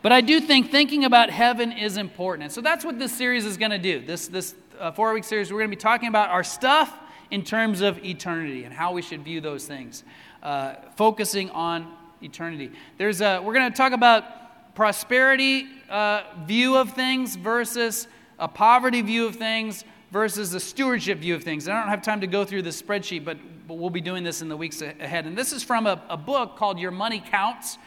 but 0.00 0.10
I 0.10 0.20
do 0.20 0.40
think 0.40 0.72
thinking 0.72 1.04
about 1.04 1.30
heaven 1.30 1.70
is 1.70 1.96
important. 1.96 2.42
And 2.42 2.52
so 2.52 2.60
that's 2.60 2.84
what 2.84 2.98
this 2.98 3.16
series 3.16 3.44
is 3.44 3.56
going 3.56 3.70
to 3.70 3.78
do. 3.78 4.04
This, 4.04 4.26
this 4.26 4.56
uh, 4.80 4.90
four 4.90 5.14
week 5.14 5.22
series, 5.22 5.52
we're 5.52 5.60
going 5.60 5.70
to 5.70 5.76
be 5.76 5.80
talking 5.80 6.08
about 6.08 6.30
our 6.30 6.42
stuff 6.42 6.92
in 7.32 7.42
terms 7.42 7.80
of 7.80 8.04
eternity 8.04 8.64
and 8.64 8.74
how 8.74 8.92
we 8.92 9.00
should 9.00 9.24
view 9.24 9.40
those 9.40 9.64
things, 9.64 10.04
uh, 10.42 10.74
focusing 10.96 11.48
on 11.50 11.90
eternity. 12.22 12.70
There's 12.98 13.22
a, 13.22 13.40
we're 13.40 13.54
going 13.54 13.72
to 13.72 13.76
talk 13.76 13.92
about 13.92 14.74
prosperity 14.74 15.66
uh, 15.88 16.24
view 16.44 16.76
of 16.76 16.92
things 16.92 17.36
versus 17.36 18.06
a 18.38 18.46
poverty 18.46 19.00
view 19.00 19.26
of 19.26 19.36
things 19.36 19.84
versus 20.10 20.52
a 20.52 20.60
stewardship 20.60 21.20
view 21.20 21.34
of 21.34 21.42
things. 21.42 21.66
I 21.66 21.80
don't 21.80 21.88
have 21.88 22.02
time 22.02 22.20
to 22.20 22.26
go 22.26 22.44
through 22.44 22.62
this 22.62 22.80
spreadsheet, 22.80 23.24
but, 23.24 23.38
but 23.66 23.78
we'll 23.78 23.88
be 23.88 24.02
doing 24.02 24.24
this 24.24 24.42
in 24.42 24.50
the 24.50 24.56
weeks 24.56 24.82
ahead. 24.82 25.26
And 25.26 25.36
this 25.36 25.54
is 25.54 25.62
from 25.62 25.86
a, 25.86 26.02
a 26.10 26.18
book 26.18 26.56
called 26.56 26.78
Your 26.78 26.90
Money 26.90 27.24
Counts. 27.30 27.78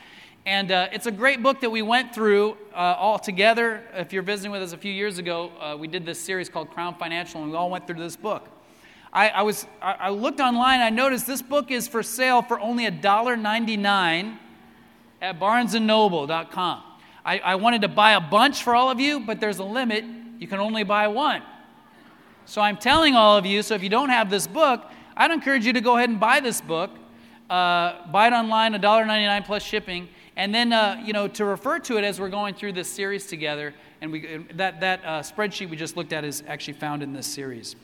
And 0.47 0.71
uh, 0.71 0.87
it's 0.91 1.05
a 1.05 1.11
great 1.11 1.43
book 1.43 1.61
that 1.61 1.69
we 1.69 1.83
went 1.83 2.15
through 2.15 2.57
uh, 2.73 2.95
all 2.97 3.19
together. 3.19 3.83
If 3.93 4.11
you're 4.11 4.23
visiting 4.23 4.51
with 4.51 4.63
us 4.63 4.73
a 4.73 4.77
few 4.77 4.91
years 4.91 5.19
ago, 5.19 5.51
uh, 5.59 5.77
we 5.77 5.87
did 5.87 6.03
this 6.03 6.19
series 6.19 6.49
called 6.49 6.71
Crown 6.71 6.95
Financial, 6.95 7.43
and 7.43 7.51
we 7.51 7.57
all 7.57 7.69
went 7.69 7.85
through 7.85 7.99
this 7.99 8.15
book. 8.15 8.49
I, 9.15 9.29
I 9.29 9.41
was, 9.43 9.65
I, 9.81 10.09
looked 10.09 10.41
online, 10.41 10.81
I 10.81 10.89
noticed 10.89 11.25
this 11.25 11.41
book 11.41 11.71
is 11.71 11.87
for 11.87 12.03
sale 12.03 12.41
for 12.41 12.59
only 12.59 12.83
$1.99 12.85 14.37
at 15.21 15.39
barnesandnoble.com. 15.39 16.83
I, 17.23 17.39
I 17.39 17.55
wanted 17.55 17.81
to 17.83 17.87
buy 17.87 18.11
a 18.11 18.19
bunch 18.19 18.61
for 18.61 18.75
all 18.75 18.91
of 18.91 18.99
you, 18.99 19.21
but 19.21 19.39
there's 19.39 19.59
a 19.59 19.63
limit. 19.63 20.03
You 20.37 20.47
can 20.47 20.59
only 20.59 20.83
buy 20.83 21.07
one. 21.07 21.41
So 22.45 22.61
I'm 22.61 22.75
telling 22.75 23.15
all 23.15 23.37
of 23.37 23.45
you, 23.45 23.61
so 23.61 23.73
if 23.73 23.81
you 23.81 23.89
don't 23.89 24.09
have 24.09 24.29
this 24.29 24.47
book, 24.47 24.83
I'd 25.15 25.31
encourage 25.31 25.65
you 25.65 25.71
to 25.71 25.81
go 25.81 25.95
ahead 25.95 26.09
and 26.09 26.19
buy 26.19 26.41
this 26.41 26.59
book. 26.59 26.91
Uh, 27.49 28.05
buy 28.11 28.27
it 28.27 28.33
online, 28.33 28.73
$1.99 28.73 29.45
plus 29.45 29.63
shipping 29.63 30.09
and 30.35 30.53
then 30.53 30.73
uh, 30.73 31.01
you 31.05 31.13
know 31.13 31.27
to 31.27 31.45
refer 31.45 31.79
to 31.79 31.97
it 31.97 32.03
as 32.03 32.19
we're 32.19 32.29
going 32.29 32.53
through 32.53 32.73
this 32.73 32.89
series 32.89 33.27
together 33.27 33.73
and 34.01 34.11
we, 34.11 34.45
that, 34.53 34.81
that 34.81 35.01
uh, 35.05 35.21
spreadsheet 35.21 35.69
we 35.69 35.77
just 35.77 35.95
looked 35.95 36.11
at 36.11 36.23
is 36.23 36.43
actually 36.47 36.73
found 36.73 37.01
in 37.01 37.13
this 37.13 37.27
series 37.27 37.75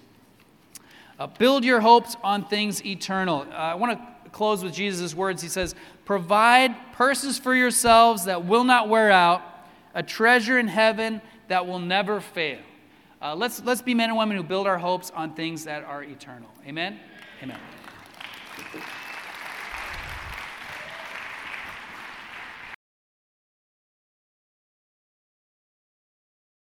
uh, 1.22 1.28
build 1.28 1.64
your 1.64 1.80
hopes 1.80 2.18
on 2.24 2.44
things 2.44 2.84
eternal. 2.84 3.46
Uh, 3.52 3.54
i 3.54 3.76
want 3.76 3.96
to 3.96 4.30
close 4.32 4.64
with 4.64 4.74
jesus' 4.74 5.14
words. 5.14 5.42
He 5.42 5.50
says 5.50 5.76
provide 6.04 6.76
purses 6.94 7.38
for 7.38 7.54
yourselves 7.54 8.26
that 8.26 8.46
will 8.46 8.64
not 8.64 8.90
wear 8.90 9.12
out 9.12 9.44
a 9.94 10.02
treasure 10.02 10.58
in 10.58 10.68
heaven 10.68 11.22
that 11.48 11.68
will 11.68 11.80
never 11.80 12.22
fail. 12.22 12.60
Uh, 13.22 13.36
let's, 13.36 13.62
let's 13.64 13.84
be 13.84 13.94
men 13.94 14.10
and 14.10 14.18
women 14.18 14.36
who 14.36 14.42
build 14.42 14.66
our 14.66 14.80
hopes 14.80 15.12
on 15.12 15.36
things 15.36 15.66
that 15.66 15.84
are 15.84 16.04
eternal. 16.04 16.50
Amen? 16.66 17.00
Amen 17.44 17.60